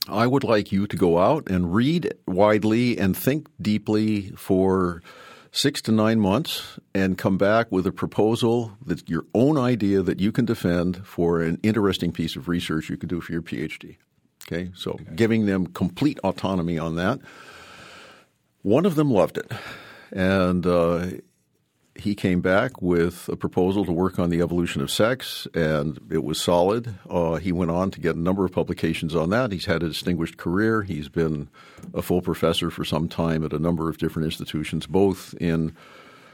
I 0.08 0.26
would 0.26 0.44
like 0.44 0.70
you 0.70 0.86
to 0.86 0.96
go 0.96 1.18
out 1.18 1.48
and 1.48 1.74
read 1.74 2.12
widely 2.26 2.98
and 2.98 3.16
think 3.16 3.48
deeply 3.60 4.32
for 4.36 5.02
six 5.50 5.80
to 5.82 5.92
nine 5.92 6.20
months 6.20 6.78
and 6.94 7.16
come 7.16 7.38
back 7.38 7.70
with 7.70 7.86
a 7.86 7.92
proposal 7.92 8.76
that's 8.84 9.04
your 9.06 9.24
own 9.34 9.56
idea 9.56 10.02
that 10.02 10.20
you 10.20 10.32
can 10.32 10.44
defend 10.44 11.06
for 11.06 11.40
an 11.40 11.58
interesting 11.62 12.12
piece 12.12 12.36
of 12.36 12.48
research 12.48 12.90
you 12.90 12.96
could 12.96 13.08
do 13.08 13.20
for 13.20 13.32
your 13.32 13.42
PhD. 13.42 13.96
Okay, 14.46 14.70
so 14.74 14.92
okay. 14.92 15.04
giving 15.14 15.46
them 15.46 15.66
complete 15.68 16.18
autonomy 16.20 16.78
on 16.78 16.96
that. 16.96 17.20
One 18.62 18.84
of 18.84 18.94
them 18.94 19.10
loved 19.10 19.38
it, 19.38 19.50
and 20.10 20.66
uh, 20.66 21.06
he 21.96 22.14
came 22.14 22.40
back 22.40 22.82
with 22.82 23.28
a 23.28 23.36
proposal 23.36 23.84
to 23.84 23.92
work 23.92 24.18
on 24.18 24.30
the 24.30 24.40
evolution 24.40 24.82
of 24.82 24.90
sex, 24.90 25.46
and 25.54 26.00
it 26.10 26.24
was 26.24 26.40
solid. 26.40 26.94
Uh, 27.08 27.36
he 27.36 27.52
went 27.52 27.70
on 27.70 27.90
to 27.92 28.00
get 28.00 28.16
a 28.16 28.20
number 28.20 28.44
of 28.44 28.52
publications 28.52 29.14
on 29.14 29.30
that. 29.30 29.52
He's 29.52 29.66
had 29.66 29.82
a 29.82 29.88
distinguished 29.88 30.36
career. 30.36 30.82
He's 30.82 31.08
been 31.08 31.48
a 31.92 32.02
full 32.02 32.20
professor 32.20 32.70
for 32.70 32.84
some 32.84 33.08
time 33.08 33.44
at 33.44 33.52
a 33.52 33.58
number 33.60 33.88
of 33.88 33.98
different 33.98 34.26
institutions, 34.26 34.86
both 34.86 35.34
in 35.40 35.74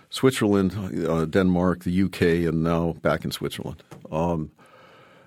Switzerland, 0.09 1.07
uh, 1.07 1.27
Denmark, 1.27 1.85
the 1.85 2.03
UK, 2.03 2.23
and 2.49 2.63
now 2.63 2.95
back 3.03 3.25
in 3.25 3.31
Switzerland. 3.31 3.83
Um, 4.11 4.51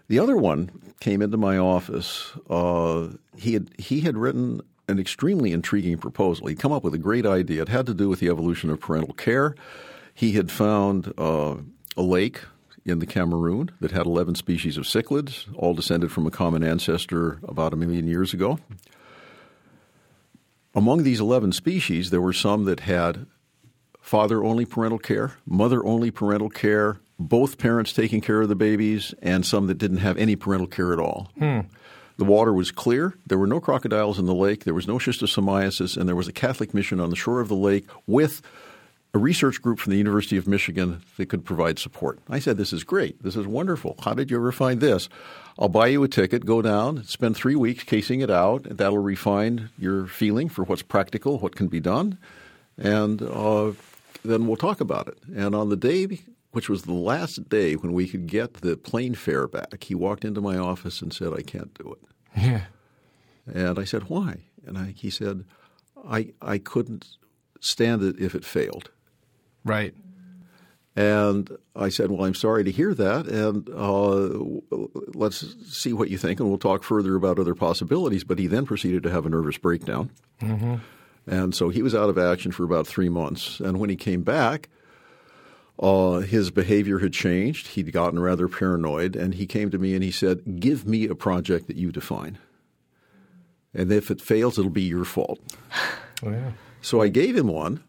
the 0.07 0.19
other 0.19 0.35
one 0.35 0.71
came 0.99 1.21
into 1.21 1.37
my 1.37 1.57
office. 1.57 2.31
Uh, 2.49 3.09
he 3.37 3.53
had 3.53 3.69
he 3.77 4.01
had 4.01 4.17
written 4.17 4.61
an 4.87 4.99
extremely 4.99 5.53
intriguing 5.53 5.97
proposal. 5.97 6.47
He'd 6.47 6.59
come 6.59 6.71
up 6.71 6.83
with 6.83 6.93
a 6.93 6.97
great 6.97 7.25
idea. 7.25 7.61
It 7.61 7.69
had 7.69 7.85
to 7.85 7.93
do 7.93 8.09
with 8.09 8.19
the 8.19 8.29
evolution 8.29 8.69
of 8.69 8.79
parental 8.79 9.13
care. 9.13 9.55
He 10.13 10.33
had 10.33 10.51
found 10.51 11.13
uh, 11.17 11.55
a 11.97 12.01
lake 12.01 12.41
in 12.85 12.99
the 12.99 13.05
Cameroon 13.05 13.71
that 13.79 13.91
had 13.91 14.05
11 14.05 14.35
species 14.35 14.77
of 14.77 14.83
cichlids, 14.83 15.47
all 15.55 15.73
descended 15.73 16.11
from 16.11 16.27
a 16.27 16.31
common 16.31 16.63
ancestor 16.63 17.39
about 17.43 17.73
a 17.73 17.77
million 17.77 18.07
years 18.07 18.33
ago. 18.33 18.59
Among 20.75 21.03
these 21.03 21.19
11 21.19 21.53
species, 21.53 22.09
there 22.09 22.21
were 22.21 22.33
some 22.33 22.65
that 22.65 22.81
had 22.81 23.25
father 24.01 24.43
only 24.43 24.65
parental 24.65 24.99
care, 24.99 25.33
mother 25.45 25.85
only 25.85 26.11
parental 26.11 26.49
care, 26.49 26.99
both 27.19 27.57
parents 27.57 27.93
taking 27.93 28.21
care 28.21 28.41
of 28.41 28.49
the 28.49 28.55
babies, 28.55 29.13
and 29.21 29.45
some 29.45 29.67
that 29.67 29.77
didn't 29.77 29.97
have 29.97 30.17
any 30.17 30.35
parental 30.35 30.67
care 30.67 30.91
at 30.91 30.99
all. 30.99 31.31
Hmm. 31.37 31.61
The 32.17 32.25
water 32.25 32.53
was 32.53 32.71
clear. 32.71 33.15
There 33.25 33.37
were 33.37 33.47
no 33.47 33.59
crocodiles 33.59 34.19
in 34.19 34.25
the 34.25 34.35
lake. 34.35 34.65
There 34.65 34.73
was 34.73 34.87
no 34.87 34.97
schistosomiasis, 34.97 35.97
and 35.97 36.07
there 36.07 36.15
was 36.15 36.27
a 36.27 36.33
Catholic 36.33 36.73
mission 36.73 36.99
on 36.99 37.09
the 37.09 37.15
shore 37.15 37.39
of 37.39 37.47
the 37.47 37.55
lake 37.55 37.87
with 38.05 38.41
a 39.13 39.19
research 39.19 39.61
group 39.61 39.79
from 39.79 39.91
the 39.91 39.97
University 39.97 40.37
of 40.37 40.47
Michigan 40.47 41.03
that 41.17 41.27
could 41.27 41.45
provide 41.45 41.77
support. 41.77 42.19
I 42.29 42.39
said, 42.39 42.57
This 42.57 42.73
is 42.73 42.83
great. 42.83 43.21
This 43.21 43.35
is 43.35 43.45
wonderful. 43.45 43.95
How 44.03 44.13
did 44.13 44.31
you 44.31 44.37
ever 44.37 44.51
find 44.51 44.81
this? 44.81 45.07
I'll 45.59 45.69
buy 45.69 45.87
you 45.87 46.03
a 46.03 46.07
ticket, 46.07 46.45
go 46.45 46.63
down, 46.63 47.03
spend 47.03 47.35
three 47.35 47.55
weeks 47.55 47.83
casing 47.83 48.21
it 48.21 48.31
out. 48.31 48.65
And 48.65 48.77
that'll 48.79 48.97
refine 48.97 49.69
your 49.77 50.07
feeling 50.07 50.49
for 50.49 50.63
what's 50.63 50.81
practical, 50.81 51.37
what 51.37 51.55
can 51.55 51.67
be 51.67 51.79
done. 51.79 52.17
And 52.77 53.21
uh, 53.21 53.73
then 54.25 54.47
we'll 54.47 54.57
talk 54.57 54.81
about 54.81 55.07
it. 55.07 55.19
And 55.35 55.53
on 55.53 55.69
the 55.69 55.75
day, 55.75 56.21
which 56.51 56.67
was 56.67 56.83
the 56.83 56.93
last 56.93 57.49
day 57.49 57.75
when 57.75 57.93
we 57.93 58.07
could 58.07 58.25
get 58.25 58.55
the 58.55 58.77
plane 58.77 59.13
fare 59.13 59.47
back, 59.47 59.83
he 59.83 59.93
walked 59.93 60.25
into 60.25 60.41
my 60.41 60.57
office 60.57 61.03
and 61.03 61.13
said, 61.13 61.33
I 61.33 61.43
can't 61.43 61.73
do 61.75 61.93
it. 61.93 62.41
Yeah. 62.41 62.61
And 63.45 63.77
I 63.77 63.83
said, 63.83 64.09
Why? 64.09 64.37
And 64.65 64.75
I, 64.75 64.93
he 64.97 65.11
said, 65.11 65.45
I, 66.09 66.33
I 66.41 66.57
couldn't 66.57 67.17
stand 67.59 68.01
it 68.01 68.19
if 68.19 68.33
it 68.33 68.43
failed. 68.43 68.89
Right. 69.63 69.93
And 70.95 71.49
I 71.75 71.89
said, 71.89 72.11
Well, 72.11 72.25
I'm 72.25 72.35
sorry 72.35 72.63
to 72.63 72.71
hear 72.71 72.93
that. 72.93 73.25
And 73.27 73.67
uh, 73.69 74.77
let's 75.13 75.55
see 75.67 75.91
what 75.91 76.09
you 76.09 76.17
think, 76.17 76.39
and 76.39 76.49
we'll 76.49 76.59
talk 76.59 76.83
further 76.83 77.15
about 77.15 77.39
other 77.39 77.55
possibilities. 77.55 78.23
But 78.23 78.39
he 78.39 78.47
then 78.47 78.65
proceeded 78.65 79.03
to 79.03 79.09
have 79.09 79.25
a 79.25 79.29
nervous 79.29 79.57
breakdown. 79.57 80.11
Mm-hmm. 80.39 80.75
And 81.25 81.55
so 81.55 81.69
he 81.69 81.81
was 81.81 81.95
out 81.95 82.09
of 82.09 82.17
action 82.17 82.51
for 82.51 82.63
about 82.63 82.85
three 82.85 83.09
months. 83.09 83.59
And 83.59 83.79
when 83.79 83.89
he 83.89 83.95
came 83.95 84.23
back, 84.23 84.69
uh, 85.79 86.19
his 86.19 86.51
behavior 86.51 86.99
had 86.99 87.13
changed. 87.13 87.69
He'd 87.69 87.91
gotten 87.91 88.19
rather 88.19 88.47
paranoid. 88.47 89.15
And 89.15 89.33
he 89.33 89.47
came 89.47 89.71
to 89.71 89.79
me 89.79 89.95
and 89.95 90.03
he 90.03 90.11
said, 90.11 90.59
Give 90.59 90.85
me 90.85 91.07
a 91.07 91.15
project 91.15 91.67
that 91.67 91.77
you 91.77 91.91
define. 91.91 92.37
And 93.73 93.91
if 93.91 94.11
it 94.11 94.21
fails, 94.21 94.59
it'll 94.59 94.69
be 94.69 94.83
your 94.83 95.05
fault. 95.05 95.39
Oh, 96.21 96.29
yeah. 96.29 96.51
So 96.81 97.01
I 97.01 97.07
gave 97.07 97.35
him 97.35 97.47
one. 97.47 97.83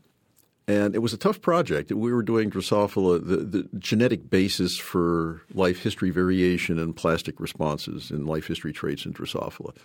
And 0.67 0.95
it 0.95 1.01
was 1.01 1.13
a 1.13 1.19
tough 1.19 1.43
project. 1.43 1.93
We 1.93 2.13
were 2.13 2.23
doing 2.23 2.51
Drosophila, 2.51 3.27
the, 3.27 3.37
the, 3.37 3.69
genetic 3.79 4.31
basis 4.31 4.79
for 4.79 5.43
life 5.53 5.83
history 5.83 6.09
variation 6.11 6.79
and 6.79 6.97
plastic 6.97 7.39
responses 7.39 8.11
in 8.11 8.25
life 8.25 8.47
history 8.47 8.73
traits 8.73 9.05
in 9.05 9.13
Drosophila. 9.13 9.77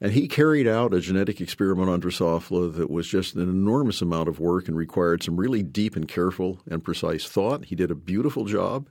And 0.00 0.12
he 0.12 0.26
carried 0.26 0.66
out 0.66 0.94
a 0.94 1.00
genetic 1.00 1.40
experiment 1.40 1.90
on 1.90 2.00
Drosophila 2.00 2.76
that 2.76 2.88
was 2.88 3.08
just 3.08 3.34
an 3.34 3.42
enormous 3.42 4.00
amount 4.00 4.28
of 4.28 4.40
work 4.40 4.68
and 4.68 4.76
required 4.76 5.22
some 5.22 5.36
really 5.36 5.62
deep 5.62 5.96
and 5.96 6.08
careful 6.08 6.60
and 6.70 6.82
precise 6.82 7.26
thought. 7.26 7.66
He 7.66 7.74
did 7.74 7.90
a 7.90 7.96
beautiful 7.96 8.46
job. 8.46 8.88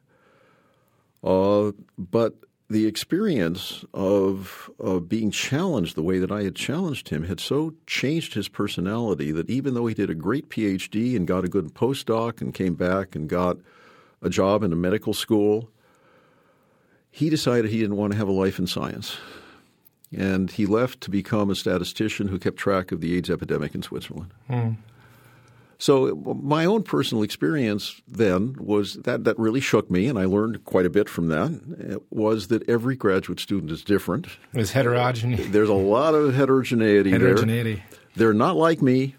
Uh, 1.23 1.71
but 1.97 2.35
the 2.69 2.85
experience 2.85 3.85
of, 3.93 4.69
of 4.79 5.07
being 5.07 5.31
challenged 5.31 5.95
the 5.95 6.03
way 6.03 6.19
that 6.19 6.31
I 6.31 6.43
had 6.43 6.55
challenged 6.55 7.09
him 7.09 7.23
had 7.23 7.39
so 7.39 7.73
changed 7.85 8.33
his 8.33 8.49
personality 8.49 9.31
that 9.31 9.49
even 9.49 9.73
though 9.73 9.87
he 9.87 9.93
did 9.93 10.09
a 10.09 10.15
great 10.15 10.49
PhD 10.49 11.15
and 11.15 11.25
got 11.25 11.45
a 11.45 11.49
good 11.49 11.73
postdoc 11.73 12.41
and 12.41 12.53
came 12.53 12.75
back 12.75 13.15
and 13.15 13.29
got 13.29 13.57
a 14.21 14.29
job 14.29 14.63
in 14.63 14.73
a 14.73 14.75
medical 14.75 15.13
school, 15.13 15.69
he 17.09 17.29
decided 17.29 17.71
he 17.71 17.79
didn't 17.79 17.95
want 17.95 18.11
to 18.11 18.17
have 18.17 18.27
a 18.27 18.33
life 18.33 18.59
in 18.59 18.67
science. 18.67 19.17
And 20.15 20.51
he 20.51 20.65
left 20.65 21.01
to 21.01 21.09
become 21.09 21.49
a 21.49 21.55
statistician 21.55 22.27
who 22.27 22.39
kept 22.39 22.57
track 22.57 22.91
of 22.91 22.99
the 22.99 23.15
AIDS 23.15 23.29
epidemic 23.29 23.75
in 23.75 23.81
Switzerland. 23.81 24.33
Mm. 24.49 24.77
So 25.79 26.15
my 26.41 26.65
own 26.65 26.81
personal 26.83 27.23
experience 27.23 28.01
then 28.07 28.55
was 28.57 28.95
that 29.03 29.25
that 29.25 29.37
really 29.37 29.59
shook 29.59 29.91
me, 29.91 30.07
and 30.07 30.17
I 30.17 30.25
learned 30.25 30.65
quite 30.65 30.87
a 30.87 30.89
bit 30.89 31.07
from 31.07 31.27
that. 31.27 32.01
Was 32.09 32.47
that 32.47 32.67
every 32.67 32.95
graduate 32.95 33.39
student 33.39 33.71
is 33.71 33.83
different. 33.83 34.27
There's 34.53 34.71
heterogeneity. 34.71 35.43
There's 35.49 35.69
a 35.69 35.73
lot 35.73 36.15
of 36.15 36.33
heterogeneity. 36.33 37.11
Heterogeneity. 37.11 37.75
There. 37.75 37.83
They're 38.15 38.33
not 38.33 38.55
like 38.55 38.81
me, 38.81 39.15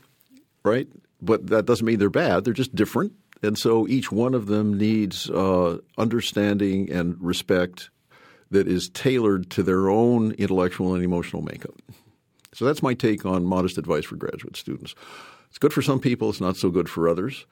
right? 0.64 0.88
But 1.22 1.48
that 1.48 1.66
doesn't 1.66 1.86
mean 1.86 2.00
they're 2.00 2.10
bad. 2.10 2.44
They're 2.44 2.52
just 2.52 2.74
different, 2.74 3.12
and 3.42 3.56
so 3.56 3.86
each 3.86 4.10
one 4.10 4.34
of 4.34 4.46
them 4.46 4.76
needs 4.76 5.30
uh, 5.30 5.78
understanding 5.96 6.90
and 6.90 7.16
respect 7.20 7.90
that 8.50 8.66
is 8.66 8.88
tailored 8.88 9.50
to 9.50 9.62
their 9.62 9.88
own 9.88 10.32
intellectual 10.32 10.94
and 10.94 11.04
emotional 11.04 11.42
makeup. 11.42 11.74
So 12.54 12.64
that's 12.64 12.82
my 12.82 12.94
take 12.94 13.26
on 13.26 13.44
modest 13.44 13.78
advice 13.78 14.04
for 14.06 14.16
graduate 14.16 14.56
students. 14.56 14.94
It's 15.48 15.58
good 15.58 15.72
for 15.72 15.82
some 15.82 16.00
people, 16.00 16.30
it's 16.30 16.40
not 16.40 16.56
so 16.56 16.70
good 16.70 16.88
for 16.88 17.08
others. 17.08 17.46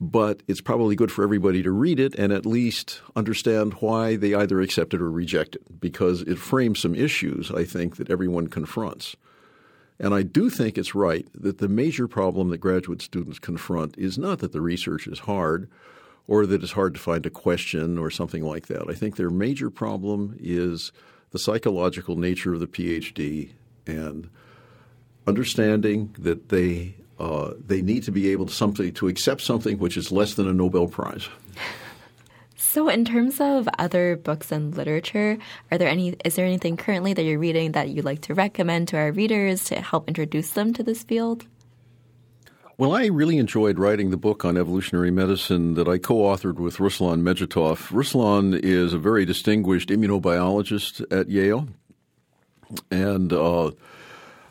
But 0.00 0.44
it's 0.46 0.60
probably 0.60 0.94
good 0.94 1.10
for 1.10 1.24
everybody 1.24 1.60
to 1.64 1.72
read 1.72 1.98
it 1.98 2.14
and 2.14 2.32
at 2.32 2.46
least 2.46 3.00
understand 3.16 3.74
why 3.80 4.14
they 4.14 4.32
either 4.32 4.60
accept 4.60 4.94
it 4.94 5.02
or 5.02 5.10
reject 5.10 5.56
it, 5.56 5.80
because 5.80 6.22
it 6.22 6.38
frames 6.38 6.78
some 6.78 6.94
issues, 6.94 7.50
I 7.50 7.64
think, 7.64 7.96
that 7.96 8.08
everyone 8.08 8.46
confronts. 8.46 9.16
And 9.98 10.14
I 10.14 10.22
do 10.22 10.50
think 10.50 10.78
it's 10.78 10.94
right 10.94 11.26
that 11.34 11.58
the 11.58 11.68
major 11.68 12.06
problem 12.06 12.50
that 12.50 12.58
graduate 12.58 13.02
students 13.02 13.40
confront 13.40 13.98
is 13.98 14.16
not 14.16 14.38
that 14.38 14.52
the 14.52 14.60
research 14.60 15.08
is 15.08 15.18
hard 15.20 15.68
or 16.28 16.46
that 16.46 16.62
it's 16.62 16.72
hard 16.72 16.94
to 16.94 17.00
find 17.00 17.26
a 17.26 17.30
question 17.30 17.98
or 17.98 18.08
something 18.08 18.44
like 18.44 18.68
that. 18.68 18.88
I 18.88 18.94
think 18.94 19.16
their 19.16 19.30
major 19.30 19.70
problem 19.70 20.36
is 20.38 20.92
the 21.30 21.40
psychological 21.40 22.14
nature 22.14 22.54
of 22.54 22.60
the 22.60 22.68
PhD 22.68 23.50
and 23.86 24.30
understanding 25.26 26.14
that 26.18 26.50
they 26.50 26.94
uh, 27.18 27.52
they 27.64 27.82
need 27.82 28.02
to 28.04 28.12
be 28.12 28.30
able 28.30 28.46
to 28.46 28.52
something 28.52 28.92
to 28.94 29.08
accept 29.08 29.40
something 29.40 29.78
which 29.78 29.96
is 29.96 30.12
less 30.12 30.34
than 30.34 30.48
a 30.48 30.52
Nobel 30.52 30.86
Prize. 30.86 31.28
So, 32.60 32.88
in 32.90 33.06
terms 33.06 33.40
of 33.40 33.66
other 33.78 34.16
books 34.16 34.52
and 34.52 34.76
literature, 34.76 35.38
are 35.70 35.78
there 35.78 35.88
any? 35.88 36.16
Is 36.24 36.34
there 36.34 36.44
anything 36.44 36.76
currently 36.76 37.14
that 37.14 37.22
you're 37.22 37.38
reading 37.38 37.72
that 37.72 37.88
you'd 37.88 38.04
like 38.04 38.20
to 38.22 38.34
recommend 38.34 38.88
to 38.88 38.98
our 38.98 39.10
readers 39.10 39.64
to 39.64 39.80
help 39.80 40.06
introduce 40.06 40.50
them 40.50 40.74
to 40.74 40.82
this 40.82 41.02
field? 41.02 41.46
Well, 42.76 42.94
I 42.94 43.06
really 43.06 43.38
enjoyed 43.38 43.78
writing 43.78 44.10
the 44.10 44.16
book 44.16 44.44
on 44.44 44.56
evolutionary 44.56 45.10
medicine 45.10 45.74
that 45.74 45.88
I 45.88 45.98
co-authored 45.98 46.56
with 46.56 46.76
Ruslan 46.76 47.22
Medzhitov. 47.22 47.88
Ruslan 47.90 48.60
is 48.62 48.92
a 48.92 48.98
very 48.98 49.24
distinguished 49.24 49.88
immunobiologist 49.88 51.04
at 51.10 51.28
Yale, 51.28 51.68
and 52.90 53.32
uh, 53.32 53.70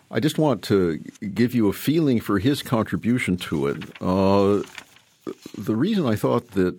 I 0.09 0.19
just 0.19 0.37
want 0.37 0.61
to 0.63 0.99
give 1.33 1.53
you 1.53 1.67
a 1.67 1.73
feeling 1.73 2.19
for 2.21 2.39
his 2.39 2.61
contribution 2.61 3.37
to 3.37 3.67
it. 3.67 3.83
Uh, 4.01 4.63
the 5.57 5.75
reason 5.75 6.05
I 6.05 6.15
thought 6.15 6.51
that 6.51 6.77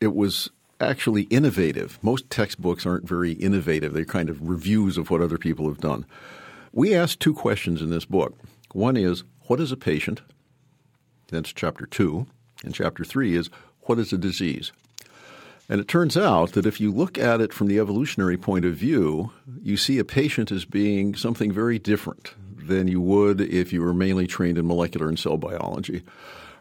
it 0.00 0.14
was 0.14 0.48
actually 0.80 1.22
innovative, 1.24 1.98
most 2.02 2.30
textbooks 2.30 2.86
aren't 2.86 3.06
very 3.06 3.32
innovative, 3.32 3.92
they're 3.92 4.04
kind 4.04 4.30
of 4.30 4.48
reviews 4.48 4.96
of 4.96 5.10
what 5.10 5.20
other 5.20 5.36
people 5.38 5.68
have 5.68 5.80
done. 5.80 6.06
We 6.72 6.94
asked 6.94 7.20
two 7.20 7.34
questions 7.34 7.82
in 7.82 7.90
this 7.90 8.04
book. 8.04 8.34
One 8.72 8.96
is, 8.96 9.24
what 9.48 9.60
is 9.60 9.72
a 9.72 9.76
patient? 9.76 10.22
That's 11.28 11.52
chapter 11.52 11.84
two. 11.84 12.26
And 12.64 12.74
chapter 12.74 13.04
three 13.04 13.34
is, 13.34 13.50
what 13.82 13.98
is 13.98 14.12
a 14.12 14.18
disease? 14.18 14.72
And 15.68 15.80
it 15.80 15.88
turns 15.88 16.16
out 16.16 16.52
that 16.52 16.66
if 16.66 16.80
you 16.80 16.90
look 16.90 17.18
at 17.18 17.40
it 17.40 17.52
from 17.52 17.66
the 17.66 17.78
evolutionary 17.78 18.38
point 18.38 18.64
of 18.64 18.74
view, 18.74 19.32
you 19.62 19.76
see 19.76 19.98
a 19.98 20.04
patient 20.04 20.50
as 20.50 20.64
being 20.64 21.14
something 21.14 21.52
very 21.52 21.78
different 21.78 22.34
than 22.56 22.88
you 22.88 23.00
would 23.00 23.40
if 23.40 23.72
you 23.72 23.82
were 23.82 23.92
mainly 23.92 24.26
trained 24.26 24.56
in 24.56 24.66
molecular 24.66 25.08
and 25.08 25.18
cell 25.18 25.36
biology. 25.36 26.02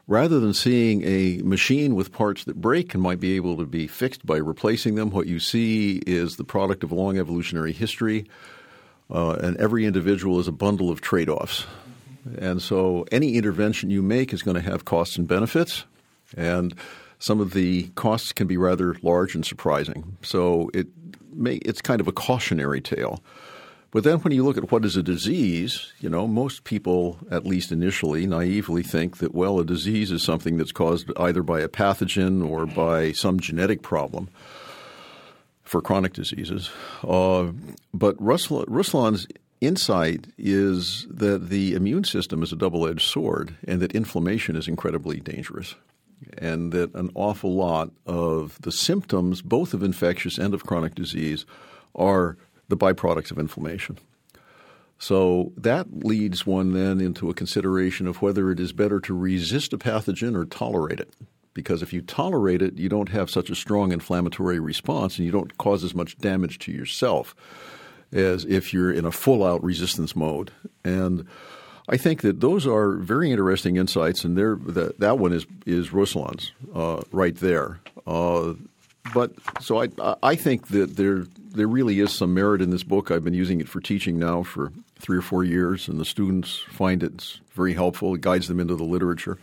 Rather 0.07 0.39
than 0.39 0.53
seeing 0.53 1.03
a 1.03 1.41
machine 1.43 1.95
with 1.95 2.13
parts 2.13 2.45
that 2.45 2.61
break 2.61 2.93
and 2.93 3.03
might 3.03 3.19
be 3.19 3.35
able 3.35 3.57
to 3.57 3.65
be 3.65 3.87
fixed 3.87 4.25
by 4.25 4.37
replacing 4.37 4.95
them, 4.95 5.09
what 5.09 5.27
you 5.27 5.39
see 5.39 6.01
is 6.07 6.37
the 6.37 6.45
product 6.45 6.83
of 6.83 6.93
long 6.93 7.17
evolutionary 7.17 7.73
history, 7.73 8.25
uh, 9.09 9.31
and 9.33 9.57
every 9.57 9.85
individual 9.85 10.39
is 10.39 10.47
a 10.47 10.53
bundle 10.53 10.89
of 10.89 11.01
trade 11.01 11.29
offs. 11.29 11.65
And 12.37 12.61
so 12.61 13.05
any 13.11 13.35
intervention 13.35 13.89
you 13.89 14.01
make 14.01 14.33
is 14.33 14.43
going 14.43 14.55
to 14.55 14.61
have 14.61 14.85
costs 14.85 15.17
and 15.17 15.27
benefits. 15.27 15.85
And 16.35 16.73
some 17.19 17.39
of 17.39 17.53
the 17.53 17.89
costs 17.95 18.31
can 18.31 18.47
be 18.47 18.57
rather 18.57 18.95
large 19.01 19.35
and 19.35 19.45
surprising. 19.45 20.17
So 20.21 20.69
it 20.73 20.87
may, 21.33 21.55
it's 21.55 21.81
kind 21.81 22.01
of 22.01 22.07
a 22.07 22.11
cautionary 22.11 22.81
tale. 22.81 23.23
But 23.91 24.03
then 24.03 24.19
when 24.19 24.33
you 24.33 24.43
look 24.43 24.57
at 24.57 24.71
what 24.71 24.83
is 24.83 24.97
a 24.97 25.03
disease, 25.03 25.93
you 25.99 26.09
know, 26.09 26.27
most 26.27 26.65
people, 26.65 27.17
at 27.31 27.45
least 27.45 27.71
initially, 27.71 28.27
naively 28.27 28.83
think 28.83 29.17
that, 29.17 29.33
well, 29.33 29.59
a 29.59 29.65
disease 29.65 30.11
is 30.11 30.21
something 30.21 30.57
that's 30.57 30.73
caused 30.73 31.09
either 31.17 31.41
by 31.41 31.61
a 31.61 31.69
pathogen 31.69 32.47
or 32.47 32.65
by 32.65 33.13
some 33.13 33.39
genetic 33.39 33.81
problem 33.81 34.29
for 35.63 35.81
chronic 35.81 36.13
diseases. 36.13 36.69
Uh, 37.01 37.51
but 37.93 38.15
Ruslan's 38.19 39.27
insight 39.61 40.27
is 40.37 41.07
that 41.09 41.49
the 41.49 41.73
immune 41.73 42.03
system 42.03 42.43
is 42.43 42.51
a 42.51 42.57
double 42.57 42.87
edged 42.87 43.01
sword 43.01 43.55
and 43.67 43.79
that 43.81 43.93
inflammation 43.93 44.55
is 44.55 44.67
incredibly 44.67 45.19
dangerous. 45.19 45.75
And 46.37 46.71
that 46.71 46.93
an 46.95 47.11
awful 47.15 47.55
lot 47.55 47.91
of 48.05 48.59
the 48.61 48.71
symptoms, 48.71 49.41
both 49.41 49.73
of 49.73 49.83
infectious 49.83 50.37
and 50.37 50.53
of 50.53 50.65
chronic 50.65 50.95
disease, 50.95 51.45
are 51.95 52.37
the 52.67 52.77
byproducts 52.77 53.31
of 53.31 53.39
inflammation. 53.39 53.97
So 54.99 55.53
that 55.57 56.03
leads 56.03 56.45
one 56.45 56.73
then 56.73 56.99
into 56.99 57.29
a 57.29 57.33
consideration 57.33 58.07
of 58.07 58.21
whether 58.21 58.49
it 58.49 58.59
is 58.59 58.73
better 58.73 58.99
to 59.01 59.15
resist 59.15 59.73
a 59.73 59.77
pathogen 59.77 60.35
or 60.35 60.45
tolerate 60.45 60.99
it. 60.99 61.13
Because 61.53 61.81
if 61.81 61.93
you 61.93 62.01
tolerate 62.01 62.61
it, 62.61 62.77
you 62.77 62.89
don't 62.89 63.09
have 63.09 63.29
such 63.29 63.49
a 63.49 63.55
strong 63.55 63.91
inflammatory 63.91 64.59
response 64.59 65.17
and 65.17 65.25
you 65.25 65.31
don't 65.31 65.57
cause 65.57 65.83
as 65.83 65.95
much 65.95 66.17
damage 66.17 66.59
to 66.59 66.71
yourself 66.71 67.35
as 68.11 68.45
if 68.45 68.73
you're 68.73 68.91
in 68.91 69.05
a 69.05 69.11
full 69.11 69.43
out 69.43 69.63
resistance 69.63 70.15
mode. 70.15 70.51
And 70.83 71.27
I 71.89 71.97
think 71.97 72.21
that 72.21 72.41
those 72.41 72.67
are 72.67 72.97
very 72.97 73.31
interesting 73.31 73.77
insights, 73.77 74.25
and 74.25 74.37
there 74.37 74.57
that, 74.67 74.99
that 74.99 75.19
one 75.19 75.31
is, 75.31 75.45
is 75.65 75.93
Ruslan's 75.93 76.51
uh, 76.73 77.01
right 77.11 77.35
there. 77.35 77.79
Uh, 78.05 78.53
but 79.13 79.31
so 79.61 79.81
I, 79.81 79.89
I 80.21 80.35
think 80.35 80.67
that 80.67 80.97
there 80.97 81.25
there 81.49 81.67
really 81.67 81.99
is 81.99 82.11
some 82.11 82.33
merit 82.33 82.61
in 82.61 82.71
this 82.71 82.83
book. 82.83 83.09
I've 83.09 83.23
been 83.23 83.33
using 83.33 83.61
it 83.61 83.69
for 83.69 83.79
teaching 83.79 84.19
now 84.19 84.43
for 84.43 84.71
three 84.99 85.17
or 85.17 85.21
four 85.21 85.43
years, 85.43 85.87
and 85.87 85.99
the 85.99 86.05
students 86.05 86.63
find 86.69 87.03
it 87.03 87.39
very 87.53 87.73
helpful. 87.73 88.15
It 88.15 88.21
guides 88.21 88.47
them 88.47 88.59
into 88.59 88.75
the 88.75 88.83
literature. 88.83 89.37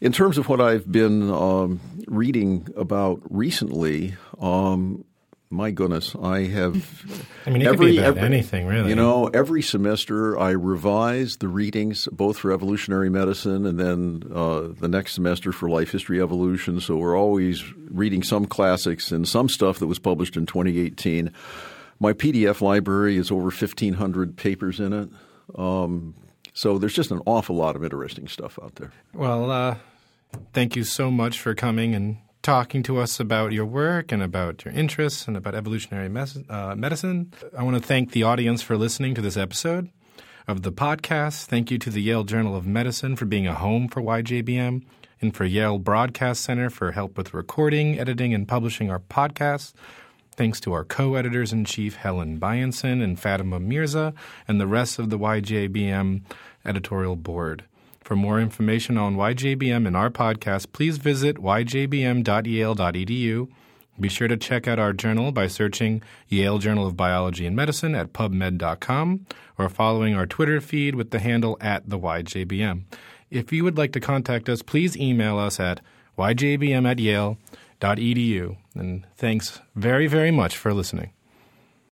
In 0.00 0.12
terms 0.12 0.38
of 0.38 0.48
what 0.48 0.60
I've 0.60 0.90
been 0.90 1.30
um, 1.30 1.80
reading 2.06 2.68
about 2.76 3.22
recently, 3.28 4.14
um, 4.40 5.04
my 5.50 5.70
goodness, 5.70 6.14
I 6.20 6.40
have. 6.44 7.04
I 7.46 7.50
mean, 7.50 7.62
every, 7.62 7.76
could 7.76 7.92
be 7.92 7.98
about 7.98 8.16
every, 8.16 8.22
anything, 8.22 8.66
really. 8.66 8.88
You 8.88 8.96
know, 8.96 9.28
every 9.28 9.62
semester 9.62 10.38
I 10.38 10.50
revise 10.50 11.36
the 11.36 11.48
readings, 11.48 12.08
both 12.10 12.38
for 12.38 12.52
evolutionary 12.52 13.10
medicine 13.10 13.66
and 13.66 13.78
then 13.78 14.22
uh, 14.34 14.68
the 14.78 14.88
next 14.88 15.14
semester 15.14 15.52
for 15.52 15.68
life 15.68 15.90
history 15.90 16.20
evolution. 16.20 16.80
So 16.80 16.96
we're 16.96 17.16
always 17.16 17.62
reading 17.90 18.22
some 18.22 18.46
classics 18.46 19.12
and 19.12 19.28
some 19.28 19.48
stuff 19.48 19.78
that 19.78 19.86
was 19.86 19.98
published 19.98 20.36
in 20.36 20.46
2018. 20.46 21.32
My 22.00 22.12
PDF 22.12 22.60
library 22.60 23.16
is 23.16 23.30
over 23.30 23.44
1,500 23.44 24.36
papers 24.36 24.80
in 24.80 24.92
it. 24.92 25.08
Um, 25.56 26.14
so 26.52 26.78
there's 26.78 26.94
just 26.94 27.10
an 27.10 27.20
awful 27.26 27.56
lot 27.56 27.76
of 27.76 27.84
interesting 27.84 28.28
stuff 28.28 28.58
out 28.62 28.76
there. 28.76 28.92
Well, 29.12 29.50
uh, 29.50 29.76
thank 30.52 30.76
you 30.76 30.84
so 30.84 31.10
much 31.10 31.40
for 31.40 31.54
coming 31.54 31.94
and 31.94 32.18
talking 32.44 32.82
to 32.82 32.98
us 32.98 33.18
about 33.18 33.52
your 33.52 33.64
work 33.64 34.12
and 34.12 34.22
about 34.22 34.66
your 34.66 34.74
interests 34.74 35.26
and 35.26 35.34
about 35.34 35.54
evolutionary 35.54 36.10
mes- 36.10 36.44
uh, 36.50 36.74
medicine. 36.76 37.32
I 37.56 37.62
want 37.62 37.74
to 37.74 37.82
thank 37.82 38.12
the 38.12 38.22
audience 38.22 38.60
for 38.60 38.76
listening 38.76 39.14
to 39.14 39.22
this 39.22 39.38
episode 39.38 39.88
of 40.46 40.60
the 40.60 40.70
podcast. 40.70 41.46
Thank 41.46 41.70
you 41.70 41.78
to 41.78 41.88
the 41.88 42.02
Yale 42.02 42.22
Journal 42.22 42.54
of 42.54 42.66
Medicine 42.66 43.16
for 43.16 43.24
being 43.24 43.46
a 43.46 43.54
home 43.54 43.88
for 43.88 44.02
YJBM 44.02 44.84
and 45.22 45.34
for 45.34 45.46
Yale 45.46 45.78
Broadcast 45.78 46.42
Center 46.42 46.68
for 46.68 46.92
help 46.92 47.16
with 47.16 47.32
recording, 47.32 47.98
editing, 47.98 48.34
and 48.34 48.46
publishing 48.46 48.90
our 48.90 49.00
podcasts. 49.00 49.72
Thanks 50.36 50.60
to 50.60 50.74
our 50.74 50.84
co 50.84 51.14
editors 51.14 51.50
in 51.50 51.64
chief, 51.64 51.96
Helen 51.96 52.38
Byenson 52.38 53.02
and 53.02 53.18
Fatima 53.18 53.58
Mirza, 53.58 54.12
and 54.46 54.60
the 54.60 54.66
rest 54.66 54.98
of 54.98 55.08
the 55.08 55.18
YJBM 55.18 56.20
editorial 56.66 57.16
board. 57.16 57.64
For 58.04 58.14
more 58.14 58.38
information 58.38 58.96
on 58.98 59.16
YJBM 59.16 59.86
and 59.86 59.96
our 59.96 60.10
podcast, 60.10 60.72
please 60.72 60.98
visit 60.98 61.38
yjbm.yale.edu. 61.38 63.48
Be 63.98 64.08
sure 64.08 64.28
to 64.28 64.36
check 64.36 64.68
out 64.68 64.78
our 64.78 64.92
journal 64.92 65.32
by 65.32 65.46
searching 65.46 66.02
Yale 66.28 66.58
Journal 66.58 66.86
of 66.86 66.98
Biology 66.98 67.46
and 67.46 67.56
Medicine 67.56 67.94
at 67.94 68.12
pubmed.com 68.12 69.26
or 69.56 69.70
following 69.70 70.14
our 70.14 70.26
Twitter 70.26 70.60
feed 70.60 70.96
with 70.96 71.12
the 71.12 71.18
handle 71.18 71.56
at 71.62 71.88
the 71.88 71.98
YJBM. 71.98 72.82
If 73.30 73.52
you 73.52 73.64
would 73.64 73.78
like 73.78 73.92
to 73.92 74.00
contact 74.00 74.50
us, 74.50 74.60
please 74.60 74.98
email 74.98 75.38
us 75.38 75.58
at 75.58 75.80
yjbm 76.18 76.86
at 76.86 76.98
yale.edu. 76.98 78.56
And 78.74 79.06
thanks 79.16 79.62
very, 79.74 80.08
very 80.08 80.30
much 80.30 80.58
for 80.58 80.74
listening. 80.74 81.12